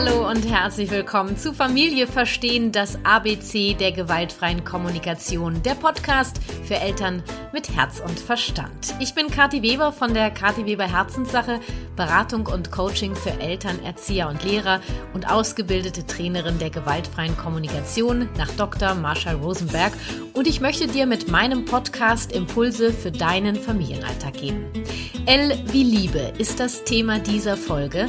Hallo 0.00 0.30
und 0.30 0.48
herzlich 0.48 0.92
willkommen 0.92 1.36
zu 1.36 1.52
Familie 1.52 2.06
verstehen, 2.06 2.70
das 2.70 3.04
ABC 3.04 3.74
der 3.74 3.90
gewaltfreien 3.90 4.62
Kommunikation, 4.62 5.60
der 5.64 5.74
Podcast 5.74 6.38
für 6.62 6.76
Eltern 6.76 7.24
mit 7.52 7.74
Herz 7.74 7.98
und 7.98 8.20
Verstand. 8.20 8.94
Ich 9.00 9.16
bin 9.16 9.28
Kathi 9.28 9.60
Weber 9.60 9.90
von 9.90 10.14
der 10.14 10.30
Kathi 10.30 10.66
Weber 10.66 10.84
Herzenssache, 10.84 11.58
Beratung 11.96 12.46
und 12.46 12.70
Coaching 12.70 13.16
für 13.16 13.40
Eltern, 13.40 13.82
Erzieher 13.84 14.28
und 14.28 14.44
Lehrer 14.44 14.80
und 15.14 15.28
ausgebildete 15.28 16.06
Trainerin 16.06 16.60
der 16.60 16.70
gewaltfreien 16.70 17.36
Kommunikation 17.36 18.28
nach 18.38 18.52
Dr. 18.52 18.94
Marshall 18.94 19.34
Rosenberg 19.34 19.92
und 20.32 20.46
ich 20.46 20.60
möchte 20.60 20.86
dir 20.86 21.06
mit 21.06 21.26
meinem 21.26 21.64
Podcast 21.64 22.30
Impulse 22.30 22.92
für 22.92 23.10
deinen 23.10 23.56
Familienalltag 23.56 24.34
geben. 24.34 24.64
L 25.26 25.60
wie 25.72 25.82
Liebe 25.82 26.34
ist 26.38 26.60
das 26.60 26.84
Thema 26.84 27.18
dieser 27.18 27.56
Folge. 27.56 28.06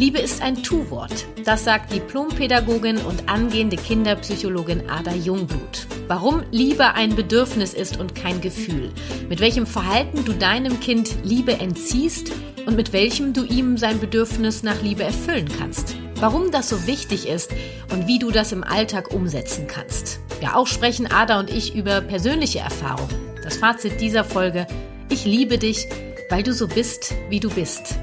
Liebe 0.00 0.18
ist 0.18 0.40
ein 0.40 0.62
Tu-Wort. 0.62 1.26
Das 1.44 1.64
sagt 1.64 1.92
Diplompädagogin 1.92 2.96
und 2.96 3.28
angehende 3.28 3.76
Kinderpsychologin 3.76 4.88
Ada 4.88 5.12
Jungblut. 5.12 5.86
Warum 6.08 6.42
Liebe 6.50 6.94
ein 6.94 7.14
Bedürfnis 7.14 7.74
ist 7.74 8.00
und 8.00 8.14
kein 8.14 8.40
Gefühl. 8.40 8.92
Mit 9.28 9.40
welchem 9.40 9.66
Verhalten 9.66 10.24
du 10.24 10.32
deinem 10.32 10.80
Kind 10.80 11.16
Liebe 11.22 11.52
entziehst 11.52 12.32
und 12.64 12.76
mit 12.76 12.94
welchem 12.94 13.34
du 13.34 13.44
ihm 13.44 13.76
sein 13.76 14.00
Bedürfnis 14.00 14.62
nach 14.62 14.80
Liebe 14.80 15.02
erfüllen 15.02 15.50
kannst. 15.58 15.96
Warum 16.14 16.50
das 16.50 16.70
so 16.70 16.86
wichtig 16.86 17.28
ist 17.28 17.50
und 17.92 18.06
wie 18.06 18.18
du 18.18 18.30
das 18.30 18.52
im 18.52 18.64
Alltag 18.64 19.12
umsetzen 19.12 19.66
kannst. 19.66 20.20
Ja, 20.40 20.56
auch 20.56 20.66
sprechen 20.66 21.08
Ada 21.08 21.38
und 21.38 21.50
ich 21.50 21.74
über 21.74 22.00
persönliche 22.00 22.60
Erfahrungen. 22.60 23.14
Das 23.44 23.58
Fazit 23.58 24.00
dieser 24.00 24.24
Folge. 24.24 24.66
Ich 25.10 25.26
liebe 25.26 25.58
dich, 25.58 25.88
weil 26.30 26.42
du 26.42 26.54
so 26.54 26.68
bist, 26.68 27.14
wie 27.28 27.40
du 27.40 27.50
bist. 27.50 27.96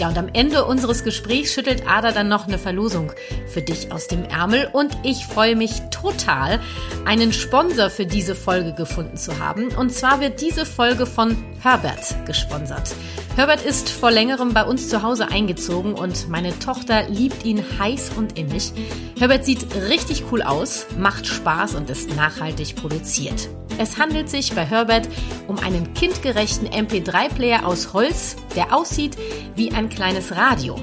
Ja, 0.00 0.08
und 0.08 0.16
am 0.16 0.30
Ende 0.32 0.64
unseres 0.64 1.04
Gesprächs 1.04 1.52
schüttelt 1.52 1.82
Ada 1.86 2.12
dann 2.12 2.26
noch 2.26 2.46
eine 2.46 2.56
Verlosung 2.56 3.12
für 3.48 3.60
dich 3.60 3.92
aus 3.92 4.08
dem 4.08 4.24
Ärmel. 4.24 4.70
Und 4.72 4.96
ich 5.02 5.26
freue 5.26 5.54
mich 5.54 5.72
total, 5.90 6.58
einen 7.04 7.34
Sponsor 7.34 7.90
für 7.90 8.06
diese 8.06 8.34
Folge 8.34 8.72
gefunden 8.72 9.18
zu 9.18 9.38
haben. 9.38 9.68
Und 9.76 9.92
zwar 9.92 10.22
wird 10.22 10.40
diese 10.40 10.64
Folge 10.64 11.04
von 11.04 11.36
Herbert 11.60 12.16
gesponsert. 12.24 12.94
Herbert 13.36 13.62
ist 13.62 13.90
vor 13.90 14.10
längerem 14.10 14.54
bei 14.54 14.64
uns 14.64 14.88
zu 14.88 15.02
Hause 15.02 15.28
eingezogen 15.28 15.92
und 15.92 16.30
meine 16.30 16.58
Tochter 16.58 17.06
liebt 17.10 17.44
ihn 17.44 17.62
heiß 17.78 18.12
und 18.16 18.38
innig. 18.38 18.72
Herbert 19.18 19.44
sieht 19.44 19.66
richtig 19.90 20.24
cool 20.32 20.40
aus, 20.40 20.86
macht 20.96 21.26
Spaß 21.26 21.74
und 21.74 21.90
ist 21.90 22.16
nachhaltig 22.16 22.74
produziert. 22.74 23.50
Es 23.78 23.98
handelt 23.98 24.28
sich 24.28 24.54
bei 24.54 24.64
Herbert 24.64 25.08
um 25.46 25.58
einen 25.58 25.94
kindgerechten 25.94 26.68
MP3-Player 26.68 27.66
aus 27.66 27.92
Holz, 27.92 28.36
der 28.56 28.74
aussieht 28.74 29.16
wie 29.56 29.72
ein 29.72 29.88
kleines 29.88 30.36
Radio. 30.36 30.76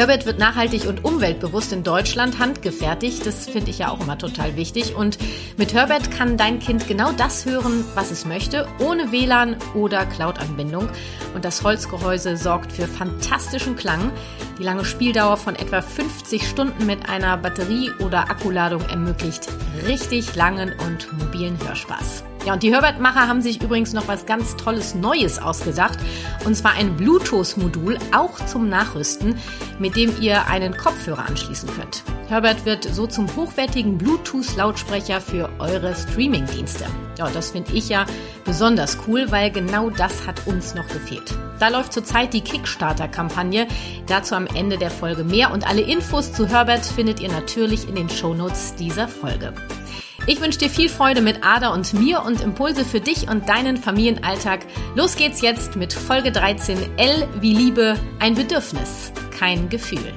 Herbert 0.00 0.24
wird 0.24 0.38
nachhaltig 0.38 0.86
und 0.86 1.04
umweltbewusst 1.04 1.74
in 1.74 1.82
Deutschland 1.82 2.38
handgefertigt. 2.38 3.26
Das 3.26 3.46
finde 3.46 3.68
ich 3.68 3.80
ja 3.80 3.90
auch 3.90 4.00
immer 4.00 4.16
total 4.16 4.56
wichtig. 4.56 4.96
Und 4.96 5.18
mit 5.58 5.74
Herbert 5.74 6.10
kann 6.10 6.38
dein 6.38 6.58
Kind 6.58 6.88
genau 6.88 7.12
das 7.12 7.44
hören, 7.44 7.84
was 7.94 8.10
es 8.10 8.24
möchte, 8.24 8.66
ohne 8.78 9.12
WLAN 9.12 9.56
oder 9.74 10.06
Cloud-Anbindung. 10.06 10.88
Und 11.34 11.44
das 11.44 11.62
Holzgehäuse 11.64 12.38
sorgt 12.38 12.72
für 12.72 12.88
fantastischen 12.88 13.76
Klang. 13.76 14.10
Die 14.58 14.62
lange 14.62 14.86
Spieldauer 14.86 15.36
von 15.36 15.54
etwa 15.54 15.82
50 15.82 16.48
Stunden 16.48 16.86
mit 16.86 17.06
einer 17.10 17.36
Batterie- 17.36 17.92
oder 17.98 18.30
Akkuladung 18.30 18.80
ermöglicht 18.88 19.48
richtig 19.86 20.34
langen 20.34 20.72
und 20.86 21.12
mobilen 21.12 21.58
Hörspaß. 21.62 22.24
Ja, 22.46 22.54
und 22.54 22.62
die 22.62 22.72
Herbert-Macher 22.72 23.28
haben 23.28 23.42
sich 23.42 23.62
übrigens 23.62 23.92
noch 23.92 24.08
was 24.08 24.24
ganz 24.24 24.56
Tolles 24.56 24.94
Neues 24.94 25.38
ausgedacht. 25.38 25.98
Und 26.46 26.56
zwar 26.56 26.72
ein 26.72 26.96
Bluetooth-Modul, 26.96 27.98
auch 28.16 28.44
zum 28.46 28.68
Nachrüsten, 28.68 29.36
mit 29.78 29.94
dem 29.94 30.12
ihr 30.20 30.46
einen 30.46 30.74
Kopfhörer 30.74 31.26
anschließen 31.26 31.68
könnt. 31.76 32.02
Herbert 32.28 32.64
wird 32.64 32.84
so 32.84 33.06
zum 33.06 33.26
hochwertigen 33.36 33.98
Bluetooth-Lautsprecher 33.98 35.20
für 35.20 35.50
eure 35.58 35.94
Streaming-Dienste. 35.94 36.86
Ja, 37.18 37.28
das 37.28 37.50
finde 37.50 37.72
ich 37.72 37.90
ja 37.90 38.06
besonders 38.44 38.96
cool, 39.06 39.30
weil 39.30 39.50
genau 39.50 39.90
das 39.90 40.26
hat 40.26 40.46
uns 40.46 40.74
noch 40.74 40.88
gefehlt. 40.88 41.34
Da 41.58 41.68
läuft 41.68 41.92
zurzeit 41.92 42.32
die 42.32 42.40
Kickstarter-Kampagne. 42.40 43.66
Dazu 44.06 44.34
am 44.34 44.46
Ende 44.46 44.78
der 44.78 44.90
Folge 44.90 45.24
mehr. 45.24 45.52
Und 45.52 45.68
alle 45.68 45.82
Infos 45.82 46.32
zu 46.32 46.48
Herbert 46.48 46.86
findet 46.86 47.20
ihr 47.20 47.30
natürlich 47.30 47.86
in 47.86 47.96
den 47.96 48.08
Shownotes 48.08 48.76
dieser 48.76 49.08
Folge. 49.08 49.52
Ich 50.30 50.40
wünsche 50.40 50.60
dir 50.60 50.70
viel 50.70 50.88
Freude 50.88 51.22
mit 51.22 51.42
Ada 51.42 51.70
und 51.70 51.92
mir 51.92 52.22
und 52.22 52.40
Impulse 52.40 52.84
für 52.84 53.00
dich 53.00 53.28
und 53.28 53.48
deinen 53.48 53.76
Familienalltag. 53.76 54.60
Los 54.94 55.16
geht's 55.16 55.40
jetzt 55.40 55.74
mit 55.74 55.92
Folge 55.92 56.30
13 56.30 56.78
L 56.98 57.28
wie 57.40 57.52
Liebe, 57.52 57.96
ein 58.20 58.36
Bedürfnis, 58.36 59.10
kein 59.36 59.68
Gefühl. 59.68 60.14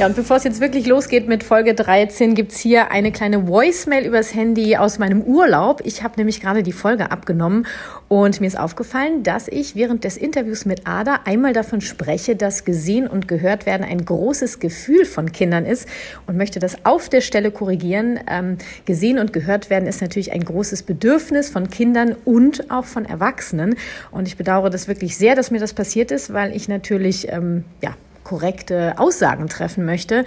Ja, 0.00 0.06
und 0.06 0.16
bevor 0.16 0.38
es 0.38 0.44
jetzt 0.44 0.62
wirklich 0.62 0.86
losgeht 0.86 1.28
mit 1.28 1.44
Folge 1.44 1.74
13, 1.74 2.34
gibt's 2.34 2.58
hier 2.58 2.90
eine 2.90 3.12
kleine 3.12 3.46
Voicemail 3.46 4.06
übers 4.06 4.34
Handy 4.34 4.78
aus 4.78 4.98
meinem 4.98 5.20
Urlaub. 5.20 5.82
Ich 5.84 6.02
habe 6.02 6.14
nämlich 6.16 6.40
gerade 6.40 6.62
die 6.62 6.72
Folge 6.72 7.10
abgenommen 7.10 7.66
und 8.08 8.40
mir 8.40 8.46
ist 8.46 8.58
aufgefallen, 8.58 9.24
dass 9.24 9.46
ich 9.46 9.76
während 9.76 10.04
des 10.04 10.16
Interviews 10.16 10.64
mit 10.64 10.86
Ada 10.86 11.20
einmal 11.26 11.52
davon 11.52 11.82
spreche, 11.82 12.34
dass 12.34 12.64
gesehen 12.64 13.08
und 13.08 13.28
gehört 13.28 13.66
werden 13.66 13.84
ein 13.86 14.02
großes 14.02 14.58
Gefühl 14.58 15.04
von 15.04 15.32
Kindern 15.32 15.66
ist 15.66 15.86
und 16.26 16.38
möchte 16.38 16.60
das 16.60 16.86
auf 16.86 17.10
der 17.10 17.20
Stelle 17.20 17.50
korrigieren. 17.50 18.20
Ähm, 18.26 18.56
gesehen 18.86 19.18
und 19.18 19.34
gehört 19.34 19.68
werden 19.68 19.86
ist 19.86 20.00
natürlich 20.00 20.32
ein 20.32 20.44
großes 20.44 20.84
Bedürfnis 20.84 21.50
von 21.50 21.68
Kindern 21.68 22.16
und 22.24 22.70
auch 22.70 22.86
von 22.86 23.04
Erwachsenen. 23.04 23.76
Und 24.12 24.28
ich 24.28 24.38
bedauere 24.38 24.70
das 24.70 24.88
wirklich 24.88 25.18
sehr, 25.18 25.34
dass 25.34 25.50
mir 25.50 25.60
das 25.60 25.74
passiert 25.74 26.10
ist, 26.10 26.32
weil 26.32 26.56
ich 26.56 26.68
natürlich, 26.68 27.28
ähm, 27.30 27.64
ja, 27.82 27.94
korrekte 28.30 28.96
Aussagen 28.96 29.48
treffen 29.48 29.84
möchte 29.84 30.24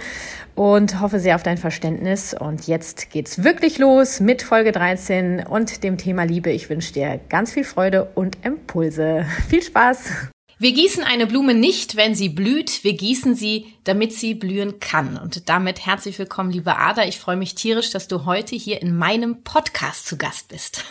und 0.54 1.00
hoffe 1.00 1.18
sehr 1.18 1.36
auf 1.36 1.42
dein 1.42 1.56
Verständnis. 1.56 2.34
Und 2.38 2.66
jetzt 2.66 3.08
geht's 3.08 3.42
wirklich 3.44 3.78
los 3.78 4.20
mit 4.20 4.42
Folge 4.42 4.72
13 4.72 5.46
und 5.46 5.82
dem 5.82 5.96
Thema 5.96 6.24
Liebe. 6.24 6.50
Ich 6.50 6.68
wünsche 6.68 6.92
dir 6.92 7.18
ganz 7.30 7.52
viel 7.54 7.64
Freude 7.64 8.10
und 8.14 8.44
Impulse. 8.44 9.24
Viel 9.48 9.62
Spaß! 9.62 10.10
Wir 10.58 10.72
gießen 10.72 11.02
eine 11.02 11.26
Blume 11.26 11.54
nicht, 11.54 11.96
wenn 11.96 12.14
sie 12.14 12.28
blüht. 12.28 12.84
Wir 12.84 12.92
gießen 12.92 13.34
sie, 13.34 13.72
damit 13.84 14.12
sie 14.12 14.34
blühen 14.34 14.80
kann. 14.80 15.16
Und 15.16 15.48
damit 15.48 15.86
herzlich 15.86 16.18
willkommen, 16.18 16.50
liebe 16.50 16.76
Ada. 16.76 17.06
Ich 17.06 17.18
freue 17.18 17.36
mich 17.36 17.54
tierisch, 17.54 17.88
dass 17.90 18.06
du 18.06 18.26
heute 18.26 18.54
hier 18.54 18.82
in 18.82 18.94
meinem 18.94 19.42
Podcast 19.44 20.06
zu 20.06 20.18
Gast 20.18 20.48
bist. 20.48 20.84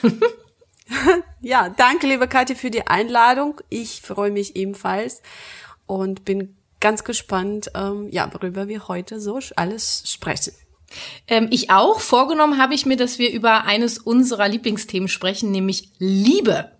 ja, 1.41 1.69
danke, 1.69 2.07
liebe 2.07 2.28
Katja, 2.28 2.56
für 2.56 2.72
die 2.72 2.88
Einladung. 2.88 3.62
Ich 3.69 4.02
freue 4.02 4.31
mich 4.31 4.56
ebenfalls 4.56 5.22
und 5.85 6.25
bin 6.25 6.56
ganz 6.84 7.04
gespannt, 7.06 7.72
ähm, 7.74 8.10
ja, 8.12 8.30
worüber 8.32 8.68
wir 8.68 8.88
heute 8.90 9.20
so 9.20 9.40
alles 9.56 10.04
sprechen. 10.06 10.54
Ähm, 11.28 11.48
ich 11.50 11.72
auch. 11.72 12.02
Vorgenommen 12.02 12.60
habe 12.60 12.76
ich 12.76 12.86
mir, 12.86 12.98
dass 12.98 13.18
wir 13.18 13.32
über 13.32 13.64
eines 13.64 13.98
unserer 13.98 14.48
Lieblingsthemen 14.50 15.08
sprechen, 15.08 15.50
nämlich 15.50 15.90
Liebe. 15.98 16.72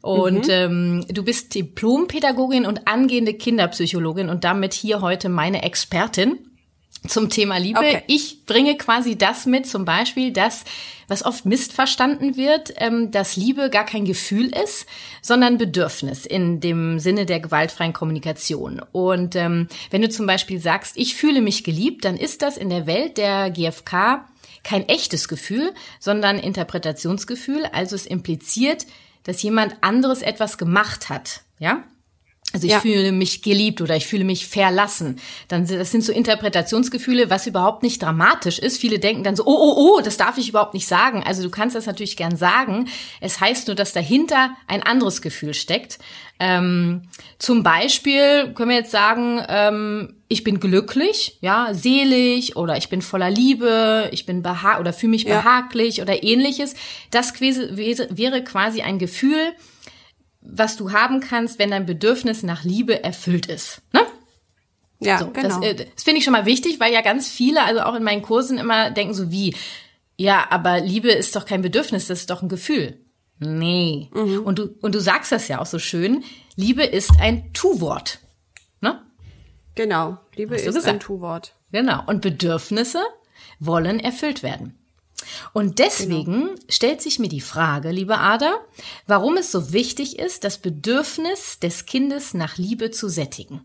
Und 0.00 0.46
mhm. 0.46 0.52
ähm, 0.52 1.06
du 1.08 1.22
bist 1.22 1.54
Diplompädagogin 1.54 2.64
und 2.64 2.88
angehende 2.88 3.34
Kinderpsychologin 3.34 4.30
und 4.30 4.44
damit 4.44 4.72
hier 4.72 5.02
heute 5.02 5.28
meine 5.28 5.62
Expertin 5.62 6.49
zum 7.06 7.30
Thema 7.30 7.56
Liebe. 7.56 7.78
Okay. 7.78 8.02
Ich 8.06 8.44
bringe 8.44 8.76
quasi 8.76 9.16
das 9.16 9.46
mit, 9.46 9.66
zum 9.66 9.84
Beispiel, 9.84 10.32
dass, 10.32 10.64
was 11.08 11.24
oft 11.24 11.46
missverstanden 11.46 12.36
wird, 12.36 12.74
ähm, 12.76 13.10
dass 13.10 13.36
Liebe 13.36 13.70
gar 13.70 13.86
kein 13.86 14.04
Gefühl 14.04 14.46
ist, 14.54 14.86
sondern 15.22 15.58
Bedürfnis 15.58 16.26
in 16.26 16.60
dem 16.60 16.98
Sinne 16.98 17.26
der 17.26 17.40
gewaltfreien 17.40 17.92
Kommunikation. 17.92 18.82
Und 18.92 19.34
ähm, 19.36 19.68
wenn 19.90 20.02
du 20.02 20.08
zum 20.08 20.26
Beispiel 20.26 20.60
sagst, 20.60 20.96
ich 20.96 21.14
fühle 21.14 21.40
mich 21.40 21.64
geliebt, 21.64 22.04
dann 22.04 22.16
ist 22.16 22.42
das 22.42 22.56
in 22.56 22.70
der 22.70 22.86
Welt 22.86 23.16
der 23.16 23.50
GfK 23.50 24.26
kein 24.62 24.86
echtes 24.88 25.28
Gefühl, 25.28 25.72
sondern 25.98 26.38
Interpretationsgefühl. 26.38 27.64
Also 27.72 27.96
es 27.96 28.06
impliziert, 28.06 28.86
dass 29.24 29.42
jemand 29.42 29.76
anderes 29.80 30.22
etwas 30.22 30.58
gemacht 30.58 31.08
hat. 31.08 31.42
Ja? 31.58 31.84
Also 32.52 32.66
ich 32.66 32.72
ja. 32.72 32.80
fühle 32.80 33.12
mich 33.12 33.42
geliebt 33.42 33.80
oder 33.80 33.96
ich 33.96 34.06
fühle 34.06 34.24
mich 34.24 34.46
verlassen. 34.46 35.20
Dann 35.48 35.66
das 35.66 35.92
sind 35.92 36.02
so 36.02 36.12
Interpretationsgefühle, 36.12 37.30
was 37.30 37.46
überhaupt 37.46 37.82
nicht 37.82 38.02
dramatisch 38.02 38.58
ist. 38.58 38.78
Viele 38.78 38.98
denken 38.98 39.22
dann 39.22 39.36
so, 39.36 39.44
oh 39.46 39.56
oh 39.56 39.74
oh, 39.76 40.00
das 40.00 40.16
darf 40.16 40.36
ich 40.36 40.48
überhaupt 40.48 40.74
nicht 40.74 40.88
sagen. 40.88 41.22
Also 41.24 41.42
du 41.42 41.50
kannst 41.50 41.76
das 41.76 41.86
natürlich 41.86 42.16
gern 42.16 42.36
sagen. 42.36 42.88
Es 43.20 43.40
heißt 43.40 43.68
nur, 43.68 43.76
dass 43.76 43.92
dahinter 43.92 44.50
ein 44.66 44.82
anderes 44.82 45.22
Gefühl 45.22 45.54
steckt. 45.54 45.98
Ähm, 46.40 47.02
zum 47.38 47.62
Beispiel 47.62 48.52
können 48.54 48.70
wir 48.70 48.78
jetzt 48.78 48.90
sagen, 48.90 49.42
ähm, 49.48 50.14
ich 50.26 50.42
bin 50.42 50.58
glücklich, 50.58 51.36
ja, 51.42 51.68
selig 51.72 52.56
oder 52.56 52.76
ich 52.78 52.88
bin 52.88 53.02
voller 53.02 53.30
Liebe, 53.30 54.08
ich 54.10 54.26
bin 54.26 54.42
beha 54.42 54.80
oder 54.80 54.92
fühle 54.92 55.10
mich 55.10 55.24
ja. 55.24 55.40
behaglich 55.40 56.00
oder 56.00 56.22
ähnliches. 56.22 56.74
Das 57.10 57.38
wäre 57.40 58.42
quasi 58.42 58.80
ein 58.80 58.98
Gefühl, 58.98 59.52
was 60.40 60.76
du 60.76 60.92
haben 60.92 61.20
kannst, 61.20 61.58
wenn 61.58 61.70
dein 61.70 61.86
Bedürfnis 61.86 62.42
nach 62.42 62.64
Liebe 62.64 63.02
erfüllt 63.04 63.46
ist. 63.46 63.82
Ne? 63.92 64.00
Ja, 65.00 65.18
so, 65.18 65.30
genau. 65.30 65.60
Das, 65.60 65.62
äh, 65.62 65.74
das 65.74 66.04
finde 66.04 66.18
ich 66.18 66.24
schon 66.24 66.32
mal 66.32 66.46
wichtig, 66.46 66.80
weil 66.80 66.92
ja 66.92 67.00
ganz 67.00 67.28
viele, 67.28 67.62
also 67.62 67.80
auch 67.82 67.94
in 67.94 68.02
meinen 68.02 68.22
Kursen 68.22 68.58
immer 68.58 68.90
denken 68.90 69.14
so 69.14 69.30
wie, 69.30 69.54
ja, 70.16 70.46
aber 70.50 70.80
Liebe 70.80 71.10
ist 71.10 71.34
doch 71.36 71.46
kein 71.46 71.62
Bedürfnis, 71.62 72.06
das 72.06 72.20
ist 72.20 72.30
doch 72.30 72.42
ein 72.42 72.48
Gefühl. 72.48 72.98
Nee. 73.38 74.10
Mhm. 74.12 74.42
Und 74.42 74.58
du, 74.58 74.74
und 74.82 74.94
du 74.94 75.00
sagst 75.00 75.32
das 75.32 75.48
ja 75.48 75.60
auch 75.60 75.66
so 75.66 75.78
schön. 75.78 76.24
Liebe 76.56 76.84
ist 76.84 77.12
ein 77.20 77.52
Tu-Wort. 77.54 78.20
Genau, 79.74 80.18
Liebe 80.36 80.56
ist 80.56 80.66
gesagt. 80.66 80.86
ein 80.88 81.00
Tu-Wort. 81.00 81.54
Genau. 81.72 82.02
Und 82.06 82.20
Bedürfnisse 82.20 83.02
wollen 83.58 84.00
erfüllt 84.00 84.42
werden. 84.42 84.78
Und 85.52 85.78
deswegen 85.78 86.46
Genau. 86.46 86.60
stellt 86.68 87.02
sich 87.02 87.18
mir 87.18 87.28
die 87.28 87.40
Frage, 87.40 87.90
liebe 87.90 88.18
Ada, 88.18 88.58
warum 89.06 89.36
es 89.36 89.52
so 89.52 89.72
wichtig 89.72 90.18
ist, 90.18 90.44
das 90.44 90.58
Bedürfnis 90.58 91.58
des 91.58 91.86
Kindes 91.86 92.34
nach 92.34 92.56
Liebe 92.56 92.90
zu 92.90 93.08
sättigen. 93.08 93.60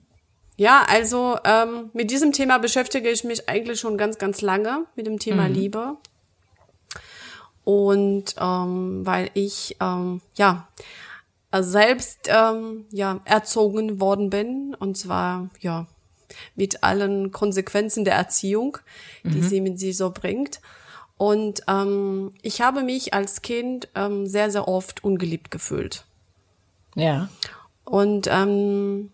Ja, 0.58 0.86
also 0.88 1.38
ähm, 1.44 1.90
mit 1.94 2.12
diesem 2.12 2.32
Thema 2.32 2.60
beschäftige 2.60 3.10
ich 3.10 3.24
mich 3.24 3.50
eigentlich 3.50 3.80
schon 3.80 3.98
ganz, 3.98 4.18
ganz 4.18 4.42
lange, 4.42 4.86
mit 4.96 5.06
dem 5.06 5.20
Thema 5.20 5.48
Liebe. 5.48 5.98
Und 7.64 8.36
ähm, 8.40 9.06
weil 9.06 9.32
ich 9.34 9.76
ähm, 9.82 10.22
ja 10.36 10.68
selbst 11.58 12.28
ähm, 12.28 12.86
ja 12.92 13.20
erzogen 13.26 14.00
worden 14.00 14.30
bin 14.30 14.76
und 14.78 14.98
zwar 14.98 15.50
ja 15.62 15.88
mit 16.56 16.84
allen 16.84 17.32
Konsequenzen 17.32 18.04
der 18.06 18.16
Erziehung, 18.16 18.78
die 19.24 19.42
sie 19.42 19.62
mit 19.62 19.80
sich 19.80 19.96
so 19.98 20.12
bringt. 20.12 20.60
Und 21.18 21.62
ähm, 21.68 22.34
ich 22.42 22.62
habe 22.62 22.84
mich 22.84 23.14
als 23.14 23.42
Kind 23.42 23.88
ähm, 23.96 24.28
sehr, 24.28 24.52
sehr 24.52 24.68
oft 24.68 25.04
ungeliebt 25.04 25.50
gefühlt. 25.50 26.06
Ja. 26.96 27.30
Und 27.86 28.28
ähm, 28.30 29.12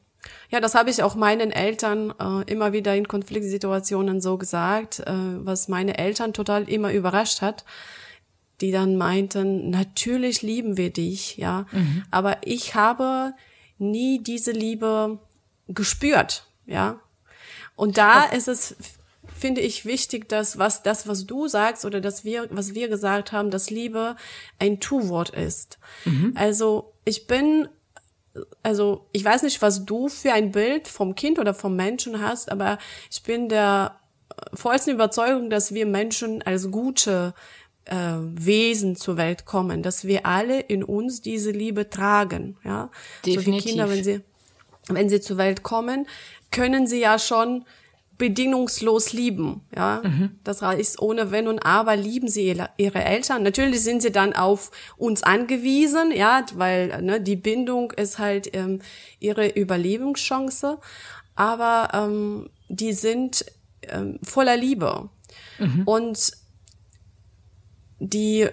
ja, 0.49 0.59
das 0.59 0.75
habe 0.75 0.89
ich 0.89 1.03
auch 1.03 1.15
meinen 1.15 1.51
Eltern 1.51 2.13
äh, 2.19 2.51
immer 2.51 2.73
wieder 2.73 2.95
in 2.95 3.07
Konfliktsituationen 3.07 4.21
so 4.21 4.37
gesagt, 4.37 4.99
äh, 4.99 5.13
was 5.13 5.67
meine 5.67 5.97
Eltern 5.97 6.33
total 6.33 6.69
immer 6.69 6.91
überrascht 6.91 7.41
hat, 7.41 7.65
die 8.61 8.71
dann 8.71 8.95
meinten, 8.95 9.69
natürlich 9.69 10.41
lieben 10.43 10.77
wir 10.77 10.91
dich, 10.91 11.37
ja, 11.37 11.65
aber 12.11 12.37
ich 12.43 12.75
habe 12.75 13.33
nie 13.79 14.21
diese 14.21 14.51
Liebe 14.51 15.17
gespürt, 15.67 16.45
ja. 16.67 16.99
Und 17.75 17.97
da 17.97 18.25
ist 18.25 18.47
es, 18.47 18.75
finde 19.41 19.61
ich, 19.61 19.85
wichtig, 19.85 20.29
dass 20.29 20.57
was 20.57 20.83
das, 20.83 21.07
was 21.07 21.25
du 21.25 21.47
sagst 21.47 21.83
oder 21.83 21.99
dass 21.99 22.23
wir, 22.23 22.47
was 22.51 22.73
wir 22.75 22.87
gesagt 22.87 23.31
haben, 23.31 23.49
dass 23.49 23.69
Liebe 23.69 24.15
ein 24.59 24.79
Tu-Wort 24.79 25.31
ist. 25.31 25.79
Also 26.35 26.93
ich 27.03 27.27
bin 27.27 27.67
also 28.63 29.07
ich 29.11 29.25
weiß 29.25 29.43
nicht, 29.43 29.61
was 29.61 29.85
du 29.85 30.07
für 30.07 30.31
ein 30.31 30.51
Bild 30.51 30.87
vom 30.87 31.15
Kind 31.15 31.37
oder 31.37 31.53
vom 31.53 31.75
Menschen 31.75 32.21
hast, 32.21 32.49
aber 32.49 32.77
ich 33.11 33.23
bin 33.23 33.49
der 33.49 33.99
vollsten 34.53 34.93
Überzeugung, 34.93 35.49
dass 35.49 35.73
wir 35.73 35.85
Menschen 35.85 36.41
als 36.41 36.71
gute 36.71 37.33
äh, 37.85 37.95
Wesen 37.95 38.95
zur 38.95 39.17
Welt 39.17 39.45
kommen, 39.45 39.83
dass 39.83 40.05
wir 40.05 40.25
alle 40.25 40.61
in 40.61 40.83
uns 40.83 41.21
diese 41.21 41.51
Liebe 41.51 41.89
tragen, 41.89 42.57
ja. 42.63 42.89
So 43.25 43.33
Definitiv. 43.33 43.63
die 43.63 43.69
Kinder, 43.69 43.89
wenn 43.89 44.03
sie 44.03 44.21
wenn 44.87 45.09
sie 45.09 45.21
zur 45.21 45.37
Welt 45.37 45.63
kommen, 45.63 46.07
können 46.51 46.87
sie 46.87 46.99
ja 46.99 47.19
schon 47.19 47.65
bedingungslos 48.21 49.13
lieben, 49.13 49.61
ja. 49.75 50.03
Das 50.43 50.61
ist 50.77 51.01
ohne 51.01 51.31
Wenn 51.31 51.47
und 51.47 51.57
Aber 51.65 51.95
lieben 51.95 52.27
sie 52.27 52.55
ihre, 52.77 53.03
Eltern. 53.03 53.41
Natürlich 53.41 53.81
sind 53.81 54.03
sie 54.03 54.11
dann 54.11 54.33
auf 54.33 54.69
uns 54.95 55.23
angewiesen, 55.23 56.11
ja, 56.11 56.45
weil 56.53 57.01
ne, 57.01 57.19
die 57.19 57.35
Bindung 57.35 57.89
ist 57.89 58.19
halt 58.19 58.55
ähm, 58.55 58.83
ihre 59.19 59.47
Überlebenschance, 59.47 60.77
aber 61.35 61.89
ähm, 61.93 62.51
die 62.69 62.93
sind 62.93 63.43
ähm, 63.89 64.19
voller 64.21 64.55
Liebe 64.55 65.09
und 65.85 66.31
die 67.97 68.47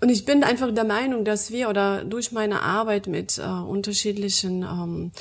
und 0.00 0.08
ich 0.08 0.24
bin 0.24 0.42
einfach 0.42 0.72
der 0.72 0.84
Meinung, 0.84 1.26
dass 1.26 1.50
wir 1.50 1.68
oder 1.68 2.02
durch 2.02 2.32
meine 2.32 2.62
Arbeit 2.62 3.08
mit 3.08 3.36
äh, 3.36 3.42
unterschiedlichen 3.42 4.62
ähm, 4.62 5.12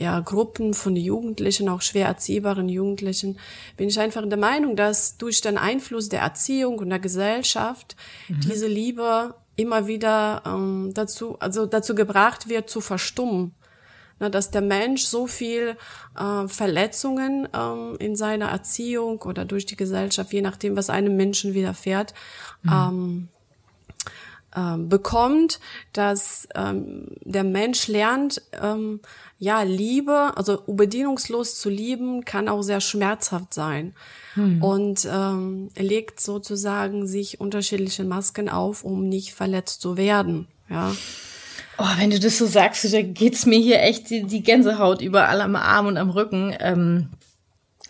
ja, 0.00 0.18
Gruppen 0.20 0.72
von 0.72 0.96
Jugendlichen, 0.96 1.68
auch 1.68 1.82
schwer 1.82 2.06
erziehbaren 2.06 2.70
Jugendlichen, 2.70 3.38
bin 3.76 3.90
ich 3.90 4.00
einfach 4.00 4.26
der 4.26 4.38
Meinung, 4.38 4.74
dass 4.74 5.18
durch 5.18 5.42
den 5.42 5.58
Einfluss 5.58 6.08
der 6.08 6.22
Erziehung 6.22 6.78
und 6.78 6.88
der 6.88 6.98
Gesellschaft 6.98 7.96
diese 8.28 8.66
Liebe 8.66 9.34
immer 9.56 9.86
wieder 9.86 10.42
ähm, 10.46 10.92
dazu, 10.94 11.38
also 11.38 11.66
dazu 11.66 11.94
gebracht 11.94 12.48
wird, 12.48 12.70
zu 12.70 12.80
verstummen. 12.80 13.54
Na, 14.18 14.30
dass 14.30 14.50
der 14.50 14.62
Mensch 14.62 15.04
so 15.04 15.26
viel 15.26 15.76
äh, 16.18 16.48
Verletzungen 16.48 17.48
ähm, 17.54 17.96
in 17.98 18.16
seiner 18.16 18.46
Erziehung 18.46 19.20
oder 19.22 19.44
durch 19.44 19.66
die 19.66 19.76
Gesellschaft, 19.76 20.32
je 20.32 20.42
nachdem, 20.42 20.76
was 20.76 20.88
einem 20.88 21.16
Menschen 21.16 21.52
widerfährt, 21.52 22.14
ähm, 22.66 23.28
ähm, 24.56 24.88
bekommt, 24.88 25.60
dass 25.92 26.48
ähm, 26.54 27.06
der 27.20 27.44
Mensch 27.44 27.86
lernt, 27.86 28.42
ähm, 28.60 29.00
ja, 29.42 29.62
Liebe, 29.62 30.32
also 30.36 30.62
bedingungslos 30.68 31.58
zu 31.58 31.70
lieben, 31.70 32.24
kann 32.24 32.46
auch 32.48 32.62
sehr 32.62 32.80
schmerzhaft 32.80 33.52
sein. 33.54 33.94
Und 34.60 35.08
ähm, 35.10 35.70
er 35.74 35.82
legt 35.82 36.20
sozusagen 36.20 37.06
sich 37.08 37.40
unterschiedliche 37.40 38.04
Masken 38.04 38.48
auf, 38.48 38.84
um 38.84 39.08
nicht 39.08 39.32
verletzt 39.34 39.80
zu 39.80 39.96
werden. 39.96 40.46
Ja. 40.68 40.94
Oh, 41.78 41.86
wenn 41.96 42.10
du 42.10 42.20
das 42.20 42.38
so 42.38 42.46
sagst, 42.46 42.92
da 42.92 43.02
geht's 43.02 43.44
mir 43.44 43.58
hier 43.58 43.82
echt 43.82 44.08
die, 44.10 44.22
die 44.24 44.42
Gänsehaut 44.42 45.02
überall 45.02 45.40
am 45.40 45.56
Arm 45.56 45.86
und 45.86 45.96
am 45.96 46.10
Rücken. 46.10 46.54
Ähm, 46.60 47.08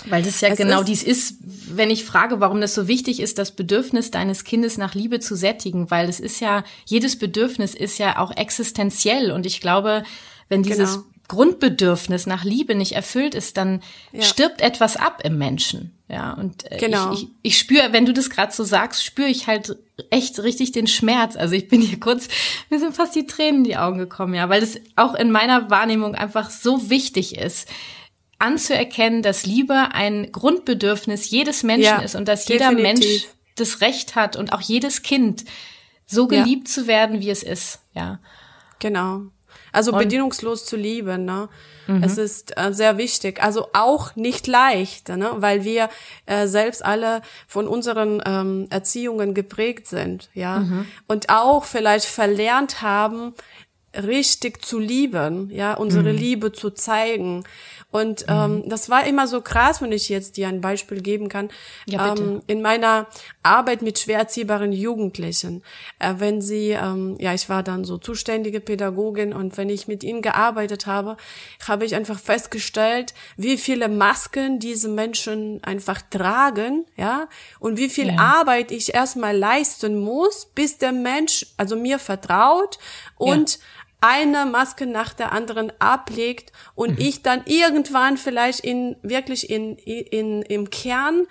weil 0.09 0.23
das 0.23 0.41
ja 0.41 0.49
Es 0.49 0.57
genau 0.57 0.81
ist- 0.81 0.89
dies 0.89 1.03
ist, 1.03 1.35
wenn 1.77 1.91
ich 1.91 2.05
frage, 2.07 2.41
warum 2.41 2.61
das 2.63 2.75
so 2.75 2.89
wichtig 2.89 3.21
ist, 3.21 3.37
das 3.39 3.51
Bedürfnis 3.51 4.11
deines 4.11 4.45
Kindes 4.45 4.79
nach 4.79 4.95
Liebe 4.95 5.21
zu 5.21 5.37
sättigen, 5.37 5.91
weil 5.91 6.09
es 6.09 6.21
ist 6.21 6.41
ja, 6.41 6.65
jedes 6.87 7.19
Bedürfnis 7.19 7.75
ist 7.75 7.99
ja 7.99 8.19
auch 8.19 8.35
existenziell 8.35 9.31
und 9.31 9.45
ich 9.45 9.61
glaube, 9.61 10.05
wenn 10.49 10.63
dieses 10.63 10.95
Genau. 10.95 11.05
Grundbedürfnis 11.31 12.27
nach 12.27 12.43
Liebe 12.45 12.75
nicht 12.75 12.93
erfüllt 12.93 13.35
ist, 13.37 13.57
dann 13.57 13.83
Ja. 14.13 14.23
stirbt 14.23 14.61
etwas 14.61 14.97
ab 14.97 15.23
im 15.25 15.39
Menschen. 15.39 15.97
Ja, 16.09 16.33
und 16.33 16.71
äh, 16.71 16.79
Genau. 16.79 17.13
ich, 17.13 17.23
ich, 17.23 17.29
ich 17.43 17.59
spüre, 17.59 17.93
wenn 17.93 18.05
du 18.05 18.13
das 18.13 18.31
gerade 18.31 18.53
so 18.53 18.65
sagst, 18.65 19.05
spüre 19.05 19.29
ich 19.29 19.47
halt 19.47 19.77
echt 20.11 20.41
richtig 20.43 20.73
den 20.73 20.89
Schmerz. 20.89 21.37
Also 21.37 21.55
ich 21.55 21.69
bin 21.69 21.81
hier 21.81 22.01
kurz, 22.01 22.27
mir 22.69 22.81
sind 22.81 22.97
fast 22.97 23.15
die 23.15 23.27
Tränen 23.27 23.59
in 23.59 23.65
die 23.65 23.77
Augen 23.77 23.99
gekommen, 23.99 24.35
ja, 24.35 24.49
weil 24.49 24.61
es 24.63 24.81
auch 24.97 25.15
in 25.15 25.31
meiner 25.31 25.71
Wahrnehmung 25.71 26.17
einfach 26.17 26.51
so 26.51 26.91
wichtig 26.91 27.37
ist, 27.39 27.69
anzuerkennen, 28.41 29.23
dass 29.23 29.47
Liebe 29.47 29.89
ein 29.93 30.33
Grundbedürfnis 30.33 31.31
jedes 31.31 31.63
Menschen 31.63 31.85
Ja, 31.85 32.01
ist 32.01 32.15
und 32.17 32.27
dass 32.27 32.49
jeder 32.49 32.71
definitiv. 32.71 33.07
Mensch 33.09 33.27
das 33.57 33.81
Recht 33.81 34.17
hat 34.17 34.35
und 34.37 34.53
auch 34.53 34.61
jedes 34.63 35.03
Kind 35.03 35.45
so 36.07 36.23
Ja. 36.29 36.43
geliebt 36.43 36.67
zu 36.69 36.87
werden, 36.87 37.21
wie 37.21 37.31
es 37.31 37.43
ist, 37.43 37.81
ja. 37.95 38.19
Genau. 38.79 39.23
Also 39.73 39.93
bedingungslos 39.93 40.65
zu 40.65 40.77
lieben, 40.77 41.25
ne? 41.25 41.49
Es 42.03 42.19
ist 42.19 42.57
äh, 42.57 42.73
sehr 42.73 42.99
wichtig. 42.99 43.43
Also 43.43 43.69
auch 43.73 44.15
nicht 44.15 44.47
leicht, 44.47 45.09
ne? 45.09 45.33
Weil 45.37 45.65
wir 45.65 45.89
äh, 46.27 46.47
selbst 46.47 46.85
alle 46.85 47.23
von 47.49 47.67
unseren 47.67 48.23
ähm, 48.25 48.67
Erziehungen 48.71 49.35
geprägt 49.35 49.89
sind, 49.89 50.31
ja. 50.35 50.65
Und 51.09 51.31
auch 51.31 51.65
vielleicht 51.65 52.07
verlernt 52.07 52.83
haben, 52.83 53.35
richtig 53.95 54.65
zu 54.65 54.79
lieben, 54.79 55.51
ja, 55.51 55.75
unsere 55.75 56.13
Liebe 56.13 56.53
zu 56.53 56.71
zeigen. 56.71 57.45
Und 57.91 58.25
ähm, 58.29 58.63
das 58.67 58.89
war 58.89 59.05
immer 59.05 59.27
so 59.27 59.41
krass, 59.41 59.83
wenn 59.83 59.91
ich 59.91 60.09
jetzt 60.09 60.37
dir 60.37 60.47
ein 60.47 60.61
Beispiel 60.61 61.01
geben 61.01 61.29
kann. 61.29 61.49
Ja. 61.87 62.15
Ähm, 62.15 62.41
in 62.47 62.63
meiner 62.63 63.09
Arbeit 63.43 63.83
mit 63.83 63.99
schwer 63.99 64.21
erziehbaren 64.21 64.71
Jugendlichen, 64.73 65.65
äh, 65.99 66.15
wenn 66.19 66.41
sie, 66.41 66.71
ähm, 66.71 67.17
ja, 67.19 67.35
ich 67.35 67.49
war 67.49 67.65
dann 67.65 67.85
so 67.85 67.99
zuständige 67.99 68.61
Pädagogin 68.61 69.33
und 69.33 69.57
wenn 69.57 69.69
ich 69.69 69.89
mit 69.89 70.05
ihnen 70.05 70.23
gearbeitet 70.23 70.87
habe, 70.87 71.17
habe 71.67 71.85
ich 71.85 71.97
einfach 71.97 72.21
festgestellt, 72.21 73.13
wie 73.37 73.59
viele 73.59 73.89
Masken 73.89 74.61
diese 74.61 74.89
Menschen 74.89 75.61
einfach 75.65 76.01
tragen, 76.01 76.87
ja, 76.97 77.29
und 77.59 77.77
wie 77.77 77.89
viel 77.89 78.09
Ja. 78.09 78.19
Arbeit 78.19 78.71
ich 78.71 78.95
erstmal 78.95 79.37
leisten 79.37 79.99
muss, 79.99 80.47
bis 80.55 80.79
der 80.79 80.93
Mensch, 80.93 81.45
also 81.57 81.75
mir 81.75 81.99
vertraut 81.99 82.79
und 83.21 83.59
eine 84.01 84.47
Maske 84.47 84.87
nach 84.87 85.13
der 85.13 85.33
anderen 85.33 85.73
ablegt 85.79 86.53
und 86.75 86.99
ich 86.99 87.23
dann 87.23 87.43
irgendwann 87.45 88.17
vielleicht 88.17 88.61
in 88.61 88.97
wirklich 89.03 89.51
in, 89.51 89.77
in 89.77 90.43
im 90.43 90.71
Kern 90.71 91.27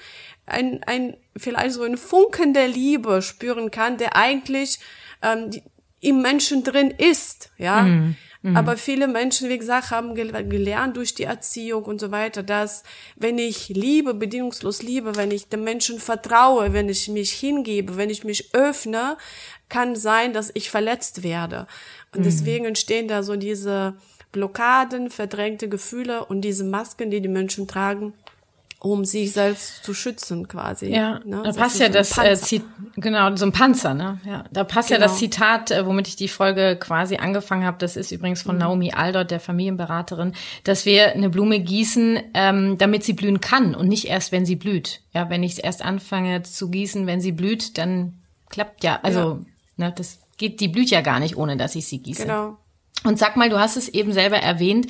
ein, 0.46 0.84
ein 0.86 1.18
vielleicht 1.36 1.74
so 1.74 1.84
ein 1.84 1.98
Funken 1.98 2.54
der 2.54 2.68
Liebe 2.68 3.22
spüren 3.22 3.72
kann, 3.72 3.98
der 3.98 4.16
eigentlich 4.16 4.80
ähm, 5.22 5.52
die, 5.52 5.64
im 6.02 6.22
Menschen 6.22 6.64
drin 6.64 6.92
ist, 6.92 7.52
ja. 7.58 7.86
Aber 8.42 8.78
viele 8.78 9.10
Menschen, 9.10 9.50
wie 9.50 9.58
gesagt, 9.58 9.92
haben 9.92 10.16
gel 10.16 10.32
gelernt 10.48 10.96
durch 10.96 11.14
die 11.14 11.24
Erziehung 11.24 11.84
und 11.84 12.00
so 12.00 12.12
weiter, 12.12 12.42
dass 12.42 12.84
wenn 13.18 13.38
ich 13.38 13.68
liebe, 13.68 14.14
bedingungslos 14.14 14.82
liebe, 14.82 15.18
wenn 15.18 15.32
ich 15.32 15.50
dem 15.50 15.66
Menschen 15.66 16.00
vertraue, 16.00 16.72
wenn 16.72 16.88
ich 16.88 17.10
mich 17.10 17.34
hingebe, 17.34 17.98
wenn 17.98 18.10
ich 18.10 18.24
mich 18.24 18.54
öffne, 18.54 19.18
kann 19.68 19.98
sein, 19.98 20.32
dass 20.32 20.52
ich 20.54 20.70
verletzt 20.70 21.22
werde. 21.22 21.68
Und 22.16 22.26
deswegen 22.26 22.64
entstehen 22.64 23.10
da 23.10 23.24
so 23.24 23.36
diese 23.36 23.96
Blockaden, 24.32 25.10
verdrängte 25.10 25.68
Gefühle 25.68 26.24
und 26.24 26.42
diese 26.42 26.64
Masken, 26.64 27.12
die 27.12 27.20
die 27.20 27.28
Menschen 27.28 27.68
tragen, 27.68 28.14
um 28.82 29.04
sich 29.04 29.34
selbst 29.34 29.84
zu 29.84 29.94
schützen 29.94 30.48
quasi. 30.48 30.88
Ja, 30.88 31.20
ne? 31.26 31.42
da 31.44 31.52
passt 31.52 31.80
ja 31.82 31.90
das, 31.90 32.18
äh, 32.18 32.36
Zit 32.38 32.64
genau, 32.96 33.36
so 33.36 33.46
ein 33.46 33.52
Panzer, 33.52 33.94
ne? 33.94 34.22
Ja, 34.26 34.46
da 34.52 34.64
passt 34.64 34.88
genau. 34.88 35.02
ja 35.02 35.08
das 35.08 35.20
genau. 35.20 35.32
Zitat, 35.32 35.72
äh, 35.72 35.86
womit 35.86 36.08
ich 36.08 36.16
die 36.16 36.30
Folge 36.30 36.78
quasi 36.80 37.18
angefangen 37.18 37.66
habe, 37.66 37.78
das 37.78 37.98
ist 37.98 38.12
übrigens 38.12 38.42
von 38.42 38.56
mhm. 38.56 38.62
Naomi 38.62 38.92
Aldort, 38.94 39.32
der 39.32 39.42
Familienberaterin, 39.42 40.34
dass 40.64 40.86
wir 40.86 41.12
eine 41.12 41.30
Blume 41.30 41.60
gießen, 41.60 42.20
ähm, 42.34 42.78
damit 42.78 43.04
sie 43.04 43.14
blühen 43.14 43.42
kann 43.42 43.76
und 43.76 43.90
nicht 43.90 44.06
erst, 44.06 44.32
wenn 44.32 44.46
sie 44.46 44.56
blüht. 44.56 45.02
Ja, 45.14 45.30
wenn 45.30 45.44
ich 45.44 45.62
erst 45.62 45.84
anfange 45.84 46.44
zu 46.44 46.70
gießen, 46.70 47.06
wenn 47.06 47.20
sie 47.20 47.34
blüht, 47.34 47.78
dann 47.78 48.20
klappt 48.50 48.86
ja, 48.86 49.00
also, 49.04 49.20
ja. 49.78 49.88
ne, 49.88 49.94
das 49.94 50.20
geht, 50.38 50.62
die 50.62 50.70
blüht 50.70 50.90
ja 50.90 51.02
gar 51.02 51.20
nicht, 51.20 51.36
ohne 51.36 51.58
dass 51.58 51.76
ich 51.76 51.86
sie 51.86 52.00
gieße. 52.02 52.24
Genau. 52.24 52.58
Und 53.04 53.18
sag 53.18 53.38
mal, 53.38 53.50
du 53.50 53.60
hast 53.60 53.78
es 53.78 53.88
eben 53.88 54.12
selber 54.12 54.38
erwähnt, 54.38 54.88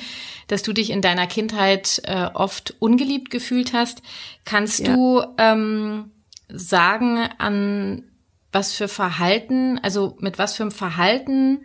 dass 0.48 0.62
du 0.62 0.72
dich 0.72 0.90
in 0.90 1.00
deiner 1.00 1.26
Kindheit 1.26 2.02
äh, 2.04 2.26
oft 2.34 2.74
ungeliebt 2.80 3.30
gefühlt 3.30 3.72
hast. 3.72 4.02
Kannst 4.44 4.80
ja. 4.80 4.94
du 4.94 5.22
ähm, 5.38 6.10
sagen, 6.48 7.28
an 7.38 8.04
was 8.52 8.72
für 8.72 8.88
Verhalten, 8.88 9.78
also 9.82 10.16
mit 10.18 10.38
was 10.38 10.56
für 10.56 10.64
einem 10.64 10.72
Verhalten 10.72 11.60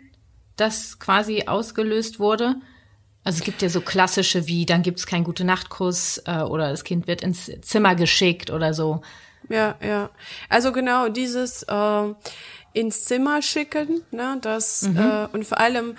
das 0.56 1.00
quasi 1.00 1.44
ausgelöst 1.46 2.20
wurde? 2.20 2.56
Also 3.24 3.38
es 3.40 3.44
gibt 3.44 3.60
ja 3.60 3.68
so 3.68 3.80
klassische 3.80 4.46
wie, 4.46 4.66
dann 4.66 4.82
gibt's 4.82 5.04
keinen 5.04 5.24
gute 5.24 5.44
Nachtkuss 5.44 6.22
äh, 6.26 6.42
oder 6.42 6.70
das 6.70 6.84
Kind 6.84 7.08
wird 7.08 7.22
ins 7.22 7.50
Zimmer 7.62 7.96
geschickt 7.96 8.50
oder 8.50 8.72
so. 8.72 9.00
Ja, 9.48 9.76
ja. 9.84 10.10
Also 10.48 10.70
genau 10.70 11.08
dieses 11.08 11.64
äh, 11.64 12.14
ins 12.76 13.04
Zimmer 13.04 13.40
schicken, 13.42 14.02
ne, 14.10 14.38
das 14.40 14.82
mhm. 14.82 14.98
äh, 14.98 15.26
und 15.32 15.46
vor 15.46 15.58
allem 15.58 15.96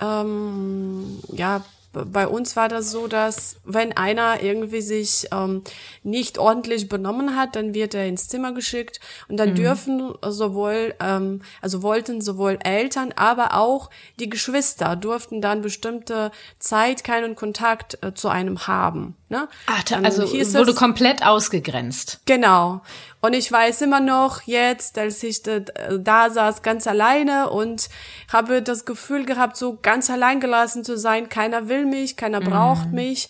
ähm, 0.00 1.20
ja 1.32 1.64
bei 1.92 2.28
uns 2.28 2.54
war 2.54 2.68
das 2.68 2.90
so, 2.90 3.06
dass 3.06 3.56
wenn 3.64 3.96
einer 3.96 4.42
irgendwie 4.42 4.82
sich 4.82 5.26
ähm, 5.32 5.62
nicht 6.02 6.38
ordentlich 6.38 6.88
benommen 6.88 7.36
hat, 7.36 7.56
dann 7.56 7.74
wird 7.74 7.94
er 7.94 8.06
ins 8.06 8.28
Zimmer 8.28 8.52
geschickt 8.52 9.00
und 9.28 9.38
dann 9.38 9.50
mhm. 9.50 9.54
dürfen 9.54 10.14
sowohl, 10.22 10.94
ähm, 11.00 11.40
also 11.60 11.82
wollten 11.82 12.20
sowohl 12.20 12.58
Eltern, 12.62 13.12
aber 13.16 13.54
auch 13.54 13.90
die 14.20 14.28
Geschwister 14.28 14.96
durften 14.96 15.40
dann 15.40 15.62
bestimmte 15.62 16.30
Zeit 16.58 17.04
keinen 17.04 17.36
Kontakt 17.36 17.98
äh, 18.02 18.12
zu 18.14 18.28
einem 18.28 18.66
haben. 18.66 19.16
Ne? 19.30 19.46
Ach, 19.66 19.82
also 20.02 20.22
wurde 20.22 20.70
es, 20.70 20.76
komplett 20.76 21.24
ausgegrenzt. 21.24 22.20
Genau. 22.24 22.80
Und 23.20 23.34
ich 23.34 23.50
weiß 23.52 23.82
immer 23.82 24.00
noch 24.00 24.42
jetzt, 24.42 24.96
als 24.96 25.22
ich 25.22 25.42
da, 25.42 26.30
saß, 26.30 26.62
ganz 26.62 26.86
alleine 26.86 27.50
und 27.50 27.88
habe 28.32 28.62
das 28.62 28.86
Gefühl 28.86 29.26
gehabt, 29.26 29.56
so 29.56 29.78
ganz 29.82 30.08
allein 30.08 30.40
gelassen 30.40 30.82
zu 30.82 30.96
sein. 30.96 31.28
Keiner 31.28 31.68
will 31.68 31.84
mich, 31.84 32.16
keiner 32.16 32.40
braucht 32.40 32.86
mhm. 32.88 32.94
mich. 32.94 33.28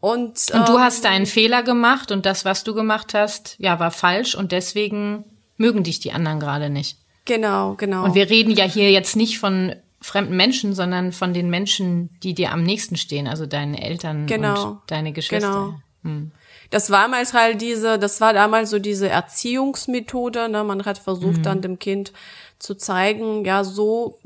Und, 0.00 0.50
und 0.52 0.68
du 0.68 0.74
ähm, 0.74 0.80
hast 0.80 1.06
einen 1.06 1.26
Fehler 1.26 1.62
gemacht 1.62 2.12
und 2.12 2.26
das, 2.26 2.44
was 2.44 2.62
du 2.62 2.74
gemacht 2.74 3.14
hast, 3.14 3.56
ja, 3.58 3.80
war 3.80 3.90
falsch 3.90 4.34
und 4.34 4.52
deswegen 4.52 5.24
mögen 5.56 5.82
dich 5.82 5.98
die 5.98 6.12
anderen 6.12 6.40
gerade 6.40 6.68
nicht. 6.68 6.98
Genau, 7.24 7.74
genau. 7.74 8.04
Und 8.04 8.14
wir 8.14 8.30
reden 8.30 8.50
ja 8.52 8.64
hier 8.64 8.90
jetzt 8.90 9.16
nicht 9.16 9.38
von 9.38 9.74
fremden 10.00 10.36
Menschen, 10.36 10.74
sondern 10.74 11.12
von 11.12 11.34
den 11.34 11.50
Menschen, 11.50 12.10
die 12.22 12.34
dir 12.34 12.52
am 12.52 12.62
nächsten 12.62 12.96
stehen, 12.96 13.26
also 13.26 13.46
deine 13.46 13.82
Eltern 13.82 14.26
genau. 14.26 14.70
und 14.70 14.80
deine 14.86 15.12
Geschwister. 15.12 15.48
Genau. 15.48 15.74
Hm 16.02 16.32
das 16.70 16.90
war 16.90 17.04
damals 17.04 17.32
halt 17.32 17.60
diese, 17.62 17.98
das 17.98 18.20
war 18.20 18.34
damals 18.34 18.70
so 18.70 18.78
diese 18.78 19.08
Erziehungsmethode. 19.08 20.48
Ne? 20.48 20.64
Man 20.64 20.84
hat 20.84 20.98
versucht, 20.98 21.38
mhm. 21.38 21.42
dann 21.42 21.62
dem 21.62 21.78
Kind 21.78 22.12
zu 22.58 22.74
zeigen, 22.74 23.44
ja, 23.44 23.62
so 23.62 24.18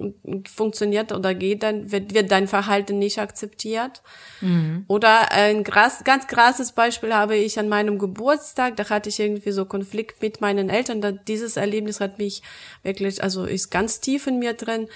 funktioniert 0.52 1.12
oder 1.12 1.34
geht 1.34 1.62
dann, 1.62 1.92
wird, 1.92 2.14
wird 2.14 2.30
dein 2.30 2.48
Verhalten 2.48 2.98
nicht 2.98 3.18
akzeptiert. 3.18 4.02
Mhm. 4.40 4.86
Oder 4.88 5.30
ein 5.32 5.62
krass, 5.64 6.02
ganz 6.02 6.26
krasses 6.26 6.72
Beispiel 6.72 7.14
habe 7.14 7.36
ich 7.36 7.58
an 7.58 7.68
meinem 7.68 7.98
Geburtstag, 7.98 8.76
da 8.76 8.88
hatte 8.88 9.10
ich 9.10 9.20
irgendwie 9.20 9.52
so 9.52 9.66
Konflikt 9.66 10.22
mit 10.22 10.40
meinen 10.40 10.70
Eltern. 10.70 11.00
Da, 11.00 11.12
dieses 11.12 11.56
Erlebnis 11.56 12.00
hat 12.00 12.18
mich 12.18 12.42
wirklich, 12.82 13.22
also 13.22 13.44
ist 13.44 13.70
ganz 13.70 14.00
tief 14.00 14.26
in 14.26 14.38
mir 14.38 14.54
drin. 14.54 14.88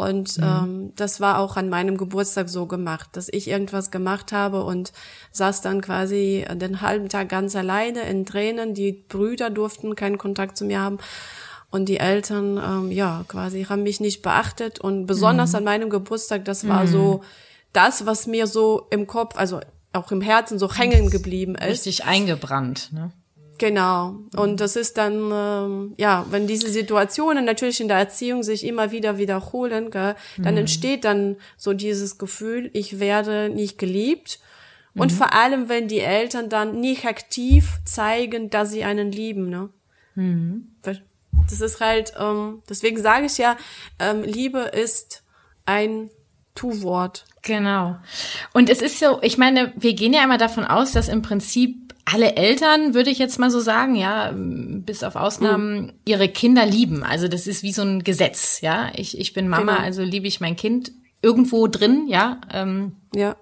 Und 0.00 0.38
mhm. 0.38 0.44
ähm, 0.44 0.92
das 0.96 1.20
war 1.20 1.38
auch 1.38 1.56
an 1.56 1.68
meinem 1.68 1.96
Geburtstag 1.96 2.48
so 2.48 2.66
gemacht, 2.66 3.10
dass 3.12 3.28
ich 3.30 3.48
irgendwas 3.48 3.90
gemacht 3.90 4.32
habe 4.32 4.64
und 4.64 4.92
saß 5.32 5.60
dann 5.60 5.80
quasi 5.80 6.46
den 6.52 6.80
halben 6.80 7.08
Tag 7.08 7.28
ganz 7.28 7.54
alleine 7.56 8.02
in 8.02 8.26
Tränen. 8.26 8.74
Die 8.74 8.92
Brüder 8.92 9.50
durften 9.50 9.94
keinen 9.94 10.18
Kontakt 10.18 10.56
zu 10.56 10.64
mir 10.64 10.80
haben. 10.80 10.98
Und 11.70 11.88
die 11.88 11.98
Eltern, 11.98 12.58
ähm, 12.58 12.90
ja, 12.90 13.24
quasi 13.28 13.64
haben 13.64 13.84
mich 13.84 14.00
nicht 14.00 14.22
beachtet. 14.22 14.80
Und 14.80 15.06
besonders 15.06 15.52
mhm. 15.52 15.58
an 15.58 15.64
meinem 15.64 15.90
Geburtstag, 15.90 16.44
das 16.44 16.66
war 16.66 16.84
mhm. 16.84 16.88
so 16.88 17.20
das, 17.72 18.06
was 18.06 18.26
mir 18.26 18.46
so 18.46 18.88
im 18.90 19.06
Kopf, 19.06 19.36
also 19.36 19.60
auch 19.92 20.10
im 20.10 20.20
Herzen 20.20 20.58
so 20.58 20.72
hängen 20.72 21.10
geblieben 21.10 21.54
ist. 21.54 21.68
Richtig 21.86 22.04
eingebrannt, 22.04 22.92
ne? 22.92 23.12
Genau. 23.60 24.16
Und 24.36 24.58
das 24.58 24.74
ist 24.74 24.96
dann, 24.96 25.30
ähm, 25.30 25.94
ja, 25.98 26.24
wenn 26.30 26.46
diese 26.46 26.70
Situationen 26.70 27.44
natürlich 27.44 27.78
in 27.82 27.88
der 27.88 27.98
Erziehung 27.98 28.42
sich 28.42 28.64
immer 28.64 28.90
wieder 28.90 29.18
wiederholen, 29.18 29.90
gell, 29.90 30.14
dann 30.38 30.54
mhm. 30.54 30.60
entsteht 30.60 31.04
dann 31.04 31.36
so 31.58 31.74
dieses 31.74 32.16
Gefühl, 32.16 32.70
ich 32.72 33.00
werde 33.00 33.50
nicht 33.50 33.76
geliebt. 33.76 34.40
Und 34.94 35.12
mhm. 35.12 35.16
vor 35.16 35.34
allem, 35.34 35.68
wenn 35.68 35.88
die 35.88 36.00
Eltern 36.00 36.48
dann 36.48 36.80
nicht 36.80 37.04
aktiv 37.04 37.80
zeigen, 37.84 38.48
dass 38.48 38.70
sie 38.70 38.82
einen 38.84 39.12
lieben, 39.12 39.50
ne? 39.50 39.68
Mhm. 40.14 40.68
Das 40.82 41.60
ist 41.60 41.80
halt, 41.80 42.14
ähm, 42.18 42.62
deswegen 42.66 43.02
sage 43.02 43.26
ich 43.26 43.36
ja, 43.36 43.58
ähm, 43.98 44.22
Liebe 44.22 44.60
ist 44.60 45.22
ein 45.66 46.08
Tu-Wort. 46.54 47.26
Genau. 47.42 47.98
Und 48.54 48.70
es 48.70 48.80
ist 48.80 48.98
so, 48.98 49.18
ich 49.20 49.36
meine, 49.36 49.74
wir 49.76 49.92
gehen 49.92 50.14
ja 50.14 50.24
immer 50.24 50.38
davon 50.38 50.64
aus, 50.64 50.92
dass 50.92 51.08
im 51.08 51.20
Prinzip 51.20 51.89
alle 52.12 52.36
Eltern, 52.36 52.94
würde 52.94 53.10
ich 53.10 53.18
jetzt 53.18 53.38
mal 53.38 53.50
so 53.50 53.60
sagen, 53.60 53.94
ja, 53.94 54.32
bis 54.34 55.02
auf 55.02 55.16
Ausnahmen, 55.16 55.92
ihre 56.04 56.28
Kinder 56.28 56.66
lieben. 56.66 57.02
Also 57.02 57.28
das 57.28 57.46
ist 57.46 57.62
wie 57.62 57.72
so 57.72 57.82
ein 57.82 58.04
Gesetz, 58.04 58.60
ja. 58.60 58.90
Ich, 58.96 59.18
ich 59.18 59.32
bin 59.32 59.48
Mama, 59.48 59.74
genau. 59.74 59.84
also 59.84 60.02
liebe 60.02 60.26
ich 60.26 60.40
mein 60.40 60.56
Kind 60.56 60.92
irgendwo 61.22 61.66
drin, 61.66 62.06
ja. 62.08 62.40
Ähm, 62.52 62.96
ja. 63.14 63.36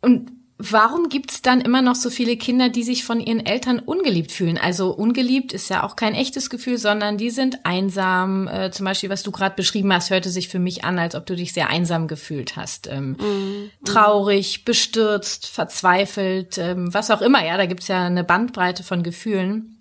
Und 0.00 0.30
Warum 0.58 1.08
gibt's 1.08 1.42
dann 1.42 1.60
immer 1.60 1.82
noch 1.82 1.96
so 1.96 2.08
viele 2.08 2.36
Kinder, 2.36 2.68
die 2.68 2.84
sich 2.84 3.04
von 3.04 3.18
ihren 3.18 3.44
Eltern 3.44 3.80
ungeliebt 3.80 4.30
fühlen? 4.30 4.58
Also 4.58 4.90
ungeliebt 4.94 5.52
ist 5.52 5.68
ja 5.70 5.82
auch 5.82 5.96
kein 5.96 6.14
echtes 6.14 6.50
Gefühl, 6.50 6.78
sondern 6.78 7.18
die 7.18 7.30
sind 7.30 7.64
einsam. 7.64 8.46
Äh, 8.46 8.70
zum 8.70 8.84
Beispiel, 8.84 9.10
was 9.10 9.24
du 9.24 9.32
gerade 9.32 9.56
beschrieben 9.56 9.92
hast, 9.92 10.10
hörte 10.10 10.30
sich 10.30 10.48
für 10.48 10.60
mich 10.60 10.84
an, 10.84 10.98
als 10.98 11.14
ob 11.16 11.26
du 11.26 11.34
dich 11.34 11.52
sehr 11.52 11.68
einsam 11.68 12.06
gefühlt 12.06 12.54
hast. 12.56 12.86
Ähm, 12.86 13.16
mhm. 13.18 13.70
Traurig, 13.84 14.64
bestürzt, 14.64 15.46
verzweifelt, 15.46 16.58
ähm, 16.58 16.94
was 16.94 17.10
auch 17.10 17.22
immer. 17.22 17.44
Ja, 17.44 17.56
da 17.56 17.66
gibt's 17.66 17.88
ja 17.88 18.04
eine 18.04 18.22
Bandbreite 18.22 18.84
von 18.84 19.02
Gefühlen. 19.02 19.78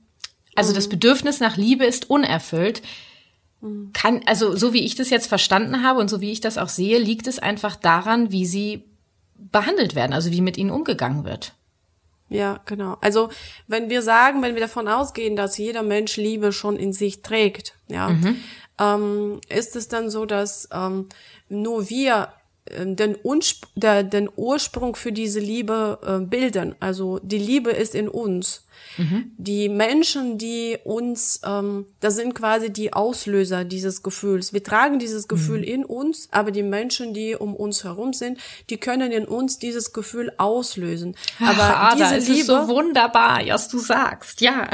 Also 0.56 0.72
mhm. 0.72 0.76
das 0.76 0.90
Bedürfnis 0.90 1.40
nach 1.40 1.58
Liebe 1.58 1.86
ist 1.86 2.10
unerfüllt. 2.10 2.82
Mhm. 3.62 3.92
Kann, 3.94 4.22
also 4.26 4.56
so 4.56 4.74
wie 4.74 4.84
ich 4.84 4.96
das 4.96 5.10
jetzt 5.10 5.28
verstanden 5.28 5.84
habe 5.84 6.00
und 6.00 6.10
so 6.10 6.22
wie 6.22 6.32
ich 6.32 6.42
das 6.42 6.58
auch 6.58 6.70
sehe, 6.70 6.98
liegt 6.98 7.28
es 7.28 7.40
einfach 7.40 7.76
daran, 7.76 8.32
wie 8.32 8.46
sie 8.46 8.91
behandelt 9.52 9.96
werden, 9.96 10.14
also 10.14 10.32
wie 10.32 10.42
mit 10.42 10.58
ihnen 10.58 10.72
umgegangen 10.72 11.26
wird. 11.26 11.54
Ja, 12.30 12.62
genau. 12.66 12.98
Also 13.02 13.30
wenn 13.68 13.90
wir 13.90 14.02
sagen, 14.02 14.42
wenn 14.42 14.56
wir 14.56 14.62
davon 14.62 14.88
ausgehen, 14.88 15.36
dass 15.36 15.58
jeder 15.58 15.84
Mensch 15.84 16.16
Liebe 16.16 16.54
schon 16.54 16.78
in 16.78 16.94
sich 16.94 17.22
trägt, 17.22 17.76
ja, 17.90 18.10
mhm. 18.10 18.38
ähm, 18.80 19.42
ist 19.50 19.76
es 19.76 19.90
dann 19.90 20.10
so, 20.10 20.26
dass 20.26 20.70
ähm, 20.72 21.10
nur 21.50 21.90
wir 21.90 22.30
den, 22.86 23.16
Unsp 23.16 23.66
der, 23.76 24.04
den 24.04 24.30
Ursprung 24.36 24.96
für 24.96 25.12
diese 25.12 25.40
Liebe 25.40 26.00
äh, 26.06 26.26
bilden. 26.26 26.76
Also 26.80 27.20
die 27.24 27.38
Liebe 27.38 27.72
ist 27.72 27.96
in 27.96 28.08
uns. 28.08 28.64
Mhm. 28.98 29.32
Die 29.38 29.70
Menschen, 29.70 30.38
die 30.38 30.78
uns, 30.84 31.42
ähm, 31.46 31.86
das 32.00 32.16
sind 32.16 32.34
quasi 32.34 32.72
die 32.72 32.94
Auslöser 32.94 33.64
dieses 33.64 34.04
Gefühls. 34.04 34.54
Wir 34.54 34.64
tragen 34.64 35.00
dieses 35.00 35.28
Gefühl 35.28 35.60
mhm. 35.60 35.64
in 35.64 35.86
uns, 35.86 36.28
aber 36.32 36.52
die 36.52 36.64
Menschen, 36.64 37.14
die 37.14 37.36
um 37.36 37.56
uns 37.56 37.84
herum 37.84 38.14
sind, 38.14 38.40
die 38.70 38.78
können 38.78 39.12
in 39.12 39.26
uns 39.26 39.60
dieses 39.60 39.94
Gefühl 39.94 40.32
auslösen. 40.38 41.16
Aber 41.40 41.62
Ach, 41.62 41.96
diese 41.96 42.18
Liebe, 42.18 42.40
ist 42.42 42.48
so 42.48 42.68
wunderbar, 42.68 43.42
was 43.48 43.70
du 43.70 43.80
sagst. 43.80 44.42
Ja. 44.42 44.70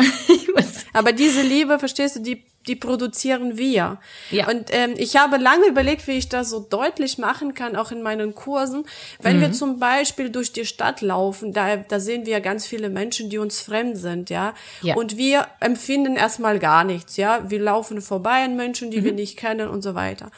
aber 0.93 1.13
diese 1.13 1.41
Liebe, 1.41 1.79
verstehst 1.79 2.17
du, 2.17 2.19
die 2.21 2.43
die 2.67 2.75
produzieren 2.75 3.57
wir. 3.57 3.99
Ja. 4.31 4.47
Und 4.49 4.69
ähm, 4.71 4.93
ich 4.97 5.15
habe 5.15 5.37
lange 5.37 5.67
überlegt, 5.67 6.07
wie 6.07 6.17
ich 6.17 6.29
das 6.29 6.49
so 6.49 6.59
deutlich 6.59 7.17
machen 7.17 7.53
kann, 7.53 7.75
auch 7.75 7.91
in 7.91 8.01
meinen 8.01 8.35
Kursen. 8.35 8.85
Wenn 9.21 9.37
mhm. 9.37 9.41
wir 9.41 9.51
zum 9.51 9.79
Beispiel 9.79 10.29
durch 10.29 10.51
die 10.51 10.65
Stadt 10.65 11.01
laufen, 11.01 11.53
da, 11.53 11.77
da 11.77 11.99
sehen 11.99 12.25
wir 12.25 12.41
ganz 12.41 12.65
viele 12.65 12.89
Menschen, 12.89 13.29
die 13.29 13.37
uns 13.37 13.61
fremd 13.61 13.97
sind, 13.97 14.29
ja. 14.29 14.53
Ja. 14.81 14.95
Und 14.95 15.17
wir 15.17 15.47
empfinden 15.59 16.15
erstmal 16.15 16.59
gar 16.59 16.83
nichts, 16.83 17.17
ja. 17.17 17.49
Wir 17.49 17.59
laufen 17.59 18.01
vorbei 18.01 18.43
an 18.43 18.55
Menschen, 18.55 18.91
die 18.91 19.03
wir 19.03 19.13
nicht 19.13 19.37
kennen 19.37 19.69
und 19.69 19.81
so 19.81 19.95
weiter. 19.95 20.31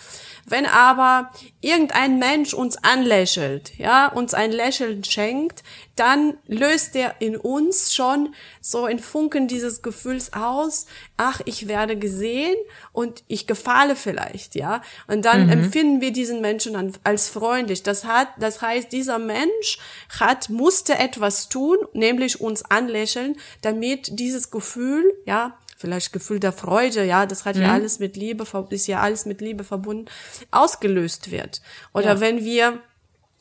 Wenn 0.49 0.65
aber 0.65 1.31
irgendein 1.61 2.19
Mensch 2.19 2.53
uns 2.53 2.77
anlächelt, 2.83 3.77
ja, 3.77 4.07
uns 4.07 4.33
ein 4.33 4.51
Lächeln 4.51 5.03
schenkt, 5.03 5.63
dann 5.95 6.37
löst 6.47 6.95
er 6.95 7.15
in 7.19 7.35
uns 7.35 7.93
schon 7.93 8.33
so 8.61 8.87
in 8.87 8.99
Funken 8.99 9.47
dieses 9.47 9.81
Gefühls 9.81 10.31
aus, 10.33 10.85
ach, 11.17 11.41
ich 11.45 11.67
werde 11.67 11.97
gesehen 11.97 12.55
und 12.93 13.23
ich 13.27 13.47
gefalle 13.47 13.95
vielleicht, 13.95 14.55
ja. 14.55 14.81
Und 15.07 15.25
dann 15.25 15.49
empfinden 15.49 15.99
wir 15.99 16.13
diesen 16.13 16.39
Menschen 16.39 16.97
als 17.03 17.27
freundlich. 17.27 17.83
Das 17.83 18.05
hat, 18.05 18.29
das 18.39 18.61
heißt, 18.61 18.91
dieser 18.91 19.19
Mensch 19.19 19.79
hat, 20.19 20.49
musste 20.49 20.97
etwas 20.97 21.49
tun, 21.49 21.77
nämlich 21.93 22.39
uns 22.39 22.63
anlächeln, 22.63 23.35
damit 23.61 24.07
dieses 24.19 24.51
Gefühl, 24.51 25.03
ja, 25.25 25.57
vielleicht 25.79 26.11
Gefühl 26.11 26.39
der 26.41 26.51
Freude, 26.51 27.05
ja, 27.05 27.25
das 27.25 27.45
hat 27.45 27.55
ja 27.55 27.71
alles 27.71 27.99
mit 27.99 28.17
Liebe, 28.17 28.45
ist 28.69 28.87
ja 28.87 28.99
alles 28.99 29.25
mit 29.25 29.39
Liebe 29.39 29.63
verbunden, 29.63 30.05
ausgelöst 30.51 31.31
wird. 31.31 31.61
Oder 31.93 32.15
Ja. 32.15 32.19
wenn 32.19 32.43
wir 32.43 32.79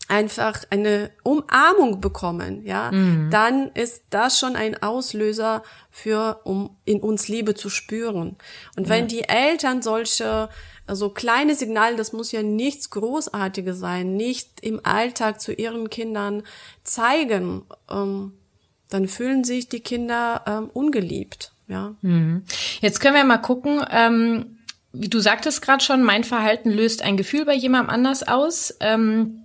einfach 0.06 0.64
eine 0.70 1.10
Umarmung 1.24 2.00
bekommen, 2.00 2.64
ja, 2.64 2.90
dann 3.30 3.70
ist 3.74 4.04
das 4.10 4.38
schon 4.38 4.56
ein 4.56 4.80
Auslöser 4.82 5.62
für, 5.90 6.40
um 6.44 6.76
in 6.84 7.00
uns 7.00 7.28
Liebe 7.28 7.54
zu 7.54 7.68
spüren. 7.68 8.36
Und 8.76 8.88
wenn 8.88 9.08
die 9.08 9.28
Eltern 9.28 9.82
solche, 9.82 10.48
also 10.86 11.10
kleine 11.10 11.54
Signale, 11.56 11.96
das 11.96 12.12
muss 12.14 12.32
ja 12.32 12.42
nichts 12.42 12.88
Großartiges 12.90 13.78
sein, 13.78 14.14
nicht 14.16 14.60
im 14.62 14.80
Alltag 14.84 15.40
zu 15.42 15.52
ihren 15.52 15.90
Kindern 15.90 16.44
zeigen, 16.84 17.64
ähm, 17.90 18.32
dann 18.88 19.08
fühlen 19.08 19.44
sich 19.44 19.68
die 19.68 19.80
Kinder 19.80 20.42
ähm, 20.46 20.70
ungeliebt, 20.72 21.52
ja. 21.68 21.94
Jetzt 22.80 23.00
können 23.00 23.14
wir 23.14 23.24
mal 23.24 23.38
gucken, 23.38 23.84
ähm, 23.90 24.58
wie 24.92 25.08
du 25.08 25.20
sagtest 25.20 25.62
gerade 25.62 25.84
schon, 25.84 26.02
mein 26.02 26.24
Verhalten 26.24 26.70
löst 26.70 27.02
ein 27.02 27.16
Gefühl 27.16 27.44
bei 27.44 27.54
jemandem 27.54 27.90
anders 27.90 28.26
aus. 28.26 28.74
Ähm, 28.80 29.44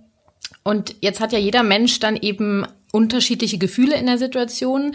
und 0.62 0.96
jetzt 1.00 1.20
hat 1.20 1.32
ja 1.32 1.38
jeder 1.38 1.62
Mensch 1.62 2.00
dann 2.00 2.16
eben 2.16 2.66
unterschiedliche 2.92 3.58
Gefühle 3.58 3.96
in 3.96 4.06
der 4.06 4.18
Situation. 4.18 4.94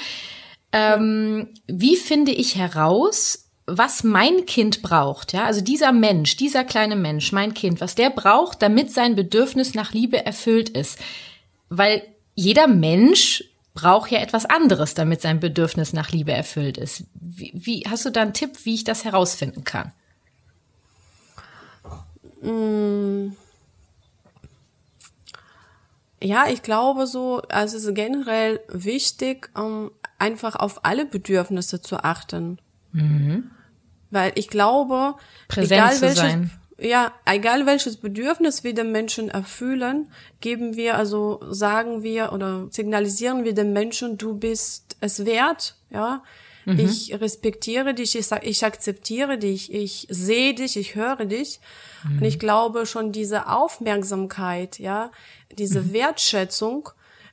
Ähm, 0.72 1.50
wie 1.68 1.96
finde 1.96 2.32
ich 2.32 2.56
heraus, 2.56 3.50
was 3.66 4.04
mein 4.04 4.46
Kind 4.46 4.82
braucht? 4.82 5.34
Ja, 5.34 5.46
also 5.46 5.62
dieser 5.62 5.92
Mensch, 5.92 6.38
dieser 6.38 6.64
kleine 6.64 6.96
Mensch, 6.96 7.32
mein 7.32 7.54
Kind, 7.54 7.82
was 7.82 7.96
der 7.96 8.10
braucht, 8.10 8.62
damit 8.62 8.92
sein 8.92 9.16
Bedürfnis 9.16 9.76
nach 9.76 9.94
Liebe 9.94 10.26
erfüllt 10.26 10.70
ist. 10.70 10.98
Weil 11.70 12.02
jeder 12.34 12.68
Mensch 12.68 13.44
braucht 13.82 14.12
ja 14.12 14.20
etwas 14.20 14.46
anderes, 14.46 14.94
damit 14.94 15.22
sein 15.22 15.40
Bedürfnis 15.40 15.94
nach 15.94 16.12
Liebe 16.12 16.32
erfüllt 16.32 16.78
ist. 16.78 17.04
Wie, 17.14 17.52
wie 17.54 17.84
hast 17.90 18.06
du 18.06 18.10
da 18.10 18.22
einen 18.22 18.34
Tipp, 18.34 18.66
wie 18.66 18.76
ich 18.76 18.84
das 18.84 19.06
herausfinden 19.06 19.64
kann? 19.64 19.92
Ja, 26.22 26.48
ich 26.50 26.62
glaube 26.62 27.08
so, 27.08 27.42
also 27.50 27.78
es 27.78 27.84
ist 27.84 27.96
generell 27.96 28.60
wichtig, 28.70 29.50
um 29.56 29.92
einfach 30.18 30.56
auf 30.56 30.86
alle 30.86 31.06
Bedürfnisse 31.06 31.82
zu 31.82 32.04
achten. 32.04 32.60
Weil 34.12 34.32
ich 34.36 34.50
glaube, 34.50 35.16
Präsent 35.48 35.72
egal 35.72 35.94
zu 35.94 36.02
welches, 36.02 36.18
sein. 36.18 36.52
Ja, 36.82 37.14
egal 37.26 37.66
welches 37.66 37.98
Bedürfnis 37.98 38.64
wir 38.64 38.74
dem 38.74 38.92
Menschen 38.92 39.30
erfüllen, 39.30 40.12
geben 40.42 40.76
wir, 40.76 40.98
also 40.98 41.40
sagen 41.50 42.04
wir 42.04 42.34
oder 42.34 42.68
signalisieren 42.72 43.44
wir 43.44 43.54
dem 43.54 43.74
Menschen, 43.74 44.18
du 44.18 44.36
bist 44.38 44.98
es 45.00 45.26
wert, 45.26 45.76
ja. 45.90 46.24
Ich 46.78 47.20
respektiere 47.20 47.94
dich, 47.96 48.16
ich, 48.16 48.32
ich 48.44 48.64
akzeptiere 48.64 49.40
dich, 49.40 49.74
ich 49.74 50.06
sehe 50.10 50.54
dich, 50.54 50.78
ich 50.78 50.94
höre 50.94 51.26
dich. 51.26 51.60
Und 52.04 52.24
ich 52.24 52.38
glaube 52.38 52.86
schon 52.86 53.12
diese 53.12 53.48
Aufmerksamkeit, 53.48 54.78
ja, 54.78 55.12
diese 55.58 55.94
Wertschätzung 55.94 56.90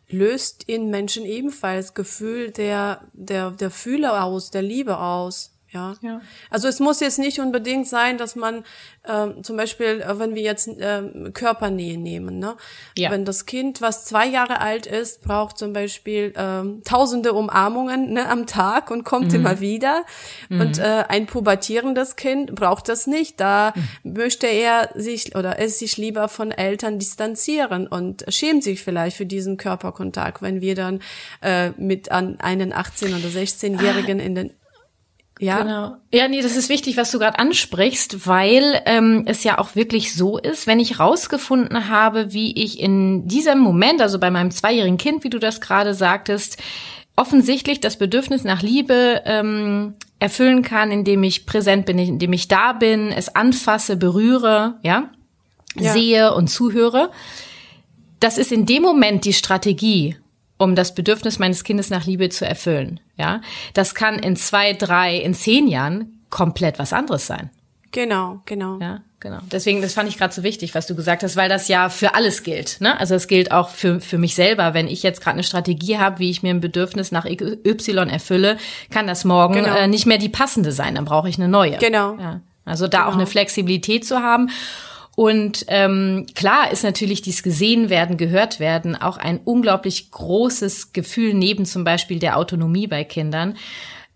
löst 0.09 0.65
in 0.65 0.91
Menschen 0.91 1.25
ebenfalls 1.25 1.95
Gefühl 1.95 2.51
der, 2.51 3.03
der, 3.13 3.51
der 3.51 3.71
Fühle 3.71 4.23
aus, 4.23 4.51
der 4.51 4.63
Liebe 4.63 4.99
aus. 4.99 5.53
Ja. 5.71 5.95
Ja. 6.01 6.21
Also 6.49 6.69
es 6.69 6.79
muss 6.81 7.01
jetzt 7.01 7.19
nicht 7.19 7.41
unbedingt 7.41 7.89
sein, 7.89 8.19
dass 8.19 8.37
man 8.37 8.65
ähm, 9.07 9.43
zum 9.43 9.57
Beispiel, 9.57 10.01
äh, 10.01 10.19
wenn 10.19 10.35
wir 10.35 10.43
jetzt 10.43 10.71
ähm, 10.79 11.33
Körpernähe 11.33 11.99
nehmen, 11.99 12.39
ne? 12.39 12.57
Ja. 12.97 13.11
wenn 13.11 13.25
das 13.25 13.47
Kind, 13.47 13.81
was 13.81 14.05
zwei 14.05 14.27
Jahre 14.27 14.61
alt 14.61 14.87
ist, 14.87 15.23
braucht 15.23 15.59
zum 15.59 15.73
Beispiel 15.73 16.33
ähm, 16.37 16.83
tausende 16.85 17.33
Umarmungen 17.33 18.13
ne, 18.13 18.29
am 18.29 18.47
Tag 18.47 18.91
und 18.91 19.05
kommt 19.05 19.33
immer 19.33 19.61
wieder. 19.61 20.05
Und 20.49 20.79
äh, 20.79 21.05
ein 21.09 21.27
pubertierendes 21.27 22.17
Kind 22.17 22.55
braucht 22.55 22.89
das 22.89 23.07
nicht. 23.07 23.41
Da 23.41 23.75
möchte 24.03 24.47
er 24.47 24.91
sich 24.95 25.35
oder 25.35 25.59
es 25.59 25.79
sich 25.79 25.97
lieber 25.97 26.29
von 26.29 26.53
Eltern 26.53 26.99
distanzieren 26.99 27.87
und 27.87 28.25
schämt 28.29 28.63
sich 28.63 28.83
vielleicht 28.83 29.17
für 29.17 29.27
diesen 29.27 29.57
Körperkontakt, 29.57 30.43
wenn 30.43 30.61
wir 30.61 30.75
dann 30.75 31.01
äh, 31.43 31.71
mit 31.71 32.11
an 32.11 32.39
einen 32.41 32.73
18- 32.73 33.19
oder 33.19 33.29
16-Jährigen 33.29 34.21
in 34.21 34.35
den 34.35 34.51
ja, 35.39 35.63
Genau. 35.63 35.97
Ja, 36.13 36.29
nee, 36.29 36.41
das 36.41 36.57
ist 36.57 36.69
wichtig, 36.69 36.97
was 36.97 37.11
du 37.11 37.19
gerade 37.19 37.39
ansprichst, 37.39 38.27
weil 38.27 38.81
ähm, 38.87 39.25
es 39.27 39.45
ja 39.45 39.59
auch 39.59 39.75
wirklich 39.75 40.15
so 40.15 40.39
ist, 40.39 40.67
wenn 40.67 40.81
ich 40.81 40.99
rausgefunden 40.99 41.89
habe, 41.91 42.33
wie 42.33 42.55
ich 42.63 42.81
in 42.81 43.29
diesem 43.29 43.59
Moment, 43.59 44.01
also 44.01 44.19
bei 44.19 44.31
meinem 44.31 44.51
zweijährigen 44.51 44.97
Kind, 44.99 45.25
wie 45.25 45.31
du 45.31 45.39
das 45.39 45.61
gerade 45.61 45.93
sagtest, 45.95 46.57
offensichtlich 47.17 47.81
das 47.81 47.97
Bedürfnis 47.99 48.45
nach 48.45 48.63
Liebe 48.63 49.23
ähm, 49.25 49.95
erfüllen 50.19 50.63
kann, 50.63 50.91
indem 50.91 51.23
ich 51.23 51.47
präsent 51.47 51.87
bin, 51.87 51.99
indem 51.99 52.33
ich 52.33 52.49
da 52.49 52.73
bin, 52.73 53.11
es 53.13 53.35
anfasse, 53.35 53.97
berühre, 53.97 54.77
ja, 54.83 55.11
Ja. 55.75 55.93
sehe 55.93 56.35
und 56.35 56.49
zuhöre. 56.49 57.11
Das 58.21 58.39
ist 58.39 58.53
in 58.53 58.65
dem 58.65 58.83
Moment 58.83 59.25
die 59.27 59.35
Strategie, 59.35 60.17
um 60.59 60.75
das 60.75 60.95
Bedürfnis 60.95 61.39
meines 61.39 61.65
Kindes 61.65 61.91
nach 61.91 62.07
Liebe 62.07 62.29
zu 62.29 62.47
erfüllen. 62.47 63.01
Ja, 63.17 63.41
das 63.75 63.95
kann 63.95 64.19
in 64.19 64.37
zwei, 64.37 64.73
drei, 64.73 65.17
in 65.17 65.35
zehn 65.35 65.69
Jahren 65.69 66.21
komplett 66.31 66.79
was 66.79 66.93
anderes 66.93 67.27
sein. 67.27 67.51
genau, 67.93 68.41
genau. 68.45 68.79
Ja, 68.81 69.01
genau. 69.21 69.39
Deswegen, 69.51 69.81
das 69.81 69.95
fand 69.95 70.09
ich 70.09 70.19
gerade 70.19 70.35
so 70.35 70.43
wichtig, 70.43 70.75
was 70.75 70.87
du 70.87 70.95
gesagt 70.95 71.23
hast, 71.23 71.37
weil 71.37 71.49
das 71.49 71.69
ja 71.69 71.89
für 71.89 72.15
alles 72.15 72.43
gilt. 72.43 72.79
Ne? 72.81 72.99
Also 73.01 73.15
es 73.15 73.27
gilt 73.27 73.53
auch 73.53 73.71
für, 73.71 74.01
für 74.01 74.19
mich 74.19 74.35
selber. 74.35 74.75
Wenn 74.75 74.87
ich 74.87 75.03
jetzt 75.03 75.23
gerade 75.23 75.35
eine 75.37 75.45
Strategie 75.45 75.97
habe, 75.97 76.19
wie 76.19 76.29
ich 76.31 76.43
mir 76.43 76.51
ein 76.51 76.61
Bedürfnis 76.61 77.11
nach 77.13 77.25
Y 77.25 78.09
erfülle, 78.11 78.59
kann 78.91 79.07
das 79.07 79.25
morgen 79.25 79.55
Genau. 79.55 79.75
äh, 79.75 79.89
nicht 79.89 80.05
mehr 80.05 80.19
die 80.19 80.29
passende 80.29 80.73
sein. 80.73 80.95
Dann 80.97 81.07
brauche 81.07 81.29
ich 81.31 81.37
eine 81.39 81.49
neue. 81.49 81.79
Genau. 81.79 82.17
Ja. 82.19 82.41
Also 82.67 82.87
da 82.89 83.03
auch 83.03 83.13
Genau. 83.13 83.19
eine 83.21 83.27
Flexibilität 83.27 84.05
zu 84.05 84.19
haben. 84.21 84.51
Und 85.17 85.65
ähm, 85.69 86.27
klar 86.35 86.71
ist 86.71 86.85
natürlich 86.85 87.23
dieses 87.23 87.43
gesehen 87.43 87.89
werden, 87.91 88.19
gehört 88.19 88.61
werden 88.61 88.95
auch 88.95 89.17
ein 89.17 89.41
unglaublich 89.45 90.11
großes 90.11 90.93
Gefühl 90.93 91.33
neben 91.35 91.65
zum 91.65 91.83
Beispiel 91.85 92.19
der 92.19 92.37
Autonomie 92.37 92.87
bei 92.87 93.03
Kindern. 93.03 93.57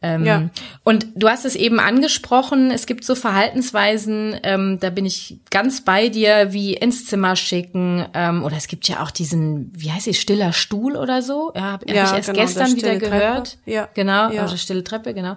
Ähm, 0.03 0.25
Ja. 0.25 0.51
Und 0.85 1.07
du 1.15 1.29
hast 1.29 1.45
es 1.47 1.57
eben 1.57 1.79
angesprochen, 1.81 2.71
es 2.71 2.87
gibt 2.87 3.05
so 3.05 3.15
Verhaltensweisen, 3.15 4.39
ähm, 4.43 4.79
da 4.81 4.91
bin 4.91 5.05
ich 5.07 5.39
ganz 5.51 5.83
bei 5.83 6.09
dir, 6.09 6.53
wie 6.53 6.75
ins 6.75 7.07
Zimmer 7.07 7.35
schicken, 7.37 8.07
ähm, 8.15 8.43
oder 8.45 8.57
es 8.57 8.67
gibt 8.67 8.87
ja 8.89 9.03
auch 9.03 9.11
diesen, 9.11 9.73
wie 9.75 9.91
heißt 9.93 10.07
es, 10.09 10.19
stiller 10.19 10.53
Stuhl 10.53 10.97
oder 10.97 11.21
so, 11.23 11.53
ja, 11.55 11.63
habe 11.63 11.87
Ja, 11.93 12.03
hab 12.03 12.11
ich 12.11 12.17
erst 12.17 12.29
genau, 12.31 12.41
gestern 12.41 12.67
der 12.69 12.77
wieder 12.77 12.97
gehört. 12.97 13.47
Treppe. 13.65 13.71
Ja. 13.71 13.89
Genau, 13.95 14.31
Ja. 14.31 14.43
also 14.43 14.57
stille 14.57 14.85
Treppe, 14.85 15.13
genau. 15.15 15.37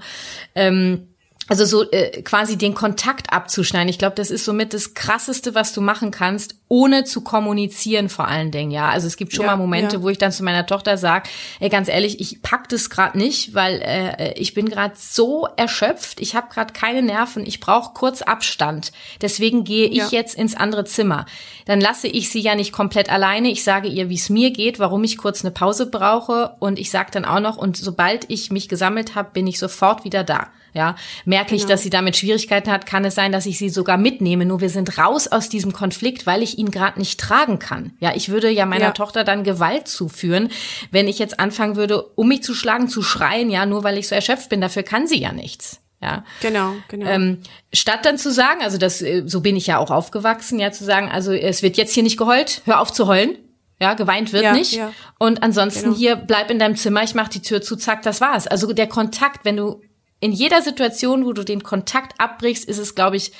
Ähm, 0.55 1.07
also 1.49 1.65
so 1.65 1.89
äh, 1.91 2.21
quasi 2.21 2.57
den 2.57 2.73
Kontakt 2.73 3.33
abzuschneiden. 3.33 3.89
Ich 3.89 3.99
glaube, 3.99 4.15
das 4.15 4.31
ist 4.31 4.45
somit 4.45 4.73
das 4.73 4.93
Krasseste, 4.93 5.53
was 5.55 5.73
du 5.73 5.81
machen 5.81 6.09
kannst, 6.09 6.55
ohne 6.69 7.03
zu 7.03 7.21
kommunizieren 7.21 8.07
vor 8.09 8.27
allen 8.27 8.49
Dingen. 8.49 8.71
Ja, 8.71 8.89
also 8.89 9.07
es 9.07 9.17
gibt 9.17 9.33
schon 9.33 9.45
Ja, 9.45 9.51
mal 9.51 9.57
Momente, 9.57 9.97
ja. 9.97 10.01
wo 10.01 10.09
ich 10.09 10.17
dann 10.17 10.31
zu 10.31 10.43
meiner 10.43 10.65
Tochter 10.65 10.97
sage, 10.97 11.29
ey, 11.59 11.69
ganz 11.69 11.89
ehrlich, 11.89 12.19
ich 12.21 12.41
pack 12.41 12.69
das 12.69 12.89
gerade 12.89 13.17
nicht, 13.17 13.53
weil 13.53 13.81
äh, 13.83 14.33
ich 14.39 14.53
bin 14.53 14.69
gerade 14.69 14.93
so 14.97 15.47
erschöpft, 15.57 16.19
ich 16.21 16.33
habe 16.35 16.47
gerade 16.51 16.73
keine 16.73 17.01
Nerven, 17.01 17.45
ich 17.45 17.59
brauche 17.59 17.93
kurz 17.93 18.21
Abstand. 18.21 18.91
Deswegen 19.21 19.63
gehe 19.65 19.87
ich 19.87 19.97
Ja. 19.97 20.07
jetzt 20.11 20.35
ins 20.35 20.55
andere 20.55 20.85
Zimmer. 20.85 21.25
Dann 21.65 21.81
lasse 21.81 22.07
ich 22.07 22.29
sie 22.29 22.39
ja 22.41 22.55
nicht 22.55 22.71
komplett 22.71 23.09
alleine. 23.11 23.49
Ich 23.49 23.63
sage 23.63 23.87
ihr, 23.89 24.09
wie 24.09 24.15
es 24.15 24.29
mir 24.29 24.51
geht, 24.51 24.79
warum 24.79 25.03
ich 25.03 25.17
kurz 25.17 25.43
eine 25.43 25.51
Pause 25.51 25.87
brauche 25.87 26.55
und 26.59 26.79
ich 26.79 26.89
sage 26.89 27.11
dann 27.11 27.25
auch 27.25 27.39
noch, 27.41 27.57
und 27.57 27.77
sobald 27.77 28.29
ich 28.29 28.49
mich 28.51 28.69
gesammelt 28.69 29.13
habe, 29.15 29.29
bin 29.33 29.45
ich 29.45 29.59
sofort 29.59 30.05
wieder 30.05 30.23
da. 30.23 30.47
Ja, 30.75 30.95
merke 31.33 31.55
ich, 31.55 31.61
Genau. 31.63 31.73
dass 31.73 31.81
sie 31.81 31.89
damit 31.89 32.15
Schwierigkeiten 32.15 32.71
hat, 32.71 32.85
kann 32.85 33.03
es 33.05 33.15
sein, 33.15 33.31
dass 33.31 33.45
ich 33.45 33.57
sie 33.57 33.69
sogar 33.69 33.97
mitnehme. 33.97 34.45
Nur 34.45 34.61
wir 34.61 34.69
sind 34.69 34.97
raus 34.97 35.27
aus 35.27 35.49
diesem 35.49 35.73
Konflikt, 35.73 36.25
weil 36.27 36.43
ich 36.43 36.57
ihn 36.59 36.69
gerade 36.71 36.99
nicht 36.99 37.19
tragen 37.19 37.57
kann. 37.59 37.93
Ja, 37.99 38.13
ich 38.15 38.29
würde 38.29 38.49
ja 38.49 38.65
meiner 38.65 38.85
Ja. 38.85 38.91
Tochter 38.91 39.23
dann 39.23 39.43
Gewalt 39.43 39.87
zuführen, 39.87 40.49
wenn 40.91 41.07
ich 41.07 41.17
jetzt 41.19 41.39
anfangen 41.39 41.75
würde, 41.75 42.03
um 42.15 42.27
mich 42.27 42.43
zu 42.43 42.53
schlagen, 42.53 42.87
zu 42.87 43.01
schreien, 43.01 43.49
ja, 43.49 43.65
nur 43.65 43.83
weil 43.83 43.97
ich 43.97 44.07
so 44.07 44.15
erschöpft 44.15 44.49
bin. 44.49 44.61
Dafür 44.61 44.83
kann 44.83 45.07
sie 45.07 45.19
ja 45.19 45.31
nichts. 45.31 45.79
Ja. 46.01 46.23
Genau, 46.41 46.73
genau. 46.89 47.05
Ähm, 47.07 47.39
statt 47.73 47.99
dann 48.03 48.17
zu 48.17 48.31
sagen, 48.31 48.61
also 48.61 48.77
das, 48.77 49.01
äh, 49.01 49.23
so 49.25 49.39
bin 49.41 49.55
ich 49.55 49.67
ja 49.67 49.77
auch 49.77 49.89
aufgewachsen, 49.89 50.59
ja, 50.59 50.71
zu 50.71 50.83
sagen, 50.83 51.09
also 51.09 51.31
es 51.31 51.63
wird 51.63 51.77
jetzt 51.77 51.93
hier 51.93 52.03
nicht 52.03 52.17
geheult, 52.17 52.61
hör 52.65 52.79
auf 52.81 52.91
zu 52.91 53.07
heulen. 53.07 53.37
Ja, 53.81 53.95
geweint 53.95 54.31
wird 54.33 54.43
Ja, 54.43 54.53
nicht. 54.53 54.73
ja. 54.73 54.91
Und 55.17 55.41
ansonsten 55.43 55.85
Genau. 55.85 55.95
hier, 55.97 56.15
bleib 56.15 56.51
in 56.51 56.59
deinem 56.59 56.75
Zimmer, 56.75 57.03
ich 57.03 57.15
mach 57.15 57.27
die 57.29 57.41
Tür 57.41 57.61
zu, 57.61 57.75
zack, 57.75 58.01
das 58.03 58.21
war's. 58.21 58.47
Also 58.47 58.71
der 58.73 58.87
Kontakt, 58.87 59.45
wenn 59.45 59.57
du 59.57 59.81
in 60.23 60.31
jeder 60.31 60.61
Situation, 60.61 61.25
wo 61.25 61.33
du 61.33 61.43
den 61.43 61.63
Kontakt 61.63 62.17
abbrichst, 62.17 62.63
ist 62.63 62.77
es, 62.77 62.95
glaube 62.95 63.17
ich, 63.17 63.33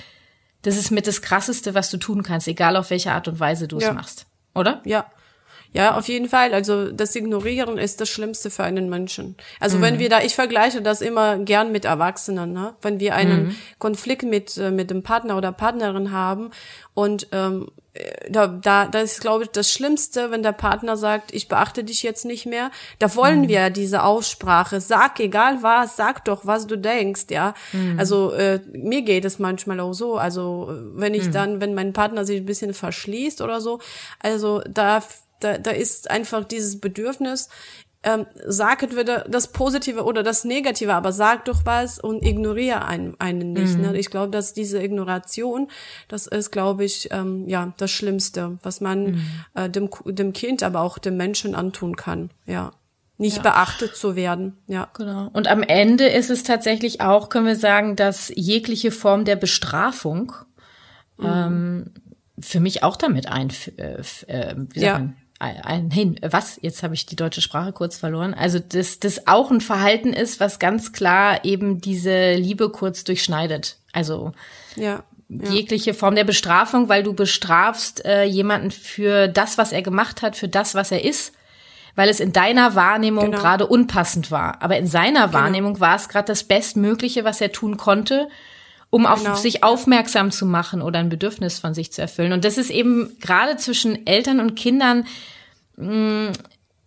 das 0.64 0.76
ist 0.76 0.92
mit 0.92 1.08
das 1.08 1.22
Krasseste, 1.22 1.74
was 1.74 1.90
du 1.90 1.96
tun 1.96 2.24
kannst, 2.24 2.46
egal 2.50 2.76
auf 2.76 2.90
welche 2.90 3.14
Art 3.14 3.30
und 3.30 3.40
Weise 3.40 3.70
du 3.70 3.78
es 3.78 3.86
Ja. 3.86 3.94
machst. 3.94 4.26
Oder? 4.54 4.82
Ja. 4.84 5.10
Ja, 5.74 5.98
auf 5.98 6.08
jeden 6.08 6.30
Fall. 6.30 6.54
Also 6.54 6.92
das 6.92 7.16
Ignorieren 7.16 7.78
ist 7.78 8.00
das 8.00 8.10
Schlimmste 8.10 8.50
für 8.52 8.64
einen 8.64 8.90
Menschen. 8.90 9.36
Also 9.60 9.78
Mhm. 9.78 9.82
wenn 9.82 10.00
wir 10.00 10.10
da, 10.10 10.22
ich 10.22 10.36
vergleiche 10.36 10.82
das 10.82 11.02
immer 11.02 11.38
gern 11.40 11.72
mit 11.72 11.86
Erwachsenen, 11.86 12.54
ne? 12.54 12.76
wenn 12.82 13.00
wir 13.00 13.16
einen 13.16 13.48
Mhm. 13.48 13.56
Konflikt 13.80 14.24
mit 14.24 14.56
äh, 14.58 14.72
mit 14.72 14.90
dem 14.92 15.02
Partner 15.04 15.36
oder 15.38 15.52
Partnerin 15.52 16.12
haben 16.12 16.52
und 16.94 17.28
ähm, 17.32 17.70
äh, 17.96 18.30
da, 18.30 18.48
da, 18.48 18.88
das 18.88 19.14
ist, 19.14 19.22
glaube 19.22 19.44
ich, 19.44 19.50
das 19.50 19.72
Schlimmste, 19.72 20.32
wenn 20.32 20.42
der 20.44 20.52
Partner 20.52 20.96
sagt, 20.98 21.34
ich 21.34 21.48
beachte 21.48 21.84
dich 21.84 22.02
jetzt 22.04 22.26
nicht 22.26 22.46
mehr. 22.46 22.72
Da 23.00 23.16
wollen 23.16 23.42
Mhm. 23.42 23.48
wir 23.50 23.60
ja 23.62 23.70
diese 23.70 24.04
Aussprache. 24.04 24.80
Sag 24.82 25.20
egal 25.20 25.60
was, 25.62 25.96
sag 25.96 26.24
doch, 26.26 26.46
was 26.46 26.66
du 26.68 26.78
denkst, 26.78 27.26
ja. 27.30 27.54
Mhm. 27.72 28.00
Also 28.00 28.32
äh, 28.34 28.60
mir 28.74 29.02
geht 29.02 29.26
es 29.26 29.38
manchmal 29.40 29.80
auch 29.80 29.94
so. 29.94 30.18
Also 30.18 30.70
äh, 30.72 31.00
wenn 31.00 31.14
Mhm. 31.14 31.20
ich 31.20 31.30
dann, 31.32 31.62
wenn 31.62 31.74
mein 31.74 31.94
Partner 31.94 32.26
sich 32.26 32.38
ein 32.42 32.46
bisschen 32.46 32.74
verschließt 32.74 33.42
oder 33.42 33.60
so, 33.62 33.80
also 34.20 34.62
da, 34.70 35.02
da, 35.44 35.58
da 35.58 35.72
ist 35.72 36.10
einfach 36.10 36.44
dieses 36.46 36.80
Bedürfnis, 36.80 37.50
ähm, 38.04 38.26
sag 38.46 38.84
entweder 38.84 39.26
das 39.30 39.48
Positive 39.48 40.04
oder 40.04 40.24
das 40.24 40.44
Negative, 40.44 40.94
aber 40.94 41.14
sag 41.14 41.46
doch 41.46 41.66
was 41.66 42.00
und 42.00 42.22
ignoriere 42.26 42.84
einen, 42.86 43.16
einen 43.20 43.54
nicht. 43.54 43.78
Ne? 43.78 43.98
Ich 43.98 44.10
glaube, 44.10 44.30
dass 44.30 44.54
diese 44.54 44.84
Ignoration, 44.84 45.70
das 46.10 46.28
ist, 46.28 46.52
glaube 46.52 46.84
ich, 46.84 47.10
ähm, 47.12 47.48
ja 47.48 47.74
das 47.78 47.92
Schlimmste, 47.92 48.58
was 48.62 48.82
man 48.82 49.22
äh, 49.54 49.70
dem, 49.70 49.90
dem 50.06 50.34
Kind, 50.34 50.64
aber 50.64 50.82
auch 50.82 50.98
dem 50.98 51.16
Menschen 51.16 51.56
antun 51.56 51.96
kann. 51.96 52.30
Ja, 52.46 52.72
nicht 53.18 53.42
beachtet 53.42 53.96
zu 53.96 54.18
werden. 54.18 54.58
Ja, 54.68 54.90
Genau. 54.94 55.30
Und 55.32 55.48
am 55.48 55.64
Ende 55.64 56.08
ist 56.08 56.30
es 56.30 56.44
tatsächlich 56.44 57.00
auch, 57.00 57.30
können 57.30 57.46
wir 57.46 57.56
sagen, 57.56 57.96
dass 57.96 58.34
jegliche 58.36 58.92
Form 58.92 59.24
der 59.24 59.38
Bestrafung 59.38 60.34
ähm, 61.24 61.92
für 62.40 62.60
mich 62.60 62.84
auch 62.84 62.98
damit 62.98 63.28
ein, 63.28 63.50
äh, 63.78 64.02
äh, 64.28 64.56
wie 64.58 64.80
sagt 64.80 64.82
Ja. 64.82 65.00
man, 65.00 65.16
ein, 65.44 65.92
hin, 65.92 66.20
was? 66.22 66.58
Jetzt 66.62 66.84
habe 66.84 66.94
ich 66.94 67.06
die 67.06 67.16
deutsche 67.16 67.42
Sprache 67.42 67.74
kurz 67.74 67.98
verloren. 67.98 68.34
Also 68.34 68.60
dass 68.60 69.00
das 69.00 69.28
auch 69.28 69.52
ein 69.52 69.62
Verhalten 69.62 70.14
ist, 70.14 70.40
was 70.40 70.60
ganz 70.60 70.94
klar 70.94 71.44
eben 71.44 71.82
diese 71.82 72.34
Liebe 72.36 72.70
kurz 72.70 73.04
durchschneidet. 73.04 73.78
Also 73.92 74.32
ja. 74.76 75.04
Ja. 75.30 75.50
jegliche 75.50 75.94
Form 75.94 76.16
der 76.16 76.24
Bestrafung, 76.26 76.90
weil 76.90 77.04
du 77.04 77.14
bestrafst 77.14 78.06
äh, 78.06 78.24
jemanden 78.24 78.72
für 78.72 79.28
das, 79.28 79.58
was 79.58 79.72
er 79.72 79.82
gemacht 79.82 80.22
hat, 80.22 80.36
für 80.36 80.48
das, 80.48 80.76
was 80.76 80.92
er 80.92 81.04
ist, 81.04 81.34
weil 81.96 82.10
es 82.10 82.20
in 82.20 82.34
deiner 82.34 82.76
Wahrnehmung 82.76 83.26
Genau. 83.26 83.38
gerade 83.40 83.68
unpassend 83.68 84.32
war. 84.32 84.62
Aber 84.62 84.78
in 84.78 84.88
seiner 84.88 85.34
Wahrnehmung 85.34 85.80
war 85.80 85.96
es 85.96 86.10
gerade 86.10 86.28
das 86.28 86.44
Bestmögliche, 86.44 87.24
was 87.24 87.42
er 87.42 87.52
tun 87.52 87.78
konnte, 87.78 88.28
um 88.94 89.08
auf 89.08 89.24
Genau. 89.24 89.34
sich 89.36 89.64
aufmerksam 89.64 90.30
zu 90.30 90.46
machen 90.46 90.84
oder 90.84 91.00
ein 91.00 91.10
Bedürfnis 91.10 91.58
von 91.58 91.74
sich 91.74 91.92
zu 91.92 92.00
erfüllen. 92.02 92.32
Und 92.32 92.46
das 92.46 92.60
ist 92.60 92.70
eben 92.70 93.18
gerade 93.20 93.58
zwischen 93.58 94.06
Eltern 94.06 94.40
und 94.40 94.54
Kindern 94.56 95.08
mh, 95.78 96.34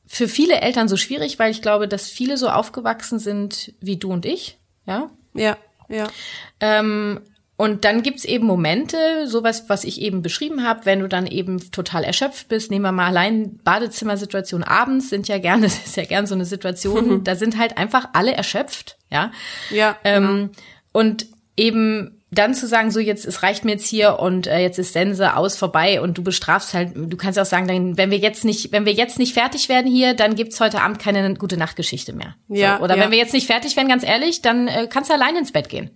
für 0.07 0.29
viele 0.29 0.61
Eltern 0.61 0.87
so 0.87 0.97
schwierig, 0.97 1.41
weil 1.41 1.51
ich 1.51 1.63
glaube, 1.63 1.89
dass 1.89 2.09
viele 2.09 2.37
so 2.37 2.49
aufgewachsen 2.49 3.19
sind 3.19 3.73
wie 3.81 3.97
du 3.97 4.13
und 4.13 4.25
ich, 4.25 4.57
ja, 4.87 5.11
Ja, 5.35 5.57
ja. 5.89 6.07
ähm, 6.61 7.21
und 7.57 7.85
dann 7.85 8.03
gibt's 8.03 8.25
eben 8.25 8.47
Momente, 8.47 9.27
sowas, 9.27 9.65
was 9.69 9.83
ich 9.83 10.01
eben 10.01 10.23
beschrieben 10.23 10.63
habe, 10.63 10.85
wenn 10.85 11.01
du 11.01 11.09
dann 11.09 11.27
eben 11.27 11.73
total 11.73 12.05
erschöpft 12.05 12.47
bist. 12.49 12.71
Nehmen 12.71 12.85
wir 12.85 12.93
mal 12.93 13.07
allein 13.07 13.57
Badezimmersituation 13.65 14.63
abends, 14.63 15.09
sind 15.11 15.27
ja 15.27 15.39
gerne, 15.39 15.63
das 15.63 15.79
ist 15.87 15.97
ja 15.97 16.05
gern 16.05 16.29
so 16.29 16.37
eine 16.37 16.45
Situation, 16.45 17.25
da 17.25 17.35
sind 17.35 17.59
halt 17.59 17.79
einfach 17.79 18.11
alle 18.13 18.33
erschöpft, 18.35 18.97
ja. 19.11 19.33
Ja, 19.71 19.97
Ähm, 20.05 20.51
Und 20.93 21.27
eben 21.57 22.23
dann 22.31 22.55
zu 22.55 22.67
sagen, 22.67 22.91
so 22.91 22.99
jetzt, 22.99 23.25
es 23.25 23.43
reicht 23.43 23.65
mir 23.65 23.73
jetzt 23.73 23.87
hier 23.87 24.19
und 24.19 24.47
äh, 24.47 24.59
jetzt 24.59 24.79
ist 24.79 24.93
Sense 24.93 25.37
aus 25.37 25.57
vorbei 25.57 26.01
und 26.01 26.19
du 26.19 26.23
bestrafst 26.23 26.75
halt, 26.75 26.93
du 26.95 27.17
kannst 27.17 27.39
auch 27.39 27.47
sagen, 27.47 27.69
dann, 27.69 27.97
wenn 27.97 28.11
wir 28.11 28.19
jetzt 28.19 28.45
nicht, 28.45 28.73
wenn 28.73 28.85
wir 28.85 28.93
jetzt 28.93 29.19
nicht 29.19 29.33
fertig 29.33 29.69
werden 29.69 29.91
hier, 29.91 30.15
dann 30.15 30.35
gibt's 30.35 30.61
heute 30.61 30.83
Abend 30.83 30.99
keine 30.99 31.35
gute 31.35 31.57
Nachtgeschichte 31.57 32.13
mehr. 32.13 32.35
Ja, 32.49 32.79
so, 32.79 32.85
oder 32.85 32.97
ja. 32.97 33.03
wenn 33.03 33.11
wir 33.11 33.19
jetzt 33.19 33.33
nicht 33.33 33.47
fertig 33.47 33.77
werden, 33.77 33.89
ganz 33.89 34.05
ehrlich, 34.05 34.43
dann 34.43 34.69
äh, 34.69 34.89
kannst 34.91 35.09
du 35.11 35.15
allein 35.15 35.37
ins 35.37 35.53
Bett 35.53 35.69
gehen. 35.69 35.91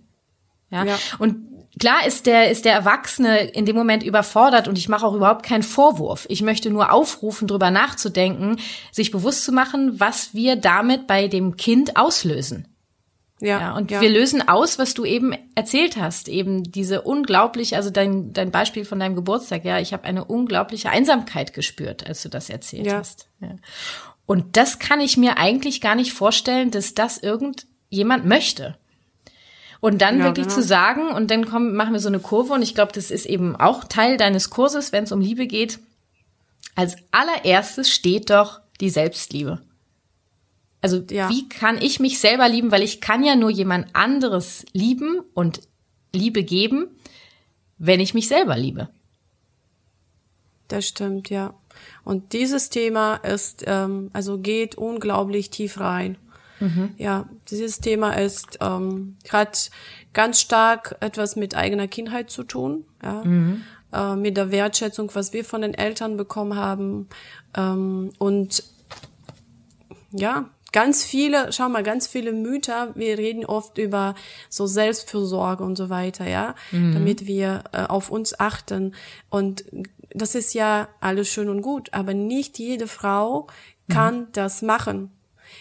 Ja. 0.71 0.85
Ja. 0.85 0.97
Und 1.19 1.35
klar 1.79 2.07
ist 2.07 2.25
der, 2.27 2.49
ist 2.49 2.63
der 2.63 2.73
Erwachsene 2.73 3.39
in 3.49 3.65
dem 3.65 3.75
Moment 3.75 4.01
überfordert 4.01 4.69
und 4.69 4.77
ich 4.77 4.87
mache 4.87 5.05
auch 5.05 5.13
überhaupt 5.13 5.43
keinen 5.43 5.63
Vorwurf. 5.63 6.25
Ich 6.29 6.41
möchte 6.41 6.69
nur 6.69 6.93
aufrufen, 6.93 7.47
drüber 7.47 7.71
nachzudenken, 7.71 8.57
sich 8.93 9.11
bewusst 9.11 9.43
zu 9.43 9.51
machen, 9.51 9.99
was 9.99 10.33
wir 10.33 10.55
damit 10.55 11.07
bei 11.07 11.27
dem 11.27 11.57
Kind 11.57 11.97
auslösen. 11.97 12.70
Ja. 13.41 13.59
Ja, 13.59 13.75
und 13.75 13.91
ja. 13.91 13.99
wir 14.01 14.09
lösen 14.09 14.47
aus, 14.47 14.79
was 14.79 14.93
du 14.93 15.03
eben 15.03 15.33
erzählt 15.55 15.97
hast, 15.97 16.29
eben 16.29 16.63
diese 16.71 17.01
unglaublich, 17.01 17.75
also 17.75 17.89
dein, 17.89 18.31
dein 18.33 18.51
Beispiel 18.51 18.85
von 18.85 18.99
deinem 18.99 19.15
Geburtstag, 19.15 19.65
ja, 19.65 19.79
ich 19.79 19.91
habe 19.93 20.05
eine 20.05 20.23
unglaubliche 20.23 20.89
Einsamkeit 20.89 21.53
gespürt, 21.53 22.07
als 22.07 22.21
du 22.23 22.29
das 22.29 22.49
erzählt 22.49 22.85
Ja. 22.87 22.99
hast. 22.99 23.27
Ja. 23.41 23.55
Und 24.25 24.55
das 24.55 24.79
kann 24.79 25.01
ich 25.01 25.17
mir 25.17 25.37
eigentlich 25.37 25.81
gar 25.81 25.95
nicht 25.95 26.13
vorstellen, 26.13 26.71
dass 26.71 26.93
das 26.93 27.17
irgendjemand 27.17 28.25
möchte. 28.25 28.77
Und 29.81 30.01
dann 30.01 30.19
Ja, 30.19 30.25
wirklich 30.25 30.45
genau. 30.45 30.55
zu 30.55 30.63
sagen, 30.63 31.09
und 31.09 31.31
dann 31.31 31.45
kommen, 31.45 31.75
machen 31.75 31.93
wir 31.93 31.99
so 31.99 32.07
eine 32.07 32.19
Kurve, 32.19 32.53
und 32.53 32.61
ich 32.61 32.75
glaube, 32.75 32.91
das 32.93 33.09
ist 33.09 33.25
eben 33.25 33.55
auch 33.55 33.83
Teil 33.83 34.15
deines 34.17 34.51
Kurses, 34.51 34.91
wenn 34.91 35.05
es 35.05 35.11
um 35.11 35.19
Liebe 35.19 35.47
geht. 35.47 35.79
Als 36.75 36.95
allererstes 37.11 37.91
steht 37.91 38.29
doch 38.29 38.61
die 38.79 38.91
Selbstliebe. 38.91 39.59
Also 40.81 41.03
Ja. 41.09 41.29
wie 41.29 41.47
kann 41.47 41.79
ich 41.79 41.99
mich 41.99 42.19
selber 42.19 42.49
lieben, 42.49 42.71
weil 42.71 42.81
ich 42.81 43.01
kann 43.01 43.23
ja 43.23 43.35
nur 43.35 43.49
jemand 43.51 43.95
anderes 43.95 44.65
lieben 44.73 45.21
und 45.33 45.61
Liebe 46.13 46.43
geben, 46.43 46.87
wenn 47.77 47.99
ich 47.99 48.13
mich 48.13 48.27
selber 48.27 48.57
liebe. 48.57 48.89
Das 50.67 50.87
stimmt, 50.87 51.29
ja. 51.29 51.53
Und 52.03 52.33
dieses 52.33 52.69
Thema 52.69 53.15
ist, 53.15 53.63
ähm, 53.67 54.09
also 54.13 54.37
geht 54.39 54.75
unglaublich 54.75 55.49
tief 55.49 55.79
rein. 55.79 56.17
Ja, 56.97 57.27
dieses 57.49 57.79
Thema 57.79 58.11
ist, 58.13 58.59
ähm, 58.61 59.17
hat 59.29 59.71
ganz 60.13 60.39
stark 60.39 60.95
etwas 60.99 61.35
mit 61.35 61.55
eigener 61.55 61.87
Kindheit 61.87 62.29
zu 62.29 62.43
tun, 62.43 62.85
ja, 63.01 63.23
äh, 63.91 64.15
mit 64.15 64.37
der 64.37 64.51
Wertschätzung, 64.51 65.09
was 65.15 65.33
wir 65.33 65.43
von 65.43 65.63
den 65.63 65.73
Eltern 65.73 66.17
bekommen 66.17 66.55
haben 66.55 67.07
ähm, 67.57 68.11
und 68.19 68.63
ja, 70.11 70.51
ganz 70.71 71.03
viele, 71.03 71.51
schau 71.51 71.69
mal, 71.69 71.83
ganz 71.83 72.07
viele 72.07 72.31
Mütter, 72.31 72.91
wir 72.95 73.17
reden 73.17 73.45
oft 73.45 73.77
über 73.77 74.15
so 74.49 74.67
Selbstfürsorge 74.67 75.63
und 75.63 75.75
so 75.75 75.89
weiter, 75.89 76.27
ja, 76.27 76.55
damit 76.93 77.25
wir 77.27 77.63
äh, 77.71 77.83
auf 77.83 78.09
uns 78.09 78.39
achten. 78.39 78.95
Und 79.29 79.65
das 80.13 80.35
ist 80.35 80.53
ja 80.53 80.87
alles 80.99 81.29
schön 81.29 81.49
und 81.49 81.61
gut, 81.61 81.93
aber 81.93 82.13
nicht 82.13 82.59
jede 82.59 82.87
Frau 82.87 83.47
kann 83.89 84.27
das 84.31 84.61
machen. 84.61 85.11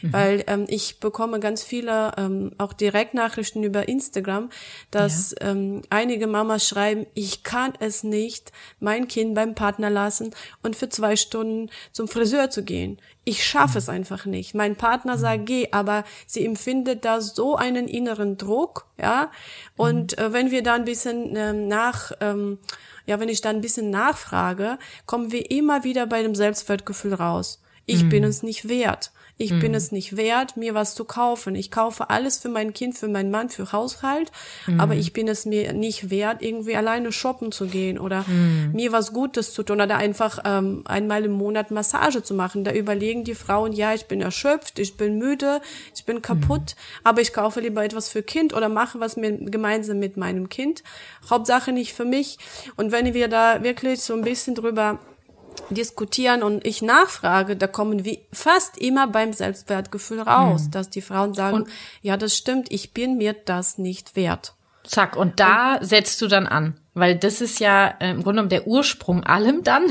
Weil 0.02 0.44
ähm, 0.46 0.64
ich 0.68 0.98
bekomme 1.00 1.40
ganz 1.40 1.62
viele 1.62 2.12
ähm, 2.16 2.52
auch 2.58 2.72
Direktnachrichten 2.72 3.62
über 3.62 3.88
Instagram, 3.88 4.50
dass 4.90 5.34
ähm, 5.40 5.82
einige 5.90 6.26
Mamas 6.26 6.66
schreiben, 6.66 7.06
ich 7.14 7.42
kann 7.42 7.72
es 7.80 8.02
nicht, 8.02 8.52
mein 8.78 9.08
Kind 9.08 9.34
beim 9.34 9.54
Partner 9.54 9.90
lassen 9.90 10.34
und 10.62 10.76
für 10.76 10.88
zwei 10.88 11.16
Stunden 11.16 11.70
zum 11.92 12.08
Friseur 12.08 12.50
zu 12.50 12.64
gehen. 12.64 12.98
Ich 13.24 13.44
schaffe 13.44 13.78
es 13.78 13.88
einfach 13.88 14.24
nicht. 14.24 14.54
Mein 14.54 14.76
Partner 14.76 15.18
sagt, 15.18 15.46
geh, 15.46 15.68
aber 15.72 16.04
sie 16.26 16.44
empfindet 16.44 17.04
da 17.04 17.20
so 17.20 17.56
einen 17.56 17.86
inneren 17.86 18.38
Druck, 18.38 18.86
ja. 18.98 19.30
Und 19.76 20.18
äh, 20.18 20.32
wenn 20.32 20.50
wir 20.50 20.62
da 20.62 20.74
ein 20.74 20.86
bisschen 20.86 21.36
ähm, 21.36 21.68
nach, 21.68 22.12
ähm, 22.20 22.58
ja, 23.06 23.20
wenn 23.20 23.28
ich 23.28 23.40
da 23.40 23.50
ein 23.50 23.60
bisschen 23.60 23.90
nachfrage, 23.90 24.78
kommen 25.04 25.32
wir 25.32 25.50
immer 25.50 25.84
wieder 25.84 26.06
bei 26.06 26.22
dem 26.22 26.34
Selbstwertgefühl 26.34 27.14
raus. 27.14 27.60
Ich 27.86 28.08
bin 28.08 28.22
es 28.22 28.44
nicht 28.44 28.68
wert. 28.68 29.10
Ich 29.42 29.58
bin 29.58 29.74
es 29.74 29.90
nicht 29.90 30.18
wert, 30.18 30.58
mir 30.58 30.74
was 30.74 30.94
zu 30.94 31.06
kaufen. 31.06 31.54
Ich 31.54 31.70
kaufe 31.70 32.10
alles 32.10 32.36
für 32.36 32.50
mein 32.50 32.74
Kind, 32.74 32.98
für 32.98 33.08
meinen 33.08 33.30
Mann, 33.30 33.48
für 33.48 33.72
Haushalt, 33.72 34.30
aber 34.76 34.94
ich 34.94 35.14
bin 35.14 35.28
es 35.28 35.46
mir 35.46 35.72
nicht 35.72 36.10
wert, 36.10 36.42
irgendwie 36.42 36.76
alleine 36.76 37.10
shoppen 37.10 37.50
zu 37.50 37.66
gehen 37.66 37.98
oder 37.98 38.26
mir 38.74 38.92
was 38.92 39.14
Gutes 39.14 39.54
zu 39.54 39.62
tun 39.62 39.80
oder 39.80 39.96
einfach 39.96 40.40
ähm, 40.44 40.82
einmal 40.84 41.24
im 41.24 41.32
Monat 41.32 41.70
Massage 41.70 42.22
zu 42.22 42.34
machen. 42.34 42.64
Da 42.64 42.72
überlegen 42.72 43.24
die 43.24 43.34
Frauen, 43.34 43.72
ja, 43.72 43.94
ich 43.94 44.04
bin 44.04 44.20
erschöpft, 44.20 44.78
ich 44.78 44.98
bin 44.98 45.16
müde, 45.16 45.62
ich 45.94 46.04
bin 46.04 46.20
kaputt, 46.20 46.76
aber 47.02 47.22
ich 47.22 47.32
kaufe 47.32 47.60
lieber 47.60 47.82
etwas 47.82 48.10
für 48.10 48.22
Kind 48.22 48.52
oder 48.52 48.68
mache 48.68 49.00
was 49.00 49.16
mit, 49.16 49.50
gemeinsam 49.50 49.98
mit 49.98 50.18
meinem 50.18 50.50
Kind. 50.50 50.82
Hauptsache 51.30 51.72
nicht 51.72 51.94
für 51.94 52.04
mich. 52.04 52.38
Und 52.76 52.92
wenn 52.92 53.14
wir 53.14 53.28
da 53.28 53.62
wirklich 53.62 54.02
so 54.02 54.12
ein 54.12 54.22
bisschen 54.22 54.54
drüber 54.54 54.98
diskutieren 55.70 56.42
und 56.42 56.66
ich 56.66 56.82
nachfrage, 56.82 57.56
da 57.56 57.66
kommen 57.66 58.04
wir 58.04 58.18
fast 58.32 58.78
immer 58.78 59.06
beim 59.06 59.32
Selbstwertgefühl 59.32 60.20
raus, 60.20 60.68
dass 60.70 60.90
die 60.90 61.02
Frauen 61.02 61.34
sagen, 61.34 61.66
ja, 62.02 62.16
das 62.16 62.36
stimmt, 62.36 62.72
ich 62.72 62.92
bin 62.94 63.16
mir 63.18 63.32
das 63.34 63.78
nicht 63.78 64.16
wert. 64.16 64.54
Zack, 64.84 65.16
und 65.16 65.38
da 65.40 65.78
setzt 65.82 66.20
du 66.22 66.26
dann 66.26 66.46
an, 66.46 66.78
weil 66.94 67.14
das 67.16 67.40
ist 67.40 67.60
ja 67.60 67.88
äh, 68.00 68.10
im 68.10 68.22
Grunde 68.22 68.42
genommen 68.42 68.48
der 68.48 68.66
Ursprung 68.66 69.22
allem 69.24 69.62
dann. 69.62 69.84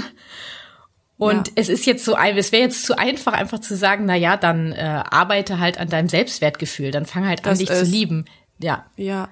Und 1.18 1.50
Ja. 1.50 1.54
es 1.56 1.70
ist 1.70 1.86
jetzt 1.86 2.06
so, 2.06 2.16
ein- 2.16 2.38
es 2.38 2.52
wäre 2.52 2.64
jetzt 2.64 2.86
zu 2.86 2.98
einfach, 2.98 3.34
einfach 3.34 3.60
zu 3.60 3.76
sagen, 3.76 4.06
na 4.06 4.16
ja, 4.16 4.38
dann 4.38 4.72
äh, 4.72 5.04
arbeite 5.10 5.60
halt 5.60 5.78
an 5.78 5.90
deinem 5.90 6.08
Selbstwertgefühl, 6.10 6.92
dann 6.92 7.06
fang 7.06 7.28
halt 7.28 7.40
an, 7.46 7.52
Das 7.52 7.60
dich 7.60 7.68
zu 7.68 7.74
ist- 7.84 7.92
lieben. 7.92 8.26
Ja, 8.58 8.86
Ja, 8.96 9.30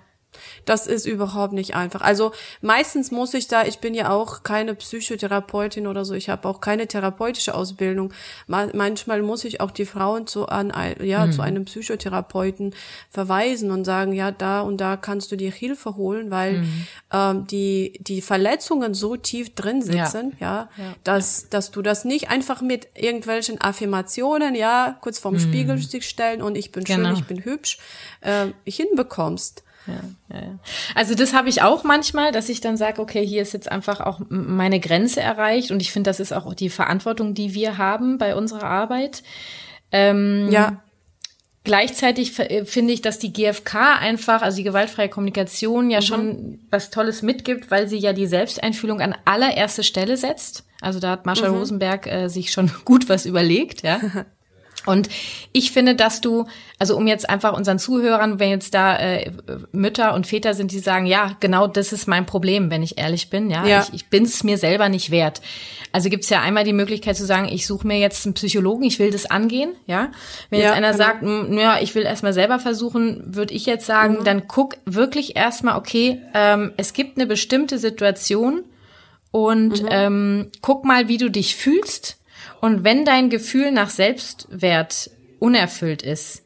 das 0.65 0.88
ist 0.88 1.05
überhaupt 1.05 1.53
nicht 1.53 1.75
einfach. 1.75 2.01
Also 2.01 2.31
meistens 2.62 3.12
muss 3.12 3.33
ich 3.33 3.47
da, 3.47 3.65
ich 3.65 3.79
bin 3.79 3.93
ja 3.93 4.10
auch 4.10 4.43
keine 4.43 4.75
Psychotherapeutin 4.75 5.88
oder 5.88 6.05
so, 6.05 6.13
ich 6.13 6.29
habe 6.29 6.47
auch 6.47 6.62
keine 6.62 6.88
therapeutische 6.88 7.53
Ausbildung. 7.53 8.13
Ma 8.47 8.67
manchmal 8.73 9.21
muss 9.21 9.43
ich 9.45 9.62
auch 9.62 9.71
die 9.71 9.86
Frauen 9.86 10.27
zu, 10.27 10.47
an, 10.47 10.73
ja, 11.01 11.29
zu 11.31 11.41
einem 11.41 11.65
Psychotherapeuten 11.65 12.73
verweisen 13.10 13.71
und 13.71 13.86
sagen, 13.86 14.13
ja, 14.13 14.31
da 14.31 14.62
und 14.62 14.77
da 14.77 14.97
kannst 14.97 15.31
du 15.31 15.36
dir 15.36 15.51
Hilfe 15.51 15.95
holen, 15.95 16.31
weil 16.31 16.63
ähm, 17.13 17.47
die, 17.47 17.93
die 17.99 18.21
Verletzungen 18.21 18.93
so 18.93 19.15
tief 19.15 19.55
drin 19.55 19.81
sitzen, 19.81 20.36
ja, 20.39 20.69
dass, 21.03 21.49
dass 21.49 21.71
du 21.71 21.81
das 21.81 22.05
nicht 22.05 22.29
einfach 22.29 22.62
mit 22.62 22.88
irgendwelchen 22.95 23.60
Affirmationen, 23.62 24.55
ja, 24.55 24.97
kurz 25.01 25.19
vorm 25.19 25.39
Spiegel 25.39 25.77
sich 25.77 26.07
stellen 26.07 26.41
und 26.41 26.57
ich 26.57 26.71
bin 26.71 26.83
Genau. 26.83 27.10
schön, 27.10 27.17
ich 27.17 27.25
bin 27.25 27.43
hübsch, 27.43 27.77
äh, 28.21 28.47
hinbekommst. 28.65 29.63
Also 30.95 31.15
das 31.15 31.34
habe 31.34 31.50
ich 31.50 31.62
auch 31.62 31.84
manchmal, 31.84 32.32
dass 32.32 32.50
ich 32.50 32.62
dann 32.62 32.78
sage, 32.78 33.02
okay, 33.02 33.26
hier 33.26 33.41
ist 33.41 33.54
jetzt 33.54 33.71
einfach 33.71 34.02
auch 34.02 34.19
meine 34.30 34.80
Grenze 34.80 35.21
erreicht 35.21 35.71
und 35.71 35.82
ich 35.82 35.91
finde, 35.91 36.10
das 36.10 36.19
ist 36.19 36.34
auch 36.34 36.54
die 36.54 36.69
Verantwortung, 36.69 37.34
die 37.34 37.54
wir 37.54 37.78
haben 37.78 38.17
bei 38.17 38.36
unserer 38.36 38.65
Arbeit. 38.65 39.23
Ähm, 39.91 40.50
Ja, 40.52 40.84
Gleichzeitig 41.67 42.39
äh, 42.39 42.63
finde 42.63 42.93
ich, 42.93 43.02
dass 43.02 43.19
die 43.19 43.34
GfK 43.34 43.97
einfach, 44.00 44.41
also 44.41 44.56
die 44.56 44.63
gewaltfreie 44.63 45.10
Kommunikation, 45.10 45.89
ja 45.89 46.02
schon 46.02 46.60
was 46.71 46.91
Tolles 46.91 47.23
mitgibt, 47.23 47.69
weil 47.69 47.89
sie 47.89 47.97
ja 47.97 48.13
die 48.13 48.26
Selbsteinfühlung 48.26 49.02
an 49.02 49.13
allererste 49.26 49.84
Stelle 49.84 50.15
setzt. 50.15 50.63
Also 50.80 51.02
da 51.02 51.12
hat 51.12 51.26
Marshall 51.26 51.50
Rosenberg 51.50 52.08
äh, 52.08 52.30
sich 52.30 52.54
schon 52.54 52.71
gut 52.86 53.10
was 53.10 53.26
überlegt, 53.26 53.84
ja. 53.84 54.00
Und 54.88 55.10
ich 55.52 55.71
finde, 55.71 55.95
dass 55.95 56.21
du, 56.21 56.45
also 56.80 56.95
um 56.97 57.06
jetzt 57.08 57.30
einfach 57.30 57.54
unseren 57.56 57.78
Zuhörern, 57.78 58.39
wenn 58.39 58.50
jetzt 58.50 58.73
da 58.73 58.97
äh, 58.97 59.32
Mütter 59.71 60.13
und 60.13 60.26
Väter 60.28 60.54
sind, 60.54 60.71
die 60.71 60.80
sagen, 60.80 61.06
ja, 61.06 61.36
genau 61.39 61.67
das 61.67 61.93
ist 61.93 62.08
mein 62.08 62.26
Problem, 62.26 62.71
wenn 62.71 62.82
ich 62.82 62.97
ehrlich 62.97 63.30
bin, 63.30 63.50
ja, 63.50 63.65
Ja. 63.67 63.82
ich, 63.84 63.93
ich 63.93 64.08
bin 64.08 64.23
es 64.23 64.43
mir 64.43 64.58
selber 64.58 64.89
nicht 64.89 65.12
wert. 65.12 65.41
Also 65.91 66.10
gibt's 66.10 66.30
ja 66.30 66.41
einmal 66.41 66.63
die 66.63 66.73
Möglichkeit 66.73 67.17
zu 67.17 67.26
sagen, 67.26 67.47
ich 67.52 67.67
suche 67.67 67.86
mir 67.86 68.00
jetzt 68.00 68.26
einen 68.26 68.34
Psychologen, 68.34 68.84
ich 68.84 68.97
will 69.00 69.12
das 69.12 69.26
angehen, 69.30 69.73
ja. 69.86 70.10
Wenn 70.50 70.60
jetzt 70.60 70.69
Ja, 70.69 70.73
einer 70.73 70.91
genau. 70.93 71.04
sagt, 71.04 71.21
"Mm, 71.23 71.58
ja, 71.58 71.80
ich 71.82 71.93
will 71.95 72.04
erstmal 72.04 72.34
selber 72.34 72.60
versuchen, 72.60 73.23
würde 73.36 73.54
ich 73.54 73.65
jetzt 73.65 73.86
sagen, 73.86 74.23
dann 74.23 74.47
guck 74.47 74.78
wirklich 74.86 75.36
erstmal, 75.36 75.78
okay, 75.78 76.21
ähm, 76.34 76.71
es 76.78 76.93
gibt 76.93 77.17
eine 77.17 77.28
bestimmte 77.28 77.78
Situation 77.78 78.63
und 79.32 79.84
ähm, 79.89 80.47
guck 80.62 80.86
mal, 80.86 81.08
wie 81.08 81.17
du 81.17 81.30
dich 81.30 81.56
fühlst. 81.56 82.16
Und 82.62 82.84
wenn 82.84 83.06
dein 83.06 83.30
Gefühl 83.30 83.72
nach 83.72 83.89
Selbstwert 83.89 85.10
unerfüllt 85.39 86.02
ist, 86.02 86.43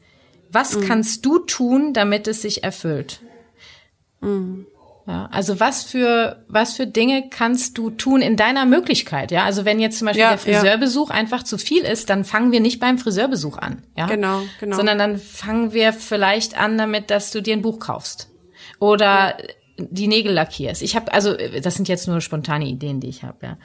was 0.50 0.80
kannst 0.82 1.24
du 1.24 1.38
tun, 1.38 1.94
damit 1.94 2.28
es 2.28 2.42
sich 2.42 2.62
erfüllt? 2.62 3.20
Ja, 5.06 5.28
also 5.32 5.58
was 5.58 5.82
für 5.82 6.44
was 6.46 6.74
für 6.74 6.86
Dinge 6.86 7.28
kannst 7.28 7.76
du 7.76 7.90
tun 7.90 8.22
in 8.22 8.36
deiner 8.36 8.66
Möglichkeit? 8.66 9.32
Ja, 9.32 9.44
also 9.44 9.64
wenn 9.64 9.80
jetzt 9.80 9.98
zum 9.98 10.06
Beispiel 10.06 10.22
Ja, 10.22 10.36
der 10.36 10.52
ja. 10.52 10.60
Friseurbesuch 10.60 11.10
einfach 11.10 11.42
zu 11.42 11.58
viel 11.58 11.82
ist, 11.82 12.08
dann 12.08 12.24
fangen 12.24 12.52
wir 12.52 12.60
nicht 12.60 12.78
beim 12.78 12.98
Friseurbesuch 12.98 13.58
an. 13.58 13.82
Ja, 13.96 14.06
Genau, 14.06 14.42
genau. 14.60 14.76
Sondern 14.76 14.98
dann 14.98 15.18
fangen 15.18 15.72
wir 15.72 15.92
vielleicht 15.92 16.56
an 16.56 16.78
damit, 16.78 17.10
dass 17.10 17.32
du 17.32 17.42
dir 17.42 17.54
ein 17.54 17.62
Buch 17.62 17.80
kaufst 17.80 18.28
oder 18.78 19.36
die 19.78 20.06
Nägel 20.06 20.32
lackierst. 20.32 20.82
Ich 20.82 20.94
habe 20.94 21.12
also 21.12 21.34
das 21.34 21.74
sind 21.74 21.88
jetzt 21.88 22.06
nur 22.06 22.20
spontane 22.20 22.66
Ideen, 22.66 23.00
die 23.00 23.08
ich 23.08 23.24
habe. 23.24 23.38
Ja. 23.42 23.58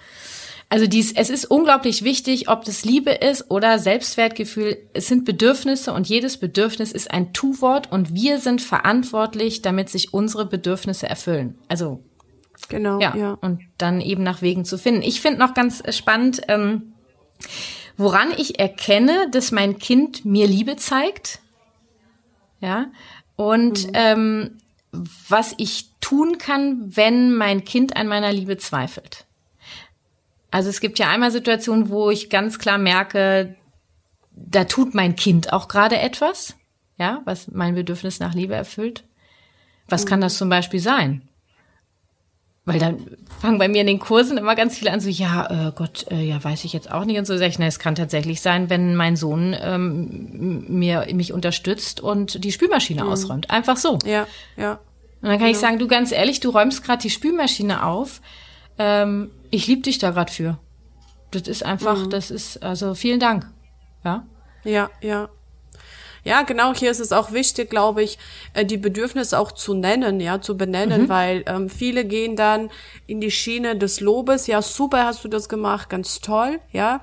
Also 0.70 0.86
dies, 0.86 1.14
es 1.14 1.30
ist 1.30 1.46
unglaublich 1.46 2.04
wichtig, 2.04 2.50
ob 2.50 2.66
das 2.66 2.84
Liebe 2.84 3.12
ist 3.12 3.50
oder 3.50 3.80
Selbstwertgefühl. 3.80 4.78
Es 4.94 5.08
sind 5.08 5.24
Bedürfnisse 5.24 5.94
und 5.94 6.10
jedes 6.10 6.38
Bedürfnis 6.38 6.92
ist 6.92 7.10
ein 7.10 7.32
Tu-Wort 7.32 7.90
und 7.92 8.14
wir 8.14 8.40
sind 8.40 8.62
verantwortlich, 8.62 9.62
damit 9.62 9.90
sich 9.90 10.14
unsere 10.14 10.46
Bedürfnisse 10.46 11.08
erfüllen. 11.08 11.58
Also 11.70 12.04
genau, 12.68 13.00
ja, 13.00 13.16
ja. 13.16 13.38
und 13.40 13.62
dann 13.78 14.02
eben 14.02 14.24
nach 14.24 14.42
Wegen 14.42 14.66
zu 14.66 14.78
finden. 14.78 15.04
Ich 15.04 15.22
finde 15.22 15.40
noch 15.40 15.54
ganz 15.54 15.82
äh, 15.86 15.94
spannend, 15.94 16.42
ähm, 16.50 16.94
woran 17.96 18.32
ich 18.36 18.60
erkenne, 18.60 19.30
dass 19.32 19.54
mein 19.54 19.78
Kind 19.78 20.26
mir 20.26 20.48
Liebe 20.48 20.76
zeigt. 20.76 21.40
Ja, 22.60 22.88
und 23.38 23.88
ähm, 23.94 24.58
was 24.92 25.54
ich 25.58 25.92
tun 26.02 26.38
kann, 26.40 26.96
wenn 26.96 27.34
mein 27.36 27.64
Kind 27.64 27.96
an 27.96 28.08
meiner 28.08 28.34
Liebe 28.34 28.58
zweifelt. 28.58 29.27
Also 30.52 30.70
es 30.70 30.80
gibt 30.80 31.00
ja 31.00 31.10
einmal 31.10 31.32
Situationen, 31.32 31.90
wo 31.90 32.10
ich 32.10 32.30
ganz 32.30 32.60
klar 32.60 32.78
merke, 32.78 33.56
da 34.32 34.64
tut 34.64 34.94
mein 34.94 35.16
Kind 35.16 35.52
auch 35.52 35.68
gerade 35.68 36.00
etwas, 36.00 36.56
ja, 36.98 37.22
was 37.26 37.50
mein 37.50 37.76
Bedürfnis 37.76 38.20
nach 38.20 38.34
Liebe 38.34 38.56
erfüllt. 38.56 39.04
Was 39.90 40.06
kann 40.06 40.22
das 40.22 40.38
zum 40.38 40.50
Beispiel 40.50 40.80
sein? 40.80 41.22
Weil 42.66 42.80
dann 42.80 43.18
fangen 43.40 43.60
bei 43.60 43.70
mir 43.70 43.80
in 43.80 43.88
den 43.88 44.00
Kursen 44.00 44.38
immer 44.38 44.54
ganz 44.54 44.78
viele 44.78 44.92
an, 44.92 45.00
so, 45.00 45.08
ja, 45.08 45.70
äh, 45.70 45.72
Gott, 45.74 46.06
äh, 46.12 46.22
ja, 46.22 46.44
weiß 46.44 46.66
ich 46.66 46.74
jetzt 46.74 46.92
auch 46.92 47.06
nicht. 47.06 47.18
Und 47.18 47.26
so 47.26 47.38
sag 47.38 47.48
ich, 47.48 47.60
na, 47.60 47.66
es 47.66 47.80
kann 47.80 47.96
tatsächlich 47.96 48.42
sein, 48.42 48.70
wenn 48.70 48.98
mein 48.98 49.16
Sohn 49.16 49.56
ähm, 49.58 50.66
mir, 50.68 51.08
mich 51.14 51.32
unterstützt 51.32 52.02
und 52.02 52.44
die 52.44 52.52
Spülmaschine 52.52 53.06
ausräumt. 53.06 53.50
Einfach 53.50 53.78
so. 53.78 53.98
Ja, 54.06 54.28
ja. 54.58 54.80
Und 55.22 55.30
dann 55.30 55.40
kann 55.40 55.48
ich 55.48 55.58
sagen, 55.58 55.80
du 55.80 55.88
ganz 55.88 56.12
ehrlich, 56.12 56.42
du 56.42 56.50
räumst 56.50 56.84
gerade 56.84 57.02
die 57.02 57.10
Spülmaschine 57.10 57.86
auf. 57.86 58.22
Ähm, 58.78 59.32
ich 59.52 59.68
liebe 59.68 59.82
dich 59.82 59.98
da 59.98 60.12
gerade 60.12 60.32
für. 60.32 60.60
Das 61.32 61.44
ist 61.48 61.64
einfach, 61.64 62.08
das 62.08 62.32
ist, 62.32 62.64
also 62.64 62.96
vielen 62.96 63.20
Dank. 63.20 63.52
Ja. 64.04 64.26
Ja, 64.64 64.90
ja. 65.02 65.30
Ja, 66.28 66.42
genau, 66.42 66.74
hier 66.74 66.92
ist 66.92 67.00
es 67.00 67.14
auch 67.14 67.32
wichtig, 67.32 67.70
glaube 67.70 68.04
ich, 68.04 68.18
äh, 68.54 68.66
die 68.66 68.76
Bedürfnisse 68.76 69.40
auch 69.40 69.54
zu 69.54 69.74
nennen, 69.74 70.20
ja, 70.20 70.42
zu 70.42 70.58
benennen, 70.58 71.08
weil 71.10 71.44
ähm, 71.48 71.70
viele 71.70 72.04
gehen 72.04 72.36
dann 72.36 72.70
in 73.06 73.22
die 73.22 73.32
Schiene 73.32 73.78
des 73.78 74.02
Lobes, 74.02 74.46
ja, 74.46 74.62
super 74.62 75.06
hast 75.06 75.24
du 75.24 75.30
das 75.30 75.48
gemacht, 75.48 75.90
ganz 75.90 76.20
toll, 76.20 76.60
ja. 76.74 77.00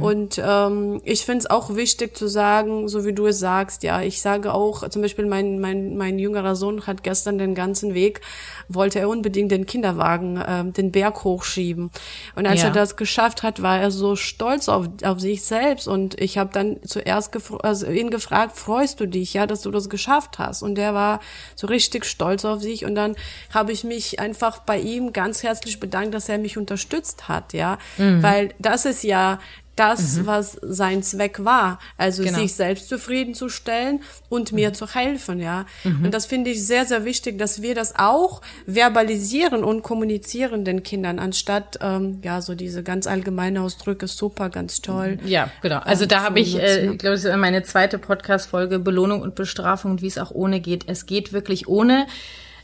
Und 0.00 0.38
ähm, 0.44 1.00
ich 1.04 1.24
finde 1.24 1.38
es 1.38 1.46
auch 1.50 1.74
wichtig 1.74 2.14
zu 2.18 2.28
sagen, 2.28 2.86
so 2.88 3.06
wie 3.06 3.14
du 3.14 3.26
es 3.28 3.38
sagst, 3.38 3.82
ja, 3.82 4.02
ich 4.02 4.20
sage 4.20 4.52
auch, 4.52 4.86
zum 4.90 5.00
Beispiel 5.00 5.24
mein, 5.24 5.58
mein, 5.58 5.96
mein 5.96 6.18
jüngerer 6.18 6.54
Sohn 6.54 6.86
hat 6.86 7.02
gestern 7.02 7.38
den 7.38 7.54
ganzen 7.54 7.94
Weg, 7.94 8.20
wollte 8.68 8.98
er 8.98 9.08
unbedingt 9.08 9.52
den 9.52 9.64
Kinderwagen, 9.64 10.38
ähm, 10.46 10.72
den 10.74 10.92
Berg 10.92 11.24
hochschieben. 11.24 11.90
Und 12.34 12.46
als 12.46 12.60
Ja. 12.60 12.68
er 12.68 12.72
das 12.74 12.96
geschafft 12.96 13.42
hat, 13.42 13.62
war 13.62 13.78
er 13.80 13.90
so 13.90 14.16
stolz 14.16 14.68
auf, 14.68 14.86
auf 15.02 15.18
sich 15.20 15.42
selbst. 15.44 15.88
Und 15.88 16.20
ich 16.20 16.36
habe 16.36 16.50
dann 16.52 16.76
zuerst 16.84 17.32
gefr 17.32 17.64
also 17.64 17.86
ihn 17.86 18.10
gefragt, 18.10 18.52
freust 18.66 18.98
du 18.98 19.06
dich, 19.06 19.34
ja, 19.34 19.46
dass 19.46 19.62
du 19.62 19.70
das 19.70 19.88
geschafft 19.88 20.38
hast? 20.38 20.62
Und 20.62 20.74
der 20.74 20.92
war 20.92 21.20
so 21.54 21.68
richtig 21.68 22.04
stolz 22.04 22.44
auf 22.44 22.60
sich. 22.60 22.84
Und 22.84 22.96
dann 22.96 23.14
habe 23.54 23.70
ich 23.70 23.84
mich 23.84 24.18
einfach 24.18 24.58
bei 24.58 24.78
ihm 24.78 25.12
ganz 25.12 25.44
herzlich 25.44 25.78
bedankt, 25.78 26.14
dass 26.14 26.28
er 26.28 26.38
mich 26.38 26.58
unterstützt 26.58 27.28
hat, 27.28 27.52
ja. 27.52 27.78
Weil 28.22 28.54
das 28.58 28.84
ist 28.84 29.04
ja 29.04 29.38
das, 29.76 30.26
was 30.26 30.58
sein 30.62 31.02
Zweck 31.02 31.44
war. 31.44 31.78
Also 31.98 32.22
Genau. 32.22 32.38
sich 32.38 32.54
selbst 32.54 32.88
zufriedenzustellen 32.88 34.00
und 34.28 34.52
mir 34.52 34.72
zu 34.72 34.88
helfen, 34.92 35.38
ja. 35.38 35.66
Und 35.84 36.12
das 36.12 36.26
finde 36.26 36.50
ich 36.50 36.66
sehr, 36.66 36.86
sehr 36.86 37.04
wichtig, 37.04 37.38
dass 37.38 37.62
wir 37.62 37.74
das 37.74 37.94
auch 37.96 38.40
verbalisieren 38.66 39.62
und 39.62 39.82
kommunizieren 39.82 40.64
den 40.64 40.82
Kindern, 40.82 41.18
anstatt, 41.18 41.78
ähm, 41.80 42.18
ja, 42.22 42.40
so 42.40 42.54
diese 42.54 42.82
ganz 42.82 43.06
allgemeine 43.06 43.60
Ausdrücke, 43.60 44.06
super, 44.08 44.48
ganz 44.50 44.80
toll. 44.80 45.18
Ja, 45.24 45.50
genau. 45.62 45.78
Also 45.80 46.06
da 46.06 46.18
zu 46.18 46.22
habe 46.22 46.40
ich, 46.40 46.58
äh, 46.58 46.90
ich 46.92 46.98
glaube, 46.98 47.14
ist 47.14 47.36
meine 47.36 47.62
zweite 47.62 47.98
Podcast-Folge 47.98 48.78
Belohnung 48.78 49.20
und 49.22 49.34
Bestrafung 49.34 49.92
und 49.92 50.02
wie 50.02 50.06
es 50.06 50.18
auch 50.18 50.30
ohne 50.30 50.60
geht. 50.60 50.84
Es 50.88 51.06
geht 51.06 51.32
wirklich 51.32 51.68
ohne. 51.68 52.06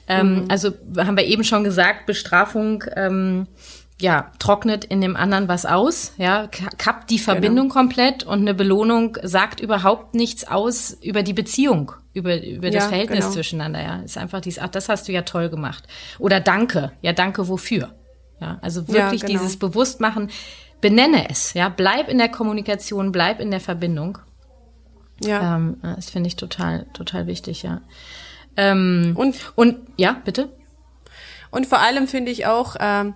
Ähm, 0.08 0.46
Also 0.48 0.72
haben 0.96 1.16
wir 1.16 1.24
eben 1.24 1.44
schon 1.44 1.62
gesagt, 1.62 2.06
Bestrafung 2.06 2.82
ähm, 2.96 3.46
ja 4.02 4.30
trocknet 4.38 4.84
in 4.84 5.00
dem 5.00 5.16
anderen 5.16 5.48
was 5.48 5.64
aus, 5.64 6.12
ja, 6.18 6.46
ka- 6.48 6.70
kappt 6.76 7.08
die 7.10 7.18
Verbindung 7.18 7.68
komplett 7.70 8.24
und 8.24 8.40
eine 8.40 8.52
Belohnung 8.52 9.16
sagt 9.22 9.60
überhaupt 9.60 10.14
nichts 10.14 10.46
aus 10.46 10.98
über 11.02 11.22
die 11.22 11.32
Beziehung, 11.32 11.92
über 12.12 12.42
über 12.44 12.70
das 12.70 12.84
Ja, 12.84 12.88
Verhältnis 12.88 13.20
genau. 13.20 13.32
zwischeneinander. 13.32 13.82
Ja, 13.82 13.96
ist 14.00 14.18
einfach 14.18 14.40
dieses, 14.40 14.62
ach, 14.62 14.68
das 14.68 14.88
hast 14.88 15.08
du 15.08 15.12
ja 15.12 15.22
toll 15.22 15.48
gemacht 15.48 15.84
oder 16.18 16.40
Danke, 16.40 16.92
ja, 17.00 17.12
Danke 17.12 17.48
wofür? 17.48 17.94
Ja, 18.40 18.58
also 18.60 18.88
wirklich 18.88 19.22
genau. 19.22 19.32
dieses 19.38 19.56
Bewusstmachen, 19.56 20.28
benenne 20.80 21.30
es, 21.30 21.54
ja, 21.54 21.68
bleib 21.68 22.08
in 22.08 22.18
der 22.18 22.28
Kommunikation, 22.28 23.12
bleib 23.12 23.40
in 23.40 23.50
der 23.52 23.60
Verbindung. 23.60 24.18
Ja. 25.22 25.56
Ähm, 25.56 25.76
das 25.82 26.10
finde 26.10 26.26
ich 26.26 26.34
total, 26.36 26.86
total 26.92 27.28
wichtig, 27.28 27.62
ja. 27.62 27.80
Ähm, 28.56 29.12
Und 29.16 29.52
und 29.54 29.76
ja, 29.96 30.16
bitte. 30.24 30.48
Und 31.52 31.66
vor 31.66 31.78
allem 31.78 32.08
finde 32.08 32.32
ich 32.32 32.46
auch 32.46 32.74
ähm, 32.80 33.14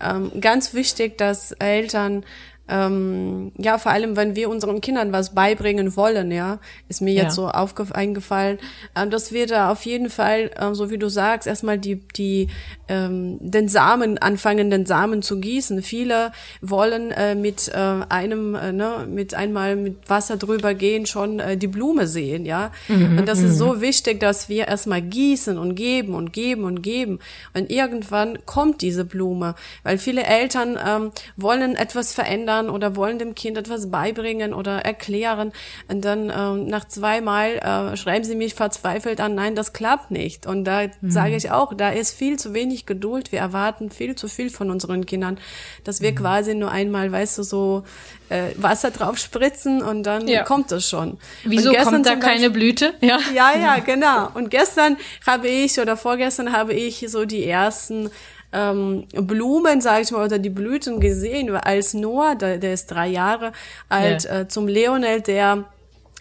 ähm, 0.00 0.40
ganz 0.40 0.74
wichtig, 0.74 1.18
dass 1.18 1.50
Eltern 1.52 2.24
ähm, 2.68 3.52
ja, 3.56 3.78
vor 3.78 3.92
allem, 3.92 4.16
wenn 4.16 4.36
wir 4.36 4.50
unseren 4.50 4.80
Kindern 4.80 5.12
was 5.12 5.34
beibringen 5.34 5.96
wollen, 5.96 6.30
ja, 6.30 6.58
ist 6.88 7.00
mir 7.00 7.14
jetzt 7.14 7.38
ja. 7.38 7.52
so 7.52 7.92
eingefallen, 7.92 8.58
äh, 8.94 9.06
dass 9.06 9.32
wir 9.32 9.46
da 9.46 9.72
auf 9.72 9.86
jeden 9.86 10.10
Fall, 10.10 10.50
äh, 10.54 10.74
so 10.74 10.90
wie 10.90 10.98
du 10.98 11.08
sagst, 11.08 11.46
erstmal 11.46 11.78
die, 11.78 11.96
die, 11.96 12.48
ähm, 12.88 13.38
den 13.40 13.68
Samen 13.68 14.18
anfangen, 14.18 14.70
den 14.70 14.84
Samen 14.84 15.22
zu 15.22 15.40
gießen. 15.40 15.82
Viele 15.82 16.32
wollen 16.60 17.10
äh, 17.10 17.34
mit 17.34 17.68
äh, 17.68 17.78
einem, 18.08 18.54
äh, 18.54 18.72
ne, 18.72 19.06
mit 19.08 19.34
einmal 19.34 19.76
mit 19.76 20.10
Wasser 20.10 20.36
drüber 20.36 20.74
gehen, 20.74 21.06
schon 21.06 21.40
äh, 21.40 21.56
die 21.56 21.68
Blume 21.68 22.06
sehen, 22.06 22.44
ja. 22.44 22.70
Mhm, 22.88 23.18
und 23.18 23.28
das 23.28 23.40
ist 23.40 23.56
so 23.56 23.74
mhm. 23.74 23.80
wichtig, 23.80 24.20
dass 24.20 24.48
wir 24.50 24.68
erstmal 24.68 25.00
gießen 25.00 25.56
und 25.56 25.74
geben 25.74 26.14
und 26.14 26.32
geben 26.32 26.64
und 26.64 26.82
geben. 26.82 27.18
Und 27.54 27.70
irgendwann 27.70 28.44
kommt 28.44 28.82
diese 28.82 29.06
Blume, 29.06 29.54
weil 29.84 29.96
viele 29.96 30.24
Eltern 30.24 30.78
ähm, 30.86 31.12
wollen 31.36 31.74
etwas 31.74 32.12
verändern 32.12 32.57
erklären 32.58 32.70
oder 32.70 32.96
wollen 32.96 33.18
dem 33.18 33.34
Kind 33.34 33.56
etwas 33.56 33.90
beibringen 33.90 34.52
oder 34.54 34.84
erklären. 34.84 35.52
Und 35.88 36.04
dann 36.04 36.30
äh, 36.30 36.70
nach 36.70 36.86
zweimal 36.86 37.56
äh, 37.58 37.96
schreiben 37.96 38.24
sie 38.24 38.34
mich 38.34 38.54
verzweifelt 38.54 39.20
an, 39.20 39.34
nein, 39.34 39.54
das 39.54 39.72
klappt 39.72 40.10
nicht. 40.10 40.46
Und 40.46 40.64
da 40.64 40.82
mhm. 40.82 41.10
sage 41.10 41.36
ich 41.36 41.50
auch, 41.50 41.74
da 41.74 41.90
ist 41.90 42.14
viel 42.14 42.38
zu 42.38 42.54
wenig 42.54 42.86
Geduld. 42.86 43.32
Wir 43.32 43.40
erwarten 43.40 43.90
viel 43.90 44.14
zu 44.14 44.28
viel 44.28 44.50
von 44.50 44.70
unseren 44.70 45.06
Kindern, 45.06 45.38
dass 45.84 46.00
wir 46.00 46.12
mhm. 46.12 46.16
quasi 46.16 46.54
nur 46.54 46.70
einmal, 46.70 47.10
weißt 47.10 47.38
du, 47.38 47.42
so 47.42 47.84
äh, 48.28 48.50
Wasser 48.56 48.90
drauf 48.90 49.18
spritzen 49.18 49.82
und 49.82 50.02
dann 50.02 50.28
ja. 50.28 50.44
kommt 50.44 50.72
es 50.72 50.88
schon. 50.88 51.18
Wieso 51.44 51.72
kommt 51.72 52.06
da 52.06 52.16
keine 52.16 52.50
Blüte? 52.50 52.94
Ja. 53.00 53.18
ja, 53.34 53.56
ja, 53.56 53.78
genau. 53.78 54.28
Und 54.34 54.50
gestern 54.50 54.96
habe 55.26 55.48
ich 55.48 55.78
oder 55.80 55.96
vorgestern 55.96 56.52
habe 56.52 56.74
ich 56.74 57.04
so 57.08 57.24
die 57.24 57.44
ersten 57.44 58.10
ähm, 58.52 59.06
Blumen, 59.12 59.80
sage 59.80 60.02
ich 60.02 60.10
mal, 60.10 60.24
oder 60.24 60.38
die 60.38 60.50
Blüten 60.50 61.00
gesehen, 61.00 61.54
als 61.54 61.94
Noah, 61.94 62.34
der, 62.34 62.58
der 62.58 62.72
ist 62.72 62.86
drei 62.86 63.08
Jahre 63.08 63.52
alt, 63.88 64.24
ja. 64.24 64.40
äh, 64.40 64.48
zum 64.48 64.68
Leonel, 64.68 65.20
der 65.20 65.64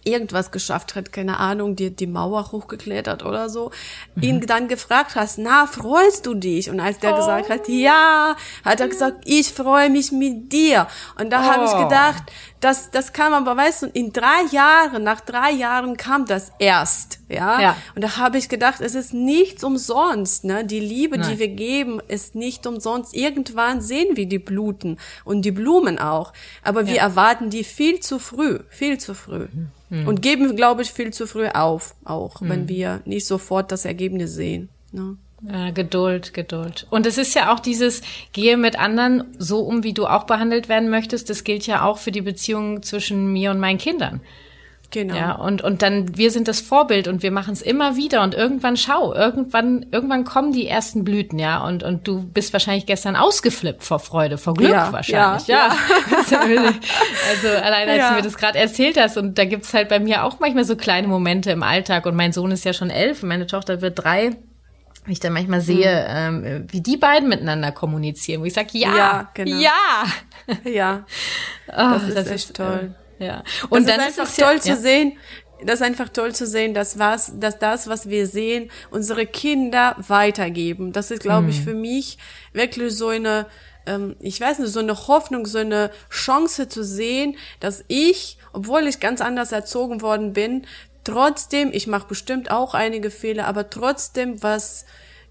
irgendwas 0.08 0.52
geschafft 0.52 0.96
hat, 0.96 1.12
keine 1.12 1.40
Ahnung, 1.40 1.76
die, 1.76 1.94
die 1.94 2.08
Mauer 2.08 2.52
hochgeklettert 2.52 3.24
oder 3.24 3.50
so, 3.50 3.72
mhm. 4.16 4.24
ihn 4.24 4.42
dann 4.42 4.68
gefragt 4.68 5.16
hast, 5.16 5.38
na, 5.38 5.68
freust 5.68 6.26
du 6.26 6.34
dich? 6.34 6.70
Und 6.70 6.80
als 6.80 7.00
der 7.00 7.14
oh. 7.14 7.18
gesagt 7.18 7.50
hat, 7.50 7.68
ja, 7.68 8.36
hat 8.64 8.80
er 8.80 8.88
gesagt, 8.88 9.24
ich 9.26 9.52
freue 9.54 9.90
mich 9.90 10.12
mit 10.12 10.52
dir. 10.52 10.88
Und 11.20 11.32
da 11.32 11.42
oh. 11.42 11.44
habe 11.44 11.66
ich 11.66 11.84
gedacht, 11.84 12.24
das, 12.60 12.90
das 12.90 13.14
kam 13.14 13.34
aber, 13.34 13.56
weißt 13.56 13.84
du, 13.84 13.86
in 13.88 14.12
drei 14.12 14.44
Jahren, 14.52 15.04
nach 15.04 15.22
drei 15.22 15.52
Jahren 15.52 15.96
kam 15.96 16.26
das 16.26 16.52
erst, 16.58 17.20
ja. 17.30 17.62
ja. 17.62 17.78
Und 17.94 18.04
da 18.04 18.18
habe 18.18 18.40
ich 18.40 18.50
gedacht, 18.50 18.82
es 18.82 18.96
ist 18.96 19.14
nichts 19.14 19.64
umsonst, 19.64 20.44
ne? 20.44 20.66
Die 20.66 20.80
Liebe, 20.80 21.20
Nein. 21.20 21.32
die 21.32 21.40
wir 21.40 21.50
geben, 21.50 22.02
ist 22.08 22.34
nicht 22.34 22.66
umsonst. 22.66 23.14
Irgendwann 23.14 23.82
sehen 23.82 24.18
wir 24.18 24.26
die 24.26 24.40
Bluten 24.40 24.98
und 25.24 25.44
die 25.44 25.52
Blumen 25.52 26.00
auch. 26.00 26.34
Aber 26.64 26.88
wir 26.88 26.96
ja. 26.96 27.04
erwarten 27.04 27.52
die 27.52 27.64
viel 27.64 28.00
zu 28.00 28.18
früh, 28.18 28.60
viel 28.70 28.98
zu 28.98 29.14
früh. 29.14 29.48
Mhm. 29.90 30.08
Und 30.08 30.22
geben, 30.22 30.56
glaube 30.56 30.82
ich, 30.82 30.92
viel 30.92 31.14
zu 31.14 31.28
früh 31.28 31.48
auf, 31.48 31.96
auch, 32.06 32.42
mhm. 32.42 32.50
wenn 32.50 32.68
wir 32.70 33.02
nicht 33.06 33.28
sofort 33.28 33.72
das 33.72 33.86
Ergebnis 33.86 34.34
sehen, 34.34 34.70
ne? 34.92 35.18
Ja, 35.42 35.70
Geduld, 35.70 36.34
Geduld. 36.34 36.88
Und 36.90 37.06
es 37.06 37.18
ist 37.18 37.36
ja 37.36 37.54
auch 37.54 37.60
dieses, 37.60 38.02
gehe 38.34 38.58
mit 38.58 38.80
anderen 38.80 39.24
so 39.38 39.60
um, 39.60 39.84
wie 39.84 39.94
du 39.94 40.08
auch 40.08 40.24
behandelt 40.24 40.68
werden 40.68 40.90
möchtest. 40.90 41.30
Das 41.30 41.44
gilt 41.44 41.68
ja 41.68 41.84
auch 41.84 42.00
für 42.00 42.12
die 42.12 42.22
Beziehung 42.22 42.82
zwischen 42.82 43.32
mir 43.32 43.52
und 43.52 43.60
meinen 43.60 43.78
Kindern. 43.78 44.22
Genau. 44.90 45.16
Ja, 45.16 45.32
und, 45.34 45.62
und 45.62 45.82
dann, 45.82 46.18
wir 46.18 46.32
sind 46.32 46.48
das 46.48 46.62
Vorbild 46.62 47.10
und 47.10 47.22
wir 47.22 47.32
machen 47.32 47.52
es 47.52 47.62
immer 47.62 47.98
wieder 47.98 48.24
und 48.24 48.34
irgendwann 48.34 48.78
schau, 48.78 49.14
irgendwann, 49.14 49.86
irgendwann 49.92 50.24
kommen 50.24 50.54
die 50.54 50.66
ersten 50.66 51.04
Blüten, 51.04 51.40
ja, 51.40 51.62
und, 51.62 51.84
und 51.84 52.08
du 52.08 52.24
bist 52.24 52.54
wahrscheinlich 52.54 52.86
gestern 52.86 53.18
ausgeflippt 53.18 53.84
vor 53.84 54.00
Freude, 54.00 54.38
vor 54.38 54.54
Glück 54.54 54.72
ja, 54.72 54.94
wahrscheinlich, 54.94 55.48
ja. 55.48 55.68
ja. 56.32 56.34
also 57.30 57.48
allein 57.50 57.90
als 57.90 57.98
ja. 57.98 58.10
du 58.10 58.16
mir 58.16 58.22
das 58.22 58.38
gerade 58.38 58.58
erzählt 58.58 58.98
hast 58.98 59.18
und 59.18 59.38
da 59.38 59.44
gibt's 59.44 59.74
halt 59.74 59.90
bei 59.90 60.00
mir 60.00 60.24
auch 60.24 60.40
manchmal 60.40 60.64
so 60.64 60.78
kleine 60.78 61.10
Momente 61.10 61.52
im 61.52 61.64
Alltag 61.64 62.06
und 62.06 62.16
mein 62.16 62.32
Sohn 62.32 62.52
ist 62.52 62.64
ja 62.64 62.72
schon 62.72 62.90
elf, 62.90 63.24
meine 63.24 63.46
Tochter 63.46 63.82
wird 63.82 64.02
drei 64.02 64.38
ich 65.12 65.20
dann 65.20 65.34
manchmal 65.34 65.62
sehe, 65.62 66.32
mhm. 66.32 66.46
ähm, 66.46 66.68
wie 66.70 66.82
die 66.82 66.98
beiden 66.98 67.30
miteinander 67.30 67.72
kommunizieren, 67.72 68.42
wo 68.42 68.46
ich 68.46 68.54
sage, 68.54 68.70
ja, 68.74 68.96
ja, 68.96 69.32
genau. 69.34 69.58
ja. 69.60 70.06
Ja, 70.64 71.06
oh, 71.68 71.74
das, 71.74 72.04
ist, 72.04 72.18
das 72.18 72.28
ist 72.32 72.56
toll. 72.56 72.96
Äh, 73.20 73.26
ja. 73.26 73.44
Und 73.70 73.88
das 73.88 73.96
dann 73.96 74.08
ist 74.08 74.20
einfach 74.20 74.32
ist 74.32 74.40
toll 74.40 74.54
ja, 74.56 74.62
zu 74.62 74.70
ja. 74.70 74.76
sehen, 74.76 75.18
das 75.66 75.76
ist 75.76 75.86
einfach 75.86 76.10
toll 76.10 76.36
zu 76.36 76.46
sehen, 76.46 76.74
dass 76.74 77.00
was, 77.00 77.40
dass 77.40 77.58
das, 77.60 77.88
was 77.88 78.10
wir 78.10 78.28
sehen, 78.28 78.70
unsere 78.92 79.26
Kinder 79.26 79.96
weitergeben. 80.08 80.94
Das 80.94 81.12
ist, 81.12 81.22
glaube 81.22 81.50
ich, 81.50 81.60
mhm. 81.62 81.64
für 81.64 81.74
mich 81.74 82.18
wirklich 82.54 82.96
so 82.96 83.08
eine, 83.08 83.48
ähm, 83.86 84.16
ich 84.20 84.40
weiß 84.40 84.60
nicht, 84.60 84.72
so 84.72 84.80
eine 84.80 85.08
Hoffnung, 85.08 85.46
so 85.46 85.58
eine 85.58 85.90
Chance 86.10 86.68
zu 86.68 86.84
sehen, 86.84 87.36
dass 87.60 87.84
ich, 87.88 88.38
obwohl 88.54 88.88
ich 88.88 89.00
ganz 89.00 89.20
anders 89.20 89.52
erzogen 89.52 90.02
worden 90.02 90.34
bin, 90.34 90.68
trotzdem, 91.04 91.72
ich 91.74 91.88
mache 91.88 92.08
bestimmt 92.08 92.52
auch 92.52 92.74
einige 92.74 93.10
Fehler, 93.10 93.48
aber 93.48 93.70
trotzdem 93.70 94.44
was 94.44 94.86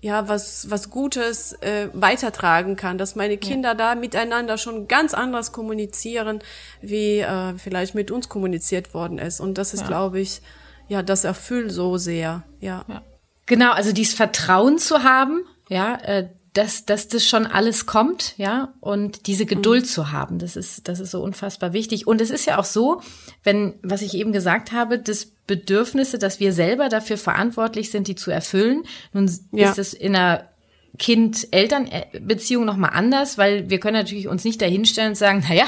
ja 0.06 0.28
was 0.28 0.70
was 0.70 0.90
Gutes 0.90 1.52
äh, 1.60 1.88
weitertragen 1.92 2.76
kann, 2.76 2.96
dass 2.96 3.16
meine 3.16 3.36
Kinder 3.36 3.70
ja. 3.70 3.74
da 3.74 3.94
miteinander 3.94 4.56
schon 4.56 4.88
ganz 4.88 5.12
anders 5.12 5.52
kommunizieren, 5.52 6.40
wie 6.80 7.18
äh, 7.18 7.54
vielleicht 7.58 7.94
mit 7.94 8.10
uns 8.10 8.28
kommuniziert 8.28 8.94
worden 8.94 9.18
ist. 9.18 9.40
Und 9.40 9.58
das 9.58 9.74
ist, 9.74 9.82
ja. 9.82 9.86
glaube 9.88 10.20
ich, 10.20 10.40
ja, 10.88 11.02
das 11.02 11.24
erfüllt 11.24 11.72
so 11.72 11.98
sehr. 11.98 12.44
Ja. 12.60 12.84
ja. 12.88 13.02
Genau, 13.46 13.72
also 13.72 13.92
dieses 13.92 14.14
Vertrauen 14.14 14.78
zu 14.78 15.02
haben, 15.02 15.44
ja, 15.68 15.96
äh, 15.96 16.28
dass, 16.56 16.86
dass 16.86 17.08
das 17.08 17.26
schon 17.26 17.46
alles 17.46 17.84
kommt, 17.84 18.34
ja, 18.38 18.72
und 18.80 19.26
diese 19.26 19.44
Geduld 19.44 19.82
mhm. 19.82 19.88
zu 19.88 20.12
haben, 20.12 20.38
das 20.38 20.56
ist, 20.56 20.88
das 20.88 21.00
ist 21.00 21.10
so 21.10 21.22
unfassbar 21.22 21.72
wichtig. 21.72 22.06
Und 22.06 22.20
es 22.20 22.30
ist 22.30 22.46
ja 22.46 22.58
auch 22.58 22.64
so, 22.64 23.02
wenn, 23.42 23.74
was 23.82 24.00
ich 24.00 24.14
eben 24.14 24.32
gesagt 24.32 24.72
habe, 24.72 24.98
das 24.98 25.26
Bedürfnisse, 25.46 26.18
dass 26.18 26.40
wir 26.40 26.52
selber 26.52 26.88
dafür 26.88 27.18
verantwortlich 27.18 27.90
sind, 27.90 28.08
die 28.08 28.14
zu 28.14 28.30
erfüllen. 28.30 28.84
Nun 29.12 29.30
ja. 29.52 29.70
ist 29.70 29.78
es 29.78 29.92
in 29.92 30.16
einer 30.16 30.48
Kind-Eltern-Beziehung 30.98 32.64
nochmal 32.64 32.90
anders, 32.94 33.36
weil 33.36 33.68
wir 33.68 33.78
können 33.78 33.98
natürlich 33.98 34.28
uns 34.28 34.44
nicht 34.44 34.62
dahinstellen 34.62 35.10
und 35.10 35.16
sagen, 35.16 35.44
na 35.46 35.54
ja, 35.54 35.66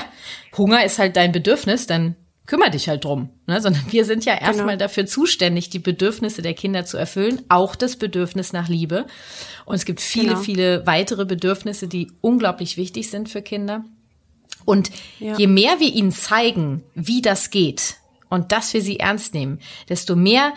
Hunger 0.56 0.84
ist 0.84 0.98
halt 0.98 1.16
dein 1.16 1.32
Bedürfnis, 1.32 1.86
dann 1.86 2.16
kümmere 2.48 2.70
dich 2.70 2.88
halt 2.88 3.04
drum, 3.04 3.28
ne? 3.46 3.60
sondern 3.60 3.84
wir 3.90 4.04
sind 4.04 4.24
ja 4.24 4.34
erstmal 4.34 4.76
genau. 4.76 4.86
dafür 4.86 5.06
zuständig, 5.06 5.68
die 5.68 5.78
Bedürfnisse 5.78 6.42
der 6.42 6.54
Kinder 6.54 6.84
zu 6.84 6.96
erfüllen, 6.96 7.42
auch 7.48 7.76
das 7.76 7.96
Bedürfnis 7.96 8.52
nach 8.52 8.68
Liebe. 8.68 9.06
Und 9.66 9.76
es 9.76 9.84
gibt 9.84 10.00
viele, 10.00 10.30
genau. 10.30 10.40
viele 10.40 10.86
weitere 10.86 11.26
Bedürfnisse, 11.26 11.86
die 11.86 12.10
unglaublich 12.22 12.76
wichtig 12.76 13.10
sind 13.10 13.28
für 13.28 13.42
Kinder. 13.42 13.84
Und 14.64 14.90
ja. 15.20 15.36
je 15.36 15.46
mehr 15.46 15.78
wir 15.78 15.92
ihnen 15.92 16.10
zeigen, 16.10 16.82
wie 16.94 17.22
das 17.22 17.50
geht 17.50 17.96
und 18.30 18.50
dass 18.50 18.72
wir 18.72 18.82
sie 18.82 18.98
ernst 18.98 19.34
nehmen, 19.34 19.60
desto 19.88 20.16
mehr 20.16 20.54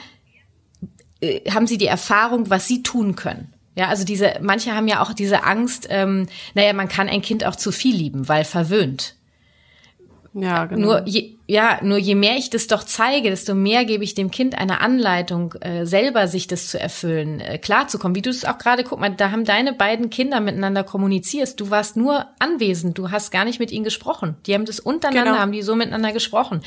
äh, 1.19 1.41
haben 1.51 1.67
sie 1.67 1.77
die 1.77 1.87
Erfahrung, 1.87 2.49
was 2.49 2.67
sie 2.67 2.83
tun 2.83 3.15
können. 3.15 3.53
Ja, 3.75 3.87
also 3.87 4.05
diese, 4.05 4.33
manche 4.41 4.75
haben 4.75 4.87
ja 4.87 5.01
auch 5.01 5.13
diese 5.13 5.43
Angst, 5.43 5.87
ähm, 5.89 6.27
naja, 6.53 6.71
man 6.71 6.87
kann 6.87 7.09
ein 7.09 7.21
Kind 7.21 7.45
auch 7.45 7.55
zu 7.55 7.71
viel 7.71 7.95
lieben, 7.95 8.29
weil 8.29 8.45
verwöhnt. 8.45 9.15
Ja, 10.33 10.65
genau. 10.65 10.87
Nur 10.87 11.07
je, 11.07 11.35
ja, 11.45 11.79
nur 11.81 11.97
je 11.97 12.15
mehr 12.15 12.37
ich 12.37 12.49
das 12.49 12.67
doch 12.67 12.85
zeige, 12.85 13.29
desto 13.29 13.53
mehr 13.53 13.83
gebe 13.83 14.03
ich 14.03 14.13
dem 14.13 14.31
Kind 14.31 14.57
eine 14.57 14.79
Anleitung, 14.79 15.53
äh, 15.55 15.85
selber 15.85 16.29
sich 16.29 16.47
das 16.47 16.67
zu 16.67 16.79
erfüllen, 16.79 17.41
äh, 17.41 17.57
klarzukommen. 17.57 18.15
Wie 18.15 18.21
du 18.21 18.29
es 18.29 18.45
auch 18.45 18.57
gerade, 18.57 18.85
guck 18.85 18.99
mal, 18.99 19.09
da 19.09 19.31
haben 19.31 19.43
deine 19.43 19.73
beiden 19.73 20.09
Kinder 20.09 20.39
miteinander 20.39 20.85
kommuniziert. 20.85 21.59
Du 21.59 21.69
warst 21.69 21.97
nur 21.97 22.27
anwesend, 22.39 22.97
du 22.97 23.11
hast 23.11 23.31
gar 23.31 23.43
nicht 23.43 23.59
mit 23.59 23.71
ihnen 23.71 23.83
gesprochen. 23.83 24.35
Die 24.45 24.53
haben 24.53 24.65
das 24.65 24.79
untereinander, 24.79 25.31
genau. 25.31 25.41
haben 25.41 25.51
die 25.51 25.63
so 25.63 25.75
miteinander 25.75 26.13
gesprochen. 26.13 26.61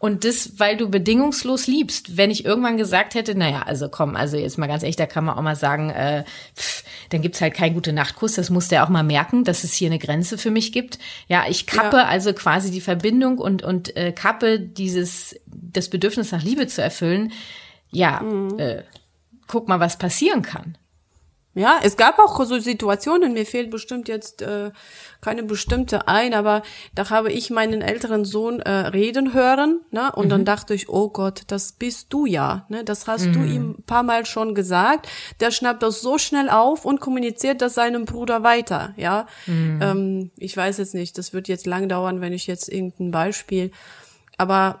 Und 0.00 0.24
das, 0.24 0.58
weil 0.58 0.78
du 0.78 0.88
bedingungslos 0.88 1.66
liebst. 1.66 2.16
Wenn 2.16 2.30
ich 2.30 2.46
irgendwann 2.46 2.78
gesagt 2.78 3.14
hätte, 3.14 3.34
naja, 3.34 3.64
also 3.66 3.90
komm, 3.90 4.16
also 4.16 4.38
jetzt 4.38 4.56
mal 4.56 4.66
ganz 4.66 4.82
echt, 4.82 4.98
da 4.98 5.04
kann 5.04 5.26
man 5.26 5.36
auch 5.36 5.42
mal 5.42 5.56
sagen, 5.56 5.90
äh, 5.90 6.24
pff, 6.56 6.84
dann 7.10 7.20
gibt's 7.20 7.42
halt 7.42 7.52
keinen 7.52 7.74
gute 7.74 7.92
Nachtkuss. 7.92 8.32
Das 8.32 8.48
muss 8.48 8.68
der 8.68 8.82
auch 8.82 8.88
mal 8.88 9.02
merken, 9.02 9.44
dass 9.44 9.62
es 9.62 9.74
hier 9.74 9.90
eine 9.90 9.98
Grenze 9.98 10.38
für 10.38 10.50
mich 10.50 10.72
gibt. 10.72 10.98
Ja, 11.28 11.44
ich 11.46 11.66
kappe 11.66 11.98
ja. 11.98 12.06
also 12.06 12.32
quasi 12.32 12.70
die 12.70 12.80
Verbindung 12.80 13.36
und, 13.36 13.62
und 13.62 13.94
äh, 13.94 14.12
kappe 14.12 14.58
dieses, 14.58 15.38
das 15.44 15.90
Bedürfnis 15.90 16.32
nach 16.32 16.42
Liebe 16.42 16.66
zu 16.66 16.80
erfüllen. 16.80 17.32
Ja, 17.90 18.22
mhm. 18.22 18.58
äh, 18.58 18.82
guck 19.48 19.68
mal, 19.68 19.80
was 19.80 19.98
passieren 19.98 20.40
kann. 20.40 20.78
Ja, 21.54 21.80
es 21.82 21.96
gab 21.96 22.20
auch 22.20 22.44
so 22.44 22.60
Situationen, 22.60 23.32
mir 23.32 23.44
fehlt 23.44 23.70
bestimmt 23.70 24.06
jetzt 24.06 24.40
äh, 24.40 24.70
keine 25.20 25.42
bestimmte 25.42 26.06
ein, 26.06 26.32
aber 26.32 26.62
da 26.94 27.10
habe 27.10 27.32
ich 27.32 27.50
meinen 27.50 27.82
älteren 27.82 28.24
Sohn 28.24 28.60
äh, 28.60 28.70
reden 28.70 29.34
hören, 29.34 29.80
ne? 29.90 30.12
Und 30.14 30.26
mhm. 30.26 30.30
dann 30.30 30.44
dachte 30.44 30.74
ich, 30.74 30.88
oh 30.88 31.08
Gott, 31.08 31.42
das 31.48 31.72
bist 31.72 32.12
du 32.12 32.24
ja, 32.24 32.66
ne? 32.68 32.84
Das 32.84 33.08
hast 33.08 33.26
mhm. 33.26 33.32
du 33.32 33.38
ihm 33.40 33.70
ein 33.70 33.82
paar 33.82 34.04
Mal 34.04 34.26
schon 34.26 34.54
gesagt. 34.54 35.08
Der 35.40 35.50
schnappt 35.50 35.82
das 35.82 36.00
so 36.00 36.18
schnell 36.18 36.48
auf 36.48 36.84
und 36.84 37.00
kommuniziert 37.00 37.62
das 37.62 37.74
seinem 37.74 38.04
Bruder 38.04 38.44
weiter, 38.44 38.94
ja. 38.96 39.26
Mhm. 39.46 39.80
Ähm, 39.82 40.30
ich 40.36 40.56
weiß 40.56 40.78
jetzt 40.78 40.94
nicht, 40.94 41.18
das 41.18 41.32
wird 41.32 41.48
jetzt 41.48 41.66
lang 41.66 41.88
dauern, 41.88 42.20
wenn 42.20 42.32
ich 42.32 42.46
jetzt 42.46 42.68
irgendein 42.68 43.10
Beispiel 43.10 43.72
aber 44.40 44.80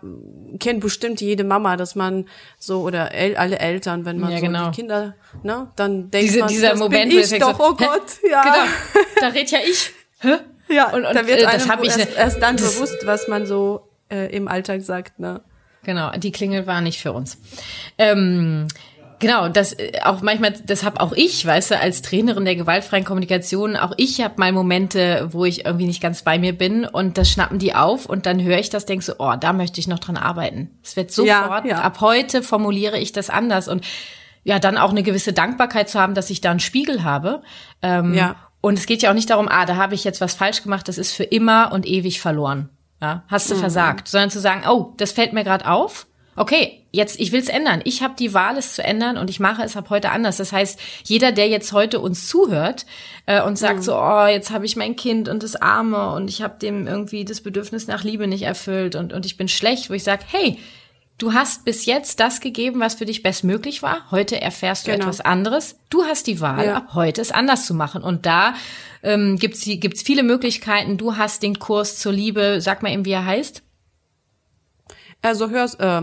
kennt 0.58 0.80
bestimmt 0.80 1.20
jede 1.20 1.44
Mama, 1.44 1.76
dass 1.76 1.94
man 1.94 2.26
so 2.58 2.80
oder 2.80 3.12
el 3.12 3.36
alle 3.36 3.58
Eltern, 3.58 4.06
wenn 4.06 4.18
man 4.18 4.30
ja, 4.30 4.38
so 4.38 4.46
genau. 4.46 4.70
die 4.70 4.76
Kinder, 4.76 5.14
ne, 5.42 5.70
dann 5.76 6.10
denkt 6.10 6.28
Diese, 6.28 6.40
man, 6.40 6.48
dieser 6.48 6.70
das 6.70 6.78
Moment, 6.78 7.10
bin 7.10 7.20
ich 7.20 7.38
doch, 7.38 7.58
so, 7.58 7.64
oh 7.64 7.74
Gott, 7.74 8.18
ja. 8.28 8.42
Genau, 8.42 9.04
da 9.20 9.28
red 9.28 9.50
ja 9.50 9.58
ich. 9.64 9.92
Hä? 10.20 10.38
Ja, 10.68 10.90
und, 10.92 11.04
und 11.04 11.14
da 11.14 11.26
wird 11.26 11.40
äh, 11.40 11.44
das 11.44 11.64
ich 11.64 11.96
erst, 11.98 12.16
erst 12.16 12.42
dann 12.42 12.56
bewusst, 12.56 13.04
was 13.04 13.28
man 13.28 13.44
so 13.44 13.88
äh, 14.10 14.34
im 14.34 14.48
Alltag 14.48 14.82
sagt. 14.82 15.18
Ne? 15.18 15.42
Genau, 15.82 16.10
die 16.12 16.32
Klingel 16.32 16.66
war 16.66 16.80
nicht 16.80 17.00
für 17.00 17.12
uns. 17.12 17.38
Ähm, 17.98 18.66
Genau, 19.20 19.48
das 19.48 19.74
äh, 19.74 19.92
auch 20.02 20.22
manchmal, 20.22 20.52
das 20.64 20.82
habe 20.82 21.00
auch 21.00 21.12
ich, 21.12 21.46
weißt 21.46 21.72
du, 21.72 21.78
als 21.78 22.02
Trainerin 22.02 22.44
der 22.44 22.56
gewaltfreien 22.56 23.04
Kommunikation, 23.04 23.76
auch 23.76 23.92
ich 23.96 24.20
habe 24.22 24.34
mal 24.38 24.50
Momente, 24.50 25.28
wo 25.30 25.44
ich 25.44 25.66
irgendwie 25.66 25.86
nicht 25.86 26.02
ganz 26.02 26.22
bei 26.22 26.38
mir 26.38 26.56
bin 26.56 26.86
und 26.86 27.18
das 27.18 27.30
schnappen 27.30 27.58
die 27.58 27.74
auf 27.74 28.06
und 28.06 28.26
dann 28.26 28.42
höre 28.42 28.58
ich 28.58 28.70
das, 28.70 28.86
denk 28.86 29.02
so, 29.02 29.12
oh, 29.18 29.34
da 29.38 29.52
möchte 29.52 29.78
ich 29.78 29.86
noch 29.86 29.98
dran 29.98 30.16
arbeiten. 30.16 30.70
Es 30.82 30.96
wird 30.96 31.12
sofort, 31.12 31.64
ja, 31.64 31.70
ja. 31.70 31.80
ab 31.82 32.00
heute 32.00 32.42
formuliere 32.42 32.98
ich 32.98 33.12
das 33.12 33.30
anders 33.30 33.68
und 33.68 33.84
ja, 34.42 34.58
dann 34.58 34.78
auch 34.78 34.90
eine 34.90 35.02
gewisse 35.02 35.34
Dankbarkeit 35.34 35.90
zu 35.90 36.00
haben, 36.00 36.14
dass 36.14 36.30
ich 36.30 36.40
da 36.40 36.50
einen 36.50 36.60
Spiegel 36.60 37.04
habe. 37.04 37.42
Ähm, 37.82 38.14
ja. 38.14 38.36
Und 38.62 38.78
es 38.78 38.86
geht 38.86 39.02
ja 39.02 39.10
auch 39.10 39.14
nicht 39.14 39.28
darum, 39.28 39.48
ah, 39.48 39.66
da 39.66 39.76
habe 39.76 39.94
ich 39.94 40.02
jetzt 40.02 40.22
was 40.22 40.32
falsch 40.32 40.62
gemacht, 40.62 40.88
das 40.88 40.96
ist 40.96 41.12
für 41.12 41.24
immer 41.24 41.72
und 41.72 41.86
ewig 41.86 42.22
verloren. 42.22 42.70
Ja, 43.02 43.24
hast 43.28 43.50
du 43.50 43.54
mhm. 43.54 43.60
versagt, 43.60 44.08
sondern 44.08 44.30
zu 44.30 44.40
sagen, 44.40 44.62
oh, 44.68 44.94
das 44.96 45.12
fällt 45.12 45.34
mir 45.34 45.44
gerade 45.44 45.70
auf 45.70 46.06
okay, 46.40 46.80
jetzt, 46.90 47.20
ich 47.20 47.32
will 47.32 47.40
es 47.40 47.50
ändern. 47.50 47.82
Ich 47.84 48.02
habe 48.02 48.14
die 48.18 48.32
Wahl, 48.32 48.56
es 48.56 48.74
zu 48.74 48.82
ändern 48.82 49.18
und 49.18 49.28
ich 49.28 49.40
mache 49.40 49.62
es 49.62 49.76
ab 49.76 49.90
heute 49.90 50.10
anders. 50.10 50.38
Das 50.38 50.52
heißt, 50.52 50.80
jeder, 51.04 51.32
der 51.32 51.48
jetzt 51.48 51.72
heute 51.72 52.00
uns 52.00 52.28
zuhört 52.28 52.86
äh, 53.26 53.42
und 53.42 53.58
sagt 53.58 53.80
mhm. 53.80 53.82
so, 53.82 53.96
oh, 53.96 54.26
jetzt 54.26 54.50
habe 54.50 54.64
ich 54.64 54.74
mein 54.74 54.96
Kind 54.96 55.28
und 55.28 55.42
das 55.42 55.54
Arme 55.54 56.12
und 56.12 56.28
ich 56.28 56.40
habe 56.40 56.58
dem 56.58 56.86
irgendwie 56.86 57.26
das 57.26 57.42
Bedürfnis 57.42 57.86
nach 57.88 58.04
Liebe 58.04 58.26
nicht 58.26 58.44
erfüllt 58.44 58.96
und, 58.96 59.12
und 59.12 59.26
ich 59.26 59.36
bin 59.36 59.48
schlecht, 59.48 59.90
wo 59.90 59.94
ich 59.94 60.02
sage, 60.02 60.22
hey, 60.28 60.58
du 61.18 61.34
hast 61.34 61.66
bis 61.66 61.84
jetzt 61.84 62.20
das 62.20 62.40
gegeben, 62.40 62.80
was 62.80 62.94
für 62.94 63.04
dich 63.04 63.22
bestmöglich 63.22 63.82
war. 63.82 64.10
Heute 64.10 64.40
erfährst 64.40 64.86
du 64.86 64.92
genau. 64.92 65.04
etwas 65.04 65.20
anderes. 65.20 65.78
Du 65.90 66.04
hast 66.04 66.26
die 66.26 66.40
Wahl, 66.40 66.64
ja. 66.64 66.76
ab 66.76 66.94
heute 66.94 67.20
es 67.20 67.32
anders 67.32 67.66
zu 67.66 67.74
machen. 67.74 68.02
Und 68.02 68.24
da 68.24 68.54
ähm, 69.02 69.36
gibt's 69.36 69.64
gibt's 69.66 70.00
viele 70.00 70.22
Möglichkeiten. 70.22 70.96
Du 70.96 71.18
hast 71.18 71.42
den 71.42 71.58
Kurs 71.58 71.98
zur 71.98 72.14
Liebe, 72.14 72.62
sag 72.62 72.82
mal 72.82 72.90
eben, 72.92 73.04
wie 73.04 73.12
er 73.12 73.26
heißt. 73.26 73.62
Also 75.22 75.50
hörst, 75.50 75.80
äh, 75.80 76.02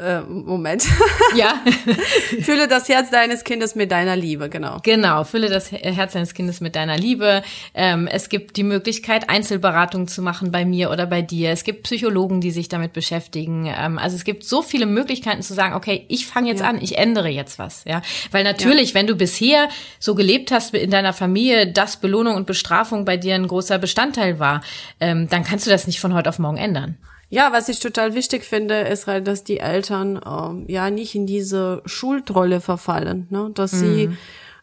äh, 0.00 0.20
Moment. 0.20 0.86
Ja. 1.34 1.60
fülle 2.42 2.68
das 2.68 2.88
Herz 2.88 3.10
deines 3.10 3.42
Kindes 3.42 3.74
mit 3.74 3.90
deiner 3.90 4.14
Liebe, 4.14 4.48
genau. 4.48 4.78
Genau, 4.84 5.24
fülle 5.24 5.48
das 5.48 5.72
Herz 5.72 6.12
deines 6.12 6.34
Kindes 6.34 6.60
mit 6.60 6.76
deiner 6.76 6.96
Liebe. 6.96 7.42
Ähm, 7.74 8.06
es 8.06 8.28
gibt 8.28 8.56
die 8.56 8.62
Möglichkeit, 8.62 9.28
Einzelberatung 9.28 10.06
zu 10.06 10.22
machen 10.22 10.52
bei 10.52 10.64
mir 10.64 10.90
oder 10.90 11.06
bei 11.06 11.20
dir. 11.20 11.50
Es 11.50 11.64
gibt 11.64 11.82
Psychologen, 11.82 12.40
die 12.40 12.52
sich 12.52 12.68
damit 12.68 12.92
beschäftigen. 12.92 13.66
Ähm, 13.66 13.98
also 13.98 14.14
es 14.14 14.22
gibt 14.22 14.44
so 14.44 14.62
viele 14.62 14.86
Möglichkeiten 14.86 15.42
zu 15.42 15.52
sagen, 15.52 15.74
okay, 15.74 16.06
ich 16.08 16.26
fange 16.26 16.48
jetzt 16.48 16.60
ja. 16.60 16.68
an, 16.68 16.80
ich 16.80 16.96
ändere 16.96 17.28
jetzt 17.28 17.58
was. 17.58 17.82
Ja, 17.84 18.00
Weil 18.30 18.44
natürlich, 18.44 18.90
ja. 18.90 18.94
wenn 18.94 19.08
du 19.08 19.16
bisher 19.16 19.68
so 19.98 20.14
gelebt 20.14 20.52
hast 20.52 20.74
in 20.74 20.92
deiner 20.92 21.12
Familie, 21.12 21.72
dass 21.72 21.96
Belohnung 21.96 22.36
und 22.36 22.46
Bestrafung 22.46 23.04
bei 23.04 23.16
dir 23.16 23.34
ein 23.34 23.48
großer 23.48 23.78
Bestandteil 23.78 24.38
war, 24.38 24.62
ähm, 25.00 25.28
dann 25.28 25.42
kannst 25.42 25.66
du 25.66 25.70
das 25.70 25.88
nicht 25.88 25.98
von 25.98 26.14
heute 26.14 26.28
auf 26.28 26.38
morgen 26.38 26.56
ändern. 26.56 26.98
Ja, 27.30 27.52
was 27.52 27.68
ich 27.68 27.80
total 27.80 28.14
wichtig 28.14 28.44
finde, 28.44 28.80
ist 28.80 29.06
halt, 29.06 29.26
dass 29.26 29.44
die 29.44 29.60
Eltern 29.60 30.20
ähm, 30.24 30.64
ja 30.66 30.90
nicht 30.90 31.14
in 31.14 31.26
diese 31.26 31.82
Schuldrolle 31.84 32.60
verfallen, 32.60 33.26
ne? 33.30 33.50
dass 33.54 33.72
mhm. 33.72 33.78
sie 33.78 34.10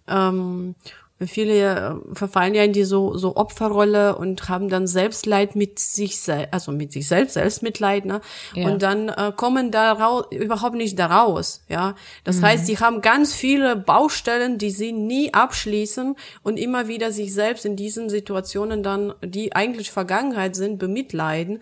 ähm, 0.07 0.75
Viele 1.21 2.01
verfallen 2.11 2.55
ja 2.55 2.63
in 2.63 2.73
die 2.73 2.83
so, 2.83 3.15
so 3.17 3.37
Opferrolle 3.37 4.17
und 4.17 4.49
haben 4.49 4.67
dann 4.67 4.85
Selbstleid 4.85 5.55
mit 5.55 5.79
sich 5.79 6.19
selbst, 6.19 6.53
also 6.53 6.73
mit 6.73 6.91
sich 6.91 7.07
selbst, 7.07 7.35
Selbstmitleid, 7.35 8.03
ne? 8.03 8.19
Ja. 8.53 8.67
Und 8.67 8.81
dann 8.81 9.07
äh, 9.07 9.31
kommen 9.33 9.71
da 9.71 10.25
überhaupt 10.29 10.75
nicht 10.75 10.99
da 10.99 11.05
raus, 11.05 11.63
ja. 11.69 11.95
Das 12.25 12.37
mhm. 12.37 12.45
heißt, 12.47 12.65
sie 12.65 12.79
haben 12.79 12.99
ganz 12.99 13.33
viele 13.33 13.77
Baustellen, 13.77 14.57
die 14.57 14.71
sie 14.71 14.91
nie 14.91 15.33
abschließen 15.33 16.17
und 16.43 16.57
immer 16.57 16.89
wieder 16.89 17.13
sich 17.13 17.33
selbst 17.33 17.65
in 17.65 17.77
diesen 17.77 18.09
Situationen 18.09 18.83
dann, 18.83 19.13
die 19.23 19.55
eigentlich 19.55 19.91
Vergangenheit 19.91 20.57
sind, 20.57 20.79
bemitleiden. 20.79 21.61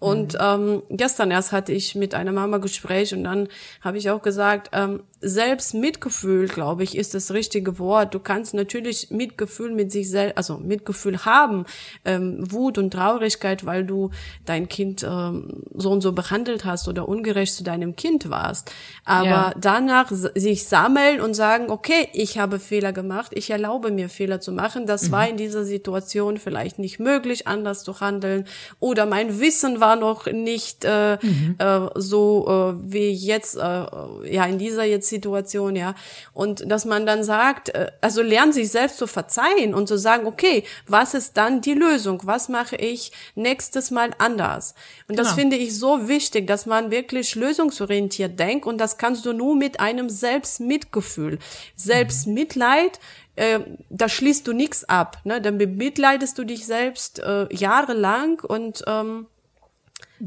Und 0.00 0.32
mhm. 0.32 0.40
ähm, 0.40 0.82
gestern 0.90 1.30
erst 1.30 1.52
hatte 1.52 1.72
ich 1.72 1.94
mit 1.94 2.14
einer 2.14 2.32
Mama 2.32 2.58
Gespräch 2.58 3.14
und 3.14 3.22
dann 3.22 3.46
habe 3.80 3.96
ich 3.96 4.10
auch 4.10 4.22
gesagt, 4.22 4.70
ähm, 4.72 5.04
selbst 5.20 5.74
Mitgefühl, 5.74 6.48
glaube 6.48 6.84
ich, 6.84 6.96
ist 6.96 7.14
das 7.14 7.32
richtige 7.32 7.78
Wort. 7.78 8.14
Du 8.14 8.20
kannst 8.20 8.54
natürlich 8.54 8.87
Mitgefühl 9.10 9.72
mit 9.72 9.92
sich 9.92 10.10
selbst, 10.10 10.36
also 10.36 10.58
Mitgefühl 10.58 11.24
haben, 11.24 11.64
ähm, 12.04 12.38
Wut 12.50 12.78
und 12.78 12.90
Traurigkeit, 12.90 13.66
weil 13.66 13.84
du 13.84 14.10
dein 14.44 14.68
Kind 14.68 15.02
ähm, 15.02 15.62
so 15.74 15.90
und 15.90 16.00
so 16.00 16.12
behandelt 16.12 16.64
hast 16.64 16.88
oder 16.88 17.08
ungerecht 17.08 17.54
zu 17.54 17.64
deinem 17.64 17.96
Kind 17.96 18.30
warst. 18.30 18.72
Aber 19.04 19.26
ja. 19.26 19.54
danach 19.60 20.10
sich 20.10 20.66
sammeln 20.66 21.20
und 21.20 21.34
sagen, 21.34 21.70
okay, 21.70 22.08
ich 22.12 22.38
habe 22.38 22.58
Fehler 22.58 22.92
gemacht, 22.92 23.32
ich 23.34 23.50
erlaube 23.50 23.90
mir 23.90 24.08
Fehler 24.08 24.40
zu 24.40 24.52
machen. 24.52 24.86
Das 24.86 25.08
mhm. 25.08 25.12
war 25.12 25.28
in 25.28 25.36
dieser 25.36 25.64
Situation 25.64 26.36
vielleicht 26.38 26.78
nicht 26.78 26.98
möglich, 26.98 27.46
anders 27.46 27.82
zu 27.84 28.00
handeln 28.00 28.46
oder 28.80 29.06
mein 29.06 29.40
Wissen 29.40 29.80
war 29.80 29.96
noch 29.96 30.26
nicht 30.26 30.84
äh, 30.84 31.18
mhm. 31.20 31.56
äh, 31.58 31.88
so 31.94 32.46
äh, 32.48 32.92
wie 32.92 33.10
jetzt, 33.10 33.56
äh, 33.56 33.60
ja 33.60 34.46
in 34.46 34.58
dieser 34.58 34.84
jetzt 34.84 35.08
Situation, 35.08 35.76
ja. 35.76 35.94
Und 36.32 36.70
dass 36.70 36.84
man 36.84 37.06
dann 37.06 37.24
sagt, 37.24 37.70
äh, 37.70 37.90
also 38.00 38.22
lernen 38.22 38.52
sich 38.52 38.70
selbst 38.70 38.77
zu 38.86 39.08
verzeihen 39.08 39.74
und 39.74 39.88
zu 39.88 39.98
sagen, 39.98 40.26
okay, 40.26 40.62
was 40.86 41.14
ist 41.14 41.36
dann 41.36 41.60
die 41.60 41.74
Lösung? 41.74 42.20
Was 42.24 42.48
mache 42.48 42.76
ich 42.76 43.10
nächstes 43.34 43.90
Mal 43.90 44.10
anders? 44.18 44.74
Und 45.08 45.16
genau. 45.16 45.22
das 45.22 45.32
finde 45.32 45.56
ich 45.56 45.76
so 45.76 46.06
wichtig, 46.06 46.46
dass 46.46 46.66
man 46.66 46.92
wirklich 46.92 47.34
lösungsorientiert 47.34 48.38
denkt 48.38 48.66
und 48.66 48.78
das 48.78 48.98
kannst 48.98 49.26
du 49.26 49.32
nur 49.32 49.56
mit 49.56 49.80
einem 49.80 50.08
Selbstmitgefühl. 50.08 51.38
Selbstmitleid, 51.74 53.00
äh, 53.34 53.60
da 53.90 54.08
schließt 54.08 54.46
du 54.46 54.52
nichts 54.52 54.84
ab, 54.84 55.18
ne? 55.24 55.40
Dann 55.40 55.58
bemitleidest 55.58 56.38
du 56.38 56.44
dich 56.44 56.66
selbst 56.66 57.18
äh, 57.18 57.52
jahrelang 57.52 58.40
und 58.40 58.84
ähm, 58.86 59.26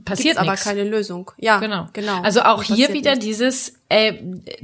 passiert 0.06 0.38
aber 0.38 0.56
keine 0.56 0.84
Lösung. 0.84 1.32
Ja, 1.38 1.60
genau. 1.60 1.88
genau. 1.94 2.22
Also 2.22 2.42
auch 2.42 2.64
hier 2.64 2.94
wieder 2.94 3.12
nichts. 3.12 3.26
dieses 3.26 3.74
äh, 3.89 4.14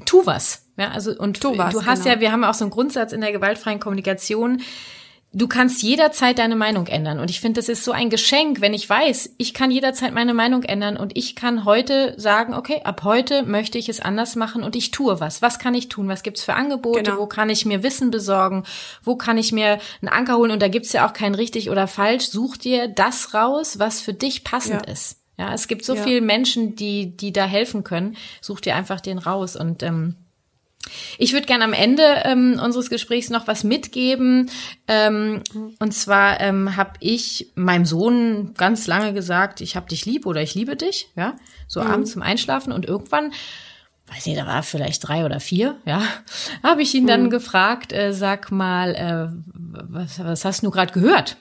tu 0.06 0.26
was. 0.26 0.64
Ja, 0.78 0.92
also 0.92 1.12
und 1.18 1.42
tu 1.42 1.58
was, 1.58 1.74
du 1.74 1.86
hast 1.86 2.04
genau. 2.04 2.16
ja, 2.16 2.22
wir 2.22 2.32
haben 2.32 2.44
auch 2.44 2.54
so 2.54 2.64
einen 2.64 2.72
Grundsatz 2.72 3.12
in 3.12 3.22
der 3.22 3.32
gewaltfreien 3.32 3.80
Kommunikation. 3.80 4.62
Du 5.34 5.48
kannst 5.48 5.84
jederzeit 5.84 6.40
deine 6.40 6.56
Meinung 6.56 6.88
ändern. 6.88 7.20
Und 7.20 7.30
ich 7.30 7.42
finde, 7.42 7.60
das 7.60 7.68
ist 7.68 7.84
so 7.84 7.92
ein 7.92 8.10
Geschenk, 8.10 8.62
wenn 8.62 8.74
ich 8.74 8.90
weiß, 8.90 9.36
ich 9.38 9.54
kann 9.54 9.72
jederzeit 9.72 10.14
meine 10.14 10.34
Meinung 10.34 10.64
ändern 10.64 10.96
und 10.96 11.18
ich 11.18 11.36
kann 11.36 11.66
heute 11.66 12.14
sagen, 12.18 12.54
okay, 12.54 12.82
ab 12.86 13.04
heute 13.04 13.44
möchte 13.44 13.78
ich 13.78 13.90
es 13.90 14.00
anders 14.00 14.36
machen 14.38 14.64
und 14.64 14.76
ich 14.76 14.92
tue 14.92 15.20
was. 15.20 15.42
Was 15.42 15.60
kann 15.60 15.76
ich 15.76 15.90
tun? 15.90 16.08
Was 16.08 16.24
gibt's 16.24 16.44
für 16.44 16.54
Angebote? 16.54 17.04
Genau. 17.04 17.18
Wo 17.18 17.28
kann 17.28 17.50
ich 17.50 17.66
mir 17.66 17.84
Wissen 17.84 18.10
besorgen? 18.10 18.64
Wo 19.04 19.16
kann 19.18 19.38
ich 19.38 19.52
mir 19.52 19.80
einen 20.02 20.10
Anker 20.10 20.38
holen? 20.38 20.52
Und 20.52 20.62
da 20.62 20.70
gibt's 20.70 20.94
ja 20.94 21.08
auch 21.08 21.14
kein 21.14 21.36
richtig 21.36 21.70
oder 21.70 21.88
falsch. 21.88 22.28
Such 22.30 22.56
dir 22.56 22.88
das 22.88 23.34
raus, 23.34 23.80
was 23.80 24.00
für 24.00 24.14
dich 24.14 24.46
passend 24.46 24.88
ja. 24.88 24.94
ist. 24.94 25.18
Ja, 25.38 25.54
es 25.54 25.68
gibt 25.68 25.86
so 25.86 25.94
ja. 25.94 26.04
viele 26.04 26.22
Menschen, 26.22 26.76
die, 26.76 27.16
die 27.16 27.32
da 27.32 27.46
helfen 27.46 27.84
können. 27.84 28.16
Such 28.42 28.62
dir 28.62 28.76
einfach 28.76 29.02
den 29.02 29.20
raus. 29.20 29.56
Und 29.56 29.84
ähm, 29.84 30.16
ich 31.18 31.34
würde 31.34 31.46
gerne 31.46 31.64
am 31.64 31.74
Ende 31.74 32.04
ähm, 32.24 32.60
unseres 32.64 32.90
Gesprächs 32.90 33.30
noch 33.30 33.48
was 33.48 33.64
mitgeben. 33.64 34.50
Ähm, 34.88 35.42
und 35.80 35.94
zwar 35.94 36.40
ähm, 36.42 36.76
habe 36.76 36.94
ich 37.00 37.52
meinem 37.56 37.86
Sohn 37.86 38.54
ganz 38.56 38.88
lange 38.88 39.14
gesagt, 39.14 39.62
ich 39.62 39.76
habe 39.76 39.90
dich 39.90 40.06
lieb 40.06 40.26
oder 40.26 40.42
ich 40.42 40.56
liebe 40.56 40.76
dich. 40.76 41.10
Ja, 41.16 41.36
so 41.68 41.82
mhm. 41.82 41.88
abends 41.88 42.12
zum 42.12 42.22
Einschlafen. 42.22 42.72
Und 42.72 42.86
irgendwann 42.86 43.32
weiß 44.08 44.26
nicht, 44.26 44.40
da 44.40 44.48
war 44.48 44.64
vielleicht 44.64 45.08
drei 45.08 45.26
oder 45.26 45.40
vier, 45.40 45.78
ja, 45.86 46.02
habe 46.64 46.82
ich 46.82 46.94
ihn 46.96 47.08
dann 47.08 47.24
mhm. 47.24 47.30
gefragt, 47.30 47.94
äh, 47.94 48.14
sag 48.14 48.52
mal, 48.52 48.96
äh, 48.96 49.28
was, 49.54 50.20
was 50.20 50.46
hast 50.46 50.64
du 50.64 50.72
gerade 50.72 50.94
gehört? 50.94 51.38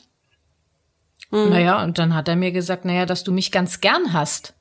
Mhm. 1.30 1.51
Naja, 1.51 1.82
und 1.82 1.99
dann 1.99 2.14
hat 2.14 2.28
er 2.28 2.36
mir 2.36 2.53
gesagt, 2.53 2.84
naja, 2.84 3.07
dass 3.07 3.24
du 3.24 3.32
mich 3.32 3.53
ganz 3.53 3.80
gern 3.80 4.12
hast. 4.12 4.55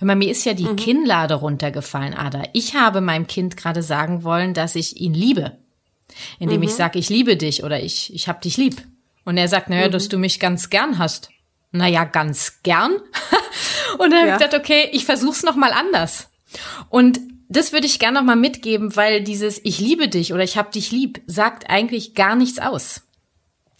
Hör 0.00 0.06
mal, 0.06 0.16
mir 0.16 0.30
ist 0.30 0.46
ja 0.46 0.54
die 0.54 0.64
mhm. 0.64 0.76
Kinnlade 0.76 1.34
runtergefallen, 1.34 2.14
Ada. 2.14 2.44
Ich 2.54 2.74
habe 2.74 3.02
meinem 3.02 3.26
Kind 3.26 3.58
gerade 3.58 3.82
sagen 3.82 4.24
wollen, 4.24 4.54
dass 4.54 4.74
ich 4.74 4.98
ihn 4.98 5.12
liebe. 5.12 5.58
Indem 6.38 6.58
mhm. 6.58 6.62
ich 6.62 6.74
sage, 6.74 6.98
ich 6.98 7.10
liebe 7.10 7.36
dich 7.36 7.64
oder 7.64 7.82
ich, 7.82 8.12
ich 8.14 8.26
hab 8.26 8.40
dich 8.40 8.56
lieb. 8.56 8.82
Und 9.26 9.36
er 9.36 9.46
sagt, 9.46 9.68
naja, 9.68 9.88
mhm. 9.88 9.92
dass 9.92 10.08
du 10.08 10.16
mich 10.16 10.40
ganz 10.40 10.70
gern 10.70 10.96
hast. 10.96 11.28
Naja, 11.70 12.04
ganz 12.04 12.62
gern. 12.62 12.92
und 13.98 14.10
dann 14.10 14.12
ja. 14.12 14.18
habe 14.20 14.28
ich 14.30 14.38
gedacht, 14.38 14.58
okay, 14.58 14.88
ich 14.92 15.04
versuch's 15.04 15.42
noch 15.42 15.54
mal 15.54 15.72
anders. 15.72 16.30
Und 16.88 17.20
das 17.50 17.72
würde 17.74 17.86
ich 17.86 17.98
gerne 17.98 18.18
noch 18.18 18.24
mal 18.24 18.36
mitgeben, 18.36 18.96
weil 18.96 19.22
dieses 19.22 19.60
Ich 19.62 19.80
liebe 19.80 20.08
dich 20.08 20.32
oder 20.32 20.44
ich 20.44 20.56
hab 20.56 20.72
dich 20.72 20.92
lieb 20.92 21.20
sagt 21.26 21.68
eigentlich 21.68 22.14
gar 22.14 22.36
nichts 22.36 22.58
aus. 22.58 23.02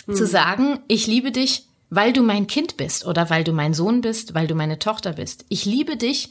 Zu 0.05 0.25
mhm. 0.25 0.29
sagen, 0.29 0.81
ich 0.87 1.07
liebe 1.07 1.33
dich, 1.33 1.64
weil 1.91 2.12
du 2.12 2.22
mein 2.22 2.47
Kind 2.47 2.76
bist 2.76 3.05
oder 3.05 3.28
weil 3.30 3.45
du 3.45 3.53
mein 3.53 3.74
Sohn 3.74 4.01
bist, 4.01 4.34
weil 4.34 4.47
du 4.47 4.55
meine 4.55 4.78
Tochter 4.78 5.12
bist. 5.12 5.45
Ich 5.49 5.64
liebe 5.64 5.97
dich, 5.97 6.30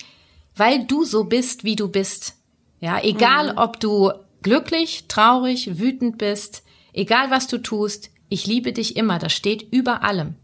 weil 0.55 0.85
du 0.85 1.03
so 1.03 1.25
bist, 1.25 1.65
wie 1.65 1.75
du 1.75 1.89
bist. 1.89 2.37
Ja, 2.79 3.03
egal 3.03 3.51
mhm. 3.51 3.57
ob 3.57 3.79
du 3.79 4.11
glücklich, 4.41 5.05
traurig, 5.09 5.77
wütend 5.77 6.17
bist, 6.17 6.63
egal 6.93 7.29
was 7.29 7.47
du 7.47 7.57
tust, 7.57 8.09
ich 8.29 8.47
liebe 8.47 8.71
dich 8.71 8.95
immer. 8.95 9.19
Das 9.19 9.33
steht 9.33 9.73
über 9.73 10.03
allem. 10.03 10.35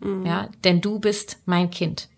Mhm. 0.00 0.26
Ja, 0.26 0.50
denn 0.64 0.82
du 0.82 1.00
bist 1.00 1.38
mein 1.46 1.70
Kind. 1.70 2.08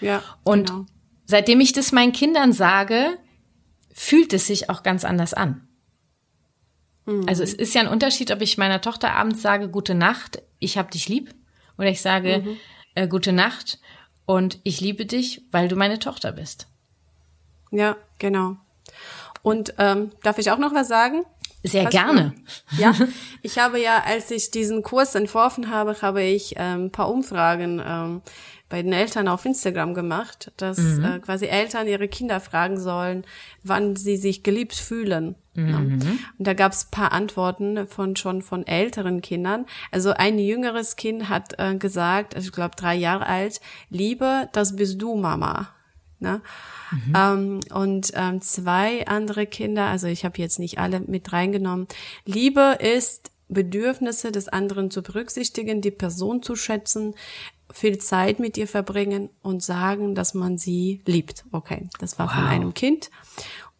Ja. 0.00 0.22
Und 0.44 0.68
genau. 0.68 0.86
seitdem 1.24 1.60
ich 1.60 1.72
das 1.72 1.92
meinen 1.92 2.12
Kindern 2.12 2.52
sage, 2.52 3.18
fühlt 3.92 4.34
es 4.34 4.46
sich 4.46 4.68
auch 4.68 4.82
ganz 4.82 5.04
anders 5.06 5.32
an. 5.32 5.66
Mhm. 7.06 7.24
Also 7.26 7.42
es 7.42 7.54
ist 7.54 7.74
ja 7.74 7.80
ein 7.80 7.88
Unterschied, 7.88 8.30
ob 8.30 8.42
ich 8.42 8.58
meiner 8.58 8.82
Tochter 8.82 9.14
abends 9.14 9.40
sage, 9.40 9.70
gute 9.70 9.94
Nacht, 9.94 10.42
ich 10.60 10.78
hab 10.78 10.90
dich 10.92 11.08
lieb 11.08 11.34
oder 11.76 11.88
ich 11.88 12.00
sage 12.00 12.42
mhm. 12.44 12.56
äh, 12.94 13.08
gute 13.08 13.32
Nacht 13.32 13.80
und 14.26 14.60
ich 14.62 14.80
liebe 14.80 15.06
dich, 15.06 15.42
weil 15.50 15.66
du 15.66 15.74
meine 15.74 15.98
Tochter 15.98 16.30
bist. 16.30 16.68
Ja, 17.72 17.96
genau. 18.18 18.56
Und 19.42 19.74
ähm, 19.78 20.10
darf 20.22 20.38
ich 20.38 20.50
auch 20.50 20.58
noch 20.58 20.74
was 20.74 20.88
sagen? 20.88 21.24
Sehr 21.62 21.84
was 21.84 21.90
gerne. 21.90 22.34
Ja, 22.78 22.94
ich 23.42 23.58
habe 23.58 23.80
ja, 23.80 24.02
als 24.04 24.30
ich 24.30 24.50
diesen 24.50 24.82
Kurs 24.82 25.14
entworfen 25.14 25.70
habe, 25.70 26.00
habe 26.00 26.22
ich 26.22 26.54
ähm, 26.56 26.86
ein 26.86 26.90
paar 26.90 27.10
Umfragen 27.10 27.82
ähm, 27.84 28.22
bei 28.68 28.82
den 28.82 28.92
Eltern 28.92 29.28
auf 29.28 29.44
Instagram 29.44 29.94
gemacht, 29.94 30.52
dass 30.56 30.78
mhm. 30.78 31.04
äh, 31.04 31.18
quasi 31.18 31.46
Eltern 31.46 31.86
ihre 31.86 32.08
Kinder 32.08 32.40
fragen 32.40 32.80
sollen, 32.80 33.24
wann 33.62 33.96
sie 33.96 34.16
sich 34.16 34.42
geliebt 34.42 34.74
fühlen. 34.74 35.34
Mhm. 35.66 36.00
Ja. 36.00 36.10
Und 36.38 36.46
da 36.46 36.54
gab 36.54 36.72
es 36.72 36.86
paar 36.86 37.12
Antworten 37.12 37.86
von 37.86 38.16
schon 38.16 38.42
von 38.42 38.66
älteren 38.66 39.20
Kindern. 39.20 39.66
Also 39.90 40.10
ein 40.10 40.38
jüngeres 40.38 40.96
Kind 40.96 41.28
hat 41.28 41.54
äh, 41.58 41.76
gesagt, 41.76 42.34
also 42.34 42.48
ich 42.48 42.52
glaube 42.52 42.76
drei 42.76 42.94
Jahre 42.94 43.26
alt, 43.26 43.60
Liebe, 43.88 44.48
das 44.52 44.76
bist 44.76 45.00
du, 45.00 45.16
Mama. 45.16 45.68
Ne? 46.18 46.42
Mhm. 46.90 47.12
Ähm, 47.16 47.60
und 47.72 48.12
ähm, 48.14 48.40
zwei 48.42 49.06
andere 49.06 49.46
Kinder, 49.46 49.86
also 49.86 50.06
ich 50.06 50.24
habe 50.24 50.38
jetzt 50.38 50.58
nicht 50.58 50.78
alle 50.78 51.00
mit 51.00 51.32
reingenommen. 51.32 51.86
Liebe 52.26 52.78
ist 52.78 53.30
Bedürfnisse 53.48 54.30
des 54.30 54.48
anderen 54.48 54.90
zu 54.90 55.02
berücksichtigen, 55.02 55.80
die 55.80 55.90
Person 55.90 56.42
zu 56.42 56.56
schätzen, 56.56 57.14
viel 57.72 57.98
Zeit 57.98 58.38
mit 58.38 58.56
ihr 58.56 58.68
verbringen 58.68 59.30
und 59.42 59.62
sagen, 59.62 60.14
dass 60.14 60.34
man 60.34 60.58
sie 60.58 61.02
liebt. 61.06 61.44
Okay, 61.52 61.88
das 61.98 62.18
war 62.18 62.26
wow. 62.26 62.34
von 62.34 62.44
einem 62.44 62.74
Kind 62.74 63.10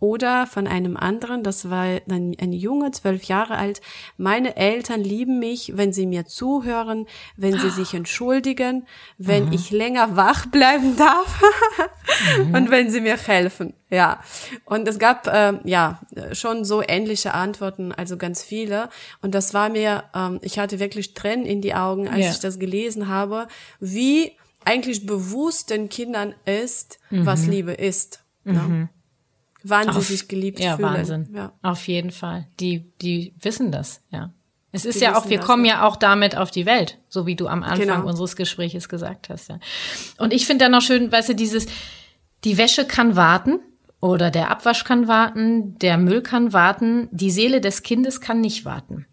oder 0.00 0.46
von 0.46 0.66
einem 0.66 0.96
anderen, 0.96 1.42
das 1.42 1.68
war 1.68 1.84
ein, 1.84 2.34
ein 2.40 2.52
Junge, 2.52 2.90
zwölf 2.90 3.24
Jahre 3.24 3.56
alt. 3.56 3.82
Meine 4.16 4.56
Eltern 4.56 5.02
lieben 5.02 5.38
mich, 5.38 5.76
wenn 5.76 5.92
sie 5.92 6.06
mir 6.06 6.24
zuhören, 6.24 7.06
wenn 7.36 7.58
sie 7.58 7.68
sich 7.70 7.92
entschuldigen, 7.92 8.86
wenn 9.18 9.46
mhm. 9.46 9.52
ich 9.52 9.70
länger 9.70 10.16
wach 10.16 10.46
bleiben 10.46 10.96
darf 10.96 11.42
mhm. 12.38 12.54
und 12.54 12.70
wenn 12.70 12.90
sie 12.90 13.02
mir 13.02 13.18
helfen. 13.18 13.74
Ja, 13.90 14.22
und 14.64 14.88
es 14.88 14.98
gab 14.98 15.26
äh, 15.26 15.58
ja 15.64 16.00
schon 16.32 16.64
so 16.64 16.82
ähnliche 16.86 17.34
Antworten, 17.34 17.92
also 17.92 18.16
ganz 18.16 18.42
viele. 18.42 18.88
Und 19.20 19.34
das 19.34 19.52
war 19.52 19.68
mir, 19.68 20.04
ähm, 20.14 20.38
ich 20.42 20.58
hatte 20.58 20.80
wirklich 20.80 21.12
Tränen 21.12 21.44
in 21.44 21.60
die 21.60 21.74
Augen, 21.74 22.08
als 22.08 22.18
yeah. 22.18 22.30
ich 22.30 22.40
das 22.40 22.58
gelesen 22.58 23.08
habe, 23.08 23.48
wie 23.80 24.32
eigentlich 24.64 25.06
bewusst 25.06 25.70
den 25.70 25.88
Kindern 25.88 26.34
ist, 26.46 26.98
mhm. 27.10 27.26
was 27.26 27.46
Liebe 27.46 27.72
ist. 27.72 28.24
Ne? 28.44 28.88
Wann 29.62 29.88
Auf, 29.88 30.28
geliebt 30.28 30.60
ja, 30.60 30.76
fühlen. 30.76 30.88
Wahnsinn. 30.88 31.28
Ja, 31.34 31.52
auf 31.62 31.86
jeden 31.88 32.10
Fall. 32.10 32.46
Die, 32.60 32.90
die 33.00 33.34
wissen 33.40 33.70
das, 33.72 34.02
ja. 34.10 34.32
Es 34.72 34.84
ist 34.84 35.00
die 35.00 35.04
ja 35.04 35.16
auch, 35.16 35.28
wir 35.28 35.38
das, 35.38 35.46
kommen 35.46 35.64
ja. 35.64 35.74
ja 35.74 35.86
auch 35.86 35.96
damit 35.96 36.36
auf 36.36 36.50
die 36.50 36.64
Welt, 36.64 36.98
so 37.08 37.26
wie 37.26 37.34
du 37.34 37.48
am 37.48 37.62
Anfang 37.62 37.86
genau. 37.86 38.06
unseres 38.06 38.36
Gespräches 38.36 38.88
gesagt 38.88 39.28
hast, 39.28 39.48
ja. 39.48 39.58
Und 40.18 40.32
ich 40.32 40.46
finde 40.46 40.64
dann 40.64 40.72
noch 40.72 40.82
schön, 40.82 41.10
weißt 41.10 41.30
du, 41.30 41.34
dieses, 41.34 41.66
die 42.44 42.56
Wäsche 42.56 42.84
kann 42.84 43.16
warten 43.16 43.58
oder 44.00 44.30
der 44.30 44.50
Abwasch 44.50 44.84
kann 44.84 45.08
warten, 45.08 45.76
der 45.78 45.98
Müll 45.98 46.22
kann 46.22 46.52
warten, 46.52 47.08
die 47.10 47.30
Seele 47.30 47.60
des 47.60 47.82
Kindes 47.82 48.20
kann 48.20 48.40
nicht 48.40 48.64
warten. 48.64 49.06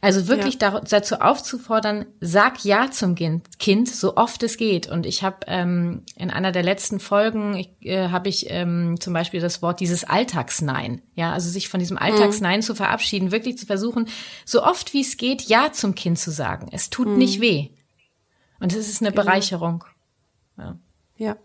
Also 0.00 0.28
wirklich 0.28 0.60
ja. 0.60 0.80
dazu 0.80 1.16
aufzufordern, 1.16 2.06
sag 2.20 2.64
ja 2.64 2.90
zum 2.90 3.14
Kind, 3.14 3.88
so 3.88 4.16
oft 4.16 4.42
es 4.42 4.56
geht. 4.56 4.86
Und 4.88 5.06
ich 5.06 5.22
habe 5.22 5.38
ähm, 5.46 6.02
in 6.16 6.30
einer 6.30 6.52
der 6.52 6.62
letzten 6.62 7.00
Folgen 7.00 7.54
ich, 7.54 7.70
äh, 7.82 8.08
habe 8.08 8.28
ich 8.28 8.46
ähm, 8.48 8.98
zum 9.00 9.12
Beispiel 9.12 9.40
das 9.40 9.62
Wort 9.62 9.80
dieses 9.80 10.04
Alltagsnein. 10.04 11.02
Ja, 11.14 11.32
also 11.32 11.50
sich 11.50 11.68
von 11.68 11.80
diesem 11.80 11.98
Alltagsnein 11.98 12.60
mhm. 12.60 12.64
zu 12.64 12.74
verabschieden, 12.74 13.32
wirklich 13.32 13.58
zu 13.58 13.66
versuchen, 13.66 14.08
so 14.44 14.62
oft 14.62 14.94
wie 14.94 15.02
es 15.02 15.16
geht, 15.16 15.42
ja 15.42 15.72
zum 15.72 15.94
Kind 15.94 16.18
zu 16.18 16.30
sagen. 16.30 16.68
Es 16.72 16.90
tut 16.90 17.08
mhm. 17.08 17.18
nicht 17.18 17.40
weh. 17.40 17.70
Und 18.58 18.72
es 18.72 18.88
ist 18.88 19.00
eine 19.02 19.10
genau. 19.10 19.24
Bereicherung. 19.24 19.84
Ja. 20.56 20.78
ja. 21.16 21.36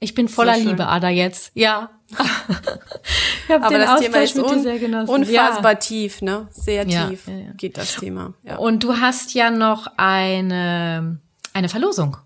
Ich 0.00 0.14
bin 0.14 0.28
voller 0.28 0.56
Liebe, 0.56 0.88
Ada, 0.88 1.08
jetzt. 1.10 1.52
Ja. 1.54 1.90
ich 3.48 3.54
Aber 3.54 3.78
das 3.78 3.88
Austausch 3.88 4.06
Thema 4.06 4.22
ist 4.22 4.36
un 4.38 5.08
unfassbar 5.08 5.72
ja. 5.72 5.78
tief, 5.78 6.22
ne? 6.22 6.48
Sehr 6.50 6.86
tief 6.86 7.26
ja, 7.26 7.34
ja, 7.34 7.52
geht 7.52 7.76
das 7.78 7.96
Thema. 7.96 8.34
Und 8.58 8.84
du 8.84 8.98
hast 8.98 9.34
ja 9.34 9.50
noch 9.50 9.86
eine, 9.96 11.18
eine 11.52 11.68
Verlosung 11.68 12.16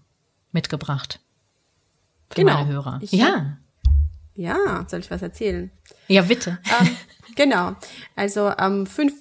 mitgebracht. 0.53 1.21
Für 2.31 2.43
genau. 2.43 2.55
meine 2.55 2.69
Hörer. 2.69 2.99
Ich 3.03 3.13
ja. 3.13 3.59
Ja, 4.35 4.85
soll 4.89 5.01
ich 5.01 5.11
was 5.11 5.23
erzählen? 5.23 5.71
Ja, 6.09 6.23
bitte. 6.23 6.59
Ähm, 6.81 6.97
genau. 7.37 7.75
Also 8.15 8.49
am 8.49 8.87
5. 8.87 9.15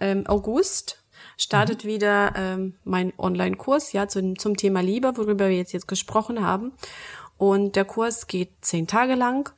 Ähm, 0.00 0.26
August 0.26 1.02
startet 1.36 1.84
mhm. 1.84 1.88
wieder 1.88 2.32
ähm, 2.36 2.74
mein 2.84 3.12
Online-Kurs 3.18 3.92
ja 3.92 4.08
zum, 4.08 4.38
zum 4.38 4.56
Thema 4.56 4.80
Liebe, 4.80 5.16
worüber 5.16 5.48
wir 5.48 5.56
jetzt 5.56 5.72
jetzt 5.72 5.88
gesprochen 5.88 6.44
haben. 6.44 6.72
Und 7.36 7.76
der 7.76 7.84
Kurs 7.84 8.28
geht 8.28 8.50
zehn 8.62 8.86
Tage 8.86 9.14
lang. 9.14 9.52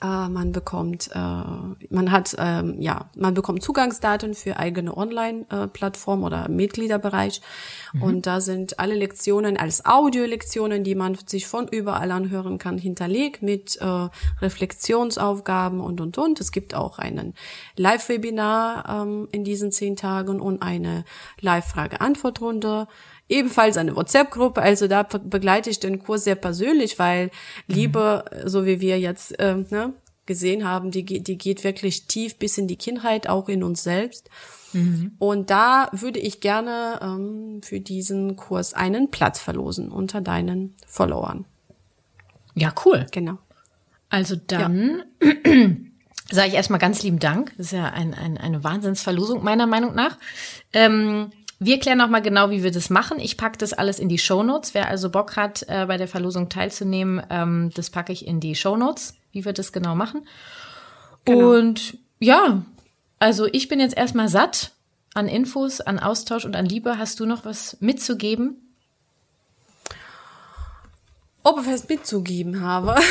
Äh, 0.00 0.28
man 0.28 0.52
bekommt, 0.52 1.10
äh, 1.12 1.18
man 1.18 2.12
hat, 2.12 2.36
ähm, 2.38 2.80
ja, 2.80 3.10
man 3.16 3.34
bekommt 3.34 3.64
Zugangsdaten 3.64 4.34
für 4.34 4.56
eigene 4.56 4.96
Online-Plattform 4.96 6.22
oder 6.22 6.48
Mitgliederbereich. 6.48 7.40
Mhm. 7.92 8.02
Und 8.02 8.26
da 8.26 8.40
sind 8.40 8.78
alle 8.78 8.94
Lektionen 8.94 9.56
als 9.56 9.86
Audiolektionen, 9.86 10.84
die 10.84 10.94
man 10.94 11.18
sich 11.26 11.48
von 11.48 11.66
überall 11.66 12.12
anhören 12.12 12.58
kann, 12.58 12.78
hinterlegt 12.78 13.42
mit 13.42 13.76
äh, 13.80 14.08
Reflexionsaufgaben 14.40 15.80
und, 15.80 16.00
und, 16.00 16.16
und. 16.16 16.40
Es 16.40 16.52
gibt 16.52 16.76
auch 16.76 17.00
einen 17.00 17.34
Live-Webinar 17.76 19.02
ähm, 19.02 19.28
in 19.32 19.42
diesen 19.42 19.72
zehn 19.72 19.96
Tagen 19.96 20.40
und 20.40 20.62
eine 20.62 21.04
Live-Frage-Antwort-Runde 21.40 22.86
ebenfalls 23.28 23.76
eine 23.76 23.94
WhatsApp-Gruppe. 23.94 24.62
Also 24.62 24.88
da 24.88 25.02
begleite 25.02 25.70
ich 25.70 25.80
den 25.80 25.98
Kurs 25.98 26.24
sehr 26.24 26.34
persönlich, 26.34 26.98
weil 26.98 27.26
mhm. 27.66 27.74
Liebe, 27.74 28.24
so 28.44 28.66
wie 28.66 28.80
wir 28.80 28.98
jetzt 28.98 29.38
äh, 29.38 29.56
ne, 29.70 29.92
gesehen 30.26 30.64
haben, 30.64 30.90
die, 30.90 31.04
die 31.04 31.38
geht 31.38 31.64
wirklich 31.64 32.06
tief 32.06 32.36
bis 32.36 32.58
in 32.58 32.68
die 32.68 32.76
Kindheit, 32.76 33.28
auch 33.28 33.48
in 33.48 33.62
uns 33.62 33.82
selbst. 33.82 34.30
Mhm. 34.72 35.12
Und 35.18 35.50
da 35.50 35.88
würde 35.92 36.18
ich 36.20 36.40
gerne 36.40 37.00
ähm, 37.02 37.60
für 37.62 37.80
diesen 37.80 38.36
Kurs 38.36 38.74
einen 38.74 39.10
Platz 39.10 39.38
verlosen 39.38 39.90
unter 39.90 40.20
deinen 40.20 40.74
Followern. 40.86 41.46
Ja, 42.54 42.74
cool. 42.84 43.06
Genau. 43.10 43.38
Also 44.10 44.36
dann 44.36 45.02
ja. 45.22 45.30
sage 46.30 46.48
ich 46.48 46.54
erstmal 46.54 46.78
ganz 46.78 47.02
lieben 47.02 47.18
Dank. 47.18 47.52
Das 47.56 47.66
ist 47.66 47.72
ja 47.72 47.86
ein, 47.86 48.14
ein, 48.14 48.36
eine 48.36 48.64
Wahnsinnsverlosung 48.64 49.42
meiner 49.42 49.66
Meinung 49.66 49.94
nach. 49.94 50.18
Ähm, 50.72 51.30
wir 51.60 51.80
klären 51.80 51.98
nochmal 51.98 52.22
genau, 52.22 52.50
wie 52.50 52.62
wir 52.62 52.70
das 52.70 52.88
machen. 52.88 53.18
Ich 53.18 53.36
packe 53.36 53.58
das 53.58 53.72
alles 53.72 53.98
in 53.98 54.08
die 54.08 54.18
Show 54.18 54.42
Notes. 54.42 54.74
Wer 54.74 54.88
also 54.88 55.10
Bock 55.10 55.36
hat, 55.36 55.64
äh, 55.68 55.86
bei 55.86 55.96
der 55.96 56.06
Verlosung 56.06 56.48
teilzunehmen, 56.48 57.22
ähm, 57.30 57.70
das 57.74 57.90
packe 57.90 58.12
ich 58.12 58.26
in 58.26 58.38
die 58.38 58.54
Show 58.54 58.76
Notes, 58.76 59.14
wie 59.32 59.44
wir 59.44 59.52
das 59.52 59.72
genau 59.72 59.94
machen. 59.94 60.26
Genau. 61.24 61.50
Und 61.54 61.98
ja, 62.20 62.62
also 63.18 63.46
ich 63.46 63.68
bin 63.68 63.80
jetzt 63.80 63.96
erstmal 63.96 64.28
satt 64.28 64.72
an 65.14 65.26
Infos, 65.26 65.80
an 65.80 65.98
Austausch 65.98 66.44
und 66.44 66.54
an 66.54 66.66
Liebe. 66.66 66.96
Hast 66.96 67.18
du 67.18 67.26
noch 67.26 67.44
was 67.44 67.76
mitzugeben? 67.80 68.56
Ob 71.42 71.60
ich 71.60 71.66
was 71.66 71.88
mitzugeben 71.88 72.60
habe. 72.60 72.94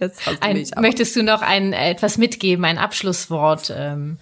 Jetzt 0.00 0.26
hast 0.26 0.38
du 0.38 0.42
ein, 0.42 0.56
mich, 0.56 0.74
möchtest 0.76 1.14
du 1.14 1.22
noch 1.22 1.40
ein 1.40 1.72
etwas 1.72 2.18
mitgeben, 2.18 2.64
ein 2.64 2.78
Abschlusswort? 2.78 3.72
Ähm, 3.74 4.18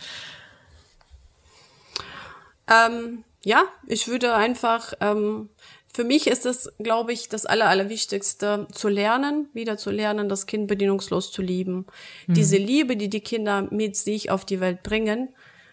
ähm, 2.68 3.24
ja, 3.44 3.64
ich 3.86 4.08
würde 4.08 4.34
einfach, 4.34 4.94
ähm, 5.00 5.48
für 5.92 6.04
mich 6.04 6.26
ist 6.26 6.46
es, 6.46 6.72
glaube 6.78 7.12
ich, 7.12 7.28
das 7.28 7.44
Aller, 7.44 7.68
Allerwichtigste, 7.68 8.66
zu 8.72 8.88
lernen, 8.88 9.48
wieder 9.52 9.76
zu 9.76 9.90
lernen, 9.90 10.28
das 10.28 10.46
Kind 10.46 10.68
bedingungslos 10.68 11.30
zu 11.30 11.42
lieben. 11.42 11.86
Mhm. 12.26 12.34
Diese 12.34 12.56
Liebe, 12.56 12.96
die 12.96 13.10
die 13.10 13.20
Kinder 13.20 13.68
mit 13.70 13.96
sich 13.96 14.30
auf 14.30 14.44
die 14.44 14.60
Welt 14.60 14.82
bringen, 14.82 15.28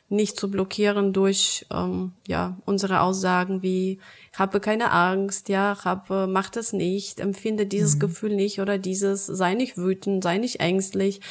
nicht 0.10 0.40
zu 0.40 0.50
blockieren 0.50 1.14
durch 1.14 1.66
ähm, 1.72 2.14
ja 2.28 2.58
unsere 2.66 3.02
Aussagen 3.02 3.62
wie 3.62 4.00
habe 4.34 4.60
keine 4.60 4.92
Angst, 4.92 5.50
ja, 5.50 5.78
habe 5.84 6.28
mach 6.28 6.50
das 6.50 6.74
nicht, 6.74 7.20
empfinde 7.20 7.66
dieses 7.66 7.96
mhm. 7.96 8.00
Gefühl 8.00 8.36
nicht 8.36 8.60
oder 8.60 8.78
dieses 8.78 9.26
sei 9.26 9.54
nicht 9.56 9.78
wütend, 9.78 10.24
sei 10.24 10.38
nicht 10.38 10.60
ängstlich, 10.60 11.22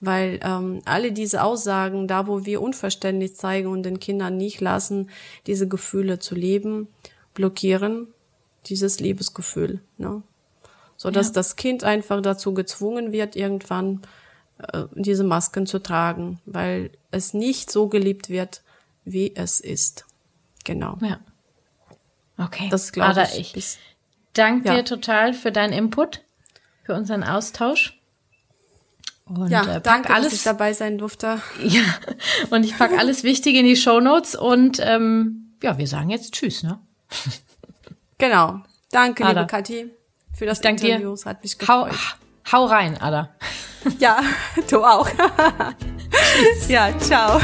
weil 0.00 0.40
ähm, 0.42 0.82
alle 0.84 1.12
diese 1.12 1.42
Aussagen, 1.42 2.08
da 2.08 2.26
wo 2.26 2.44
wir 2.44 2.62
Unverständnis 2.62 3.34
zeigen 3.34 3.68
und 3.68 3.84
den 3.84 4.00
Kindern 4.00 4.36
nicht 4.36 4.60
lassen, 4.60 5.10
diese 5.46 5.68
Gefühle 5.68 6.18
zu 6.18 6.34
leben, 6.34 6.88
blockieren 7.34 8.08
dieses 8.66 9.00
Liebesgefühl, 9.00 9.80
ne? 9.98 10.22
so 10.96 11.10
dass 11.10 11.28
ja. 11.28 11.32
das 11.32 11.56
Kind 11.56 11.82
einfach 11.82 12.20
dazu 12.22 12.54
gezwungen 12.54 13.10
wird 13.10 13.34
irgendwann 13.34 14.02
äh, 14.58 14.84
diese 14.94 15.24
Masken 15.24 15.66
zu 15.66 15.80
tragen, 15.80 16.40
weil 16.44 16.90
es 17.10 17.34
nicht 17.34 17.70
so 17.70 17.88
geliebt 17.88 18.28
wird, 18.28 18.62
wie 19.04 19.34
es 19.34 19.58
ist. 19.58 20.06
Genau. 20.64 20.98
Ja. 21.00 21.18
Okay. 22.38 22.68
Das 22.70 22.92
glaube 22.92 23.26
ich. 23.36 23.56
ich 23.56 23.78
danke 24.32 24.68
ja. 24.68 24.76
dir 24.76 24.84
total 24.84 25.34
für 25.34 25.52
deinen 25.52 25.72
Input, 25.72 26.22
für 26.84 26.94
unseren 26.94 27.22
Austausch. 27.22 27.98
Und 29.24 29.50
ja, 29.50 29.76
äh, 29.76 29.80
danke, 29.80 30.12
alles, 30.12 30.30
dass 30.30 30.34
ich 30.34 30.42
dabei 30.44 30.72
sein 30.72 30.98
durfte. 30.98 31.40
Ja, 31.62 31.82
und 32.50 32.64
ich 32.64 32.76
packe 32.76 32.98
alles 32.98 33.22
Wichtige 33.22 33.60
in 33.60 33.66
die 33.66 33.76
Show 33.76 34.00
Notes 34.00 34.34
und 34.34 34.80
ähm, 34.82 35.54
ja, 35.62 35.78
wir 35.78 35.86
sagen 35.86 36.10
jetzt 36.10 36.34
Tschüss, 36.34 36.62
ne? 36.62 36.78
Genau. 38.18 38.60
Danke, 38.92 39.24
Ada. 39.24 39.40
liebe 39.40 39.50
Kathi, 39.50 39.90
für 40.32 40.46
das 40.46 40.60
Dank 40.60 40.80
Interview. 40.80 41.12
Es 41.12 41.26
hat 41.26 41.42
mich 41.42 41.58
gefreut. 41.58 41.90
Hau, 41.90 42.52
hau 42.52 42.66
rein, 42.66 42.96
Ada. 42.98 43.30
Ja, 43.98 44.20
du 44.70 44.84
auch. 44.84 45.08
ja, 46.68 46.96
ciao. 46.98 47.40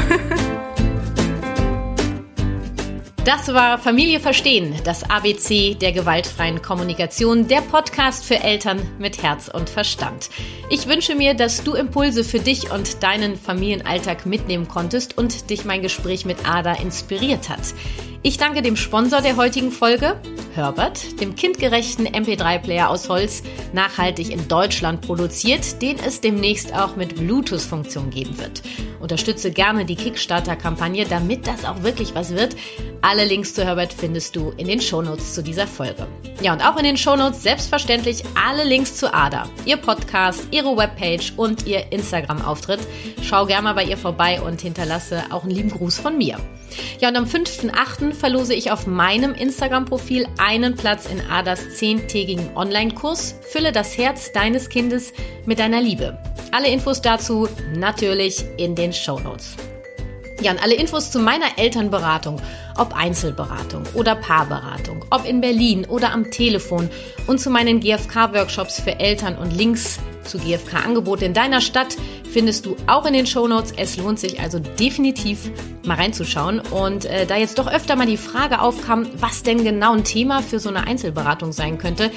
Das 3.29 3.53
war 3.53 3.77
Familie 3.77 4.19
Verstehen, 4.19 4.73
das 4.85 5.07
ABC 5.07 5.75
der 5.75 5.91
gewaltfreien 5.91 6.63
Kommunikation, 6.63 7.47
der 7.47 7.61
Podcast 7.61 8.25
für 8.25 8.39
Eltern 8.39 8.81
mit 8.97 9.21
Herz 9.21 9.51
und 9.53 9.69
Verstand. 9.69 10.31
Ich 10.71 10.87
wünsche 10.87 11.13
mir, 11.13 11.35
dass 11.35 11.63
du 11.63 11.75
Impulse 11.75 12.23
für 12.23 12.39
dich 12.39 12.71
und 12.71 13.03
deinen 13.03 13.35
Familienalltag 13.37 14.25
mitnehmen 14.25 14.67
konntest 14.67 15.15
und 15.15 15.51
dich 15.51 15.63
mein 15.63 15.83
Gespräch 15.83 16.25
mit 16.25 16.49
Ada 16.49 16.73
inspiriert 16.73 17.49
hat. 17.49 17.75
Ich 18.21 18.37
danke 18.37 18.61
dem 18.61 18.75
Sponsor 18.75 19.21
der 19.21 19.37
heutigen 19.37 19.71
Folge, 19.71 20.19
Herbert, 20.53 21.21
dem 21.21 21.35
kindgerechten 21.35 22.05
MP3-Player 22.05 22.89
aus 22.89 23.07
Holz, 23.07 23.43
nachhaltig 23.71 24.29
in 24.29 24.45
Deutschland 24.49 24.99
produziert, 24.99 25.81
den 25.81 25.97
es 26.05 26.19
demnächst 26.19 26.73
auch 26.73 26.97
mit 26.97 27.15
Bluetooth-Funktion 27.15 28.09
geben 28.09 28.37
wird. 28.37 28.61
Unterstütze 28.99 29.51
gerne 29.51 29.85
die 29.85 29.95
Kickstarter-Kampagne, 29.95 31.05
damit 31.05 31.47
das 31.47 31.63
auch 31.63 31.81
wirklich 31.81 32.13
was 32.13 32.35
wird. 32.35 32.57
Alle 33.01 33.23
Links 33.23 33.53
zu 33.53 33.63
Herbert 33.63 33.93
findest 33.93 34.35
du 34.35 34.51
in 34.57 34.67
den 34.67 34.81
Shownotes 34.81 35.33
zu 35.33 35.41
dieser 35.41 35.65
Folge. 35.65 36.05
Ja, 36.41 36.51
und 36.51 36.61
auch 36.61 36.75
in 36.75 36.83
den 36.83 36.97
Shownotes 36.97 37.41
selbstverständlich 37.41 38.23
alle 38.35 38.65
Links 38.65 38.97
zu 38.97 39.13
Ada, 39.13 39.47
ihr 39.65 39.77
Podcast, 39.77 40.45
ihre 40.51 40.75
Webpage 40.75 41.31
und 41.37 41.65
ihr 41.65 41.89
Instagram-Auftritt. 41.93 42.81
Schau 43.21 43.45
gerne 43.45 43.63
mal 43.63 43.75
bei 43.75 43.85
ihr 43.85 43.97
vorbei 43.97 44.41
und 44.41 44.59
hinterlasse 44.59 45.23
auch 45.29 45.43
einen 45.43 45.55
lieben 45.55 45.69
Gruß 45.69 45.99
von 45.99 46.17
mir. 46.17 46.37
Ja, 46.99 47.09
und 47.09 47.15
am 47.15 47.25
5.8. 47.25 48.13
verlose 48.13 48.53
ich 48.53 48.71
auf 48.71 48.87
meinem 48.87 49.33
Instagram-Profil 49.33 50.27
einen 50.37 50.75
Platz 50.75 51.05
in 51.05 51.21
Adas 51.29 51.77
zehntägigen 51.77 52.55
Online-Kurs 52.55 53.35
Fülle 53.41 53.71
das 53.71 53.97
Herz 53.97 54.31
deines 54.31 54.69
Kindes 54.69 55.13
mit 55.45 55.59
deiner 55.59 55.81
Liebe. 55.81 56.17
Alle 56.51 56.69
Infos 56.69 57.01
dazu 57.01 57.47
natürlich 57.75 58.43
in 58.57 58.75
den 58.75 58.93
Show 58.93 59.19
Notes. 59.19 59.55
Ja, 60.41 60.51
und 60.51 60.63
alle 60.63 60.75
Infos 60.75 61.11
zu 61.11 61.19
meiner 61.19 61.57
Elternberatung, 61.57 62.41
ob 62.77 62.95
Einzelberatung 62.95 63.83
oder 63.93 64.15
Paarberatung, 64.15 65.03
ob 65.09 65.25
in 65.25 65.41
Berlin 65.41 65.85
oder 65.85 66.13
am 66.13 66.31
Telefon 66.31 66.89
und 67.27 67.39
zu 67.39 67.49
meinen 67.49 67.81
GFK-Workshops 67.81 68.79
für 68.79 68.99
Eltern 68.99 69.37
und 69.37 69.51
Links 69.51 69.99
zu 70.29 70.37
GFK-Angebote 70.37 71.25
in 71.25 71.33
deiner 71.33 71.59
Stadt 71.59 71.97
findest 72.31 72.65
du 72.65 72.75
auch 72.87 73.05
in 73.05 73.13
den 73.13 73.25
Shownotes. 73.25 73.73
Es 73.75 73.97
lohnt 73.97 74.19
sich 74.19 74.39
also 74.39 74.59
definitiv 74.59 75.51
mal 75.85 75.95
reinzuschauen. 75.95 76.59
Und 76.59 77.05
äh, 77.05 77.25
da 77.25 77.35
jetzt 77.35 77.59
doch 77.59 77.67
öfter 77.67 77.95
mal 77.95 78.05
die 78.05 78.17
Frage 78.17 78.61
aufkam, 78.61 79.07
was 79.15 79.43
denn 79.43 79.63
genau 79.63 79.93
ein 79.93 80.03
Thema 80.03 80.41
für 80.41 80.59
so 80.59 80.69
eine 80.69 80.87
Einzelberatung 80.87 81.51
sein 81.51 81.77
könnte, 81.77 82.11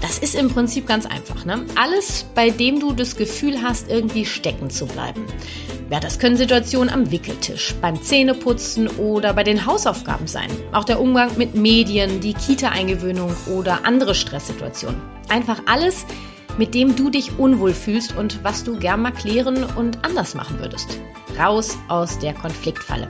das 0.00 0.18
ist 0.18 0.34
im 0.34 0.48
Prinzip 0.48 0.86
ganz 0.86 1.06
einfach. 1.06 1.44
Ne? 1.44 1.66
Alles, 1.76 2.24
bei 2.34 2.50
dem 2.50 2.80
du 2.80 2.92
das 2.92 3.16
Gefühl 3.16 3.62
hast, 3.62 3.90
irgendwie 3.90 4.24
stecken 4.24 4.70
zu 4.70 4.86
bleiben. 4.86 5.26
Ja, 5.90 5.98
das 5.98 6.18
können 6.18 6.36
Situationen 6.36 6.88
am 6.88 7.10
Wickeltisch, 7.10 7.74
beim 7.80 8.00
Zähneputzen 8.00 8.86
oder 8.86 9.34
bei 9.34 9.42
den 9.42 9.66
Hausaufgaben 9.66 10.26
sein. 10.26 10.48
Auch 10.72 10.84
der 10.84 11.00
Umgang 11.00 11.36
mit 11.36 11.54
Medien, 11.54 12.20
die 12.20 12.32
Kita-Eingewöhnung 12.32 13.34
oder 13.52 13.84
andere 13.84 14.14
Stresssituationen. 14.14 15.00
Einfach 15.28 15.62
alles, 15.66 16.06
mit 16.60 16.74
dem 16.74 16.94
du 16.94 17.08
dich 17.08 17.38
unwohl 17.38 17.72
fühlst 17.72 18.14
und 18.14 18.44
was 18.44 18.64
du 18.64 18.78
gern 18.78 19.00
mal 19.00 19.12
klären 19.12 19.64
und 19.64 20.04
anders 20.04 20.34
machen 20.34 20.58
würdest. 20.58 21.00
Raus 21.38 21.78
aus 21.88 22.18
der 22.18 22.34
Konfliktfalle. 22.34 23.08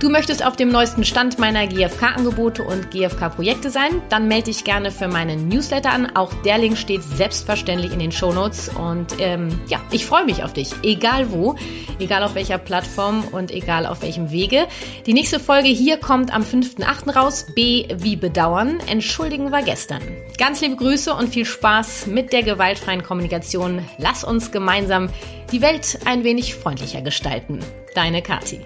Du 0.00 0.08
möchtest 0.08 0.44
auf 0.44 0.56
dem 0.56 0.70
neuesten 0.70 1.04
Stand 1.04 1.38
meiner 1.38 1.64
GFK-Angebote 1.68 2.64
und 2.64 2.90
GFK-Projekte 2.90 3.70
sein? 3.70 4.02
Dann 4.08 4.26
melde 4.26 4.46
dich 4.46 4.64
gerne 4.64 4.90
für 4.90 5.06
meinen 5.06 5.46
Newsletter 5.46 5.92
an. 5.92 6.16
Auch 6.16 6.32
der 6.42 6.58
Link 6.58 6.76
steht 6.76 7.04
selbstverständlich 7.04 7.92
in 7.92 8.00
den 8.00 8.10
Show 8.10 8.32
Notes. 8.32 8.68
Und 8.68 9.14
ähm, 9.20 9.60
ja, 9.68 9.80
ich 9.92 10.04
freue 10.04 10.24
mich 10.24 10.42
auf 10.42 10.52
dich, 10.52 10.72
egal 10.82 11.30
wo, 11.30 11.54
egal 12.00 12.24
auf 12.24 12.34
welcher 12.34 12.58
Plattform 12.58 13.22
und 13.30 13.52
egal 13.52 13.86
auf 13.86 14.02
welchem 14.02 14.32
Wege. 14.32 14.66
Die 15.06 15.12
nächste 15.12 15.38
Folge 15.38 15.68
hier 15.68 15.98
kommt 15.98 16.34
am 16.34 16.42
5.8. 16.42 17.14
raus. 17.14 17.46
B 17.54 17.86
wie 17.98 18.16
bedauern. 18.16 18.80
Entschuldigen 18.88 19.52
war 19.52 19.62
gestern. 19.62 20.02
Ganz 20.36 20.60
liebe 20.60 20.74
Grüße 20.74 21.14
und 21.14 21.28
viel 21.28 21.44
Spaß 21.44 22.08
mit 22.08 22.32
der 22.32 22.42
gewaltfreien 22.72 23.02
Kommunikation. 23.02 23.86
Lass 23.98 24.24
uns 24.24 24.50
gemeinsam 24.50 25.10
die 25.50 25.60
Welt 25.60 25.98
ein 26.06 26.24
wenig 26.24 26.54
freundlicher 26.54 27.02
gestalten. 27.02 27.58
Deine 27.94 28.22
Kati. 28.22 28.60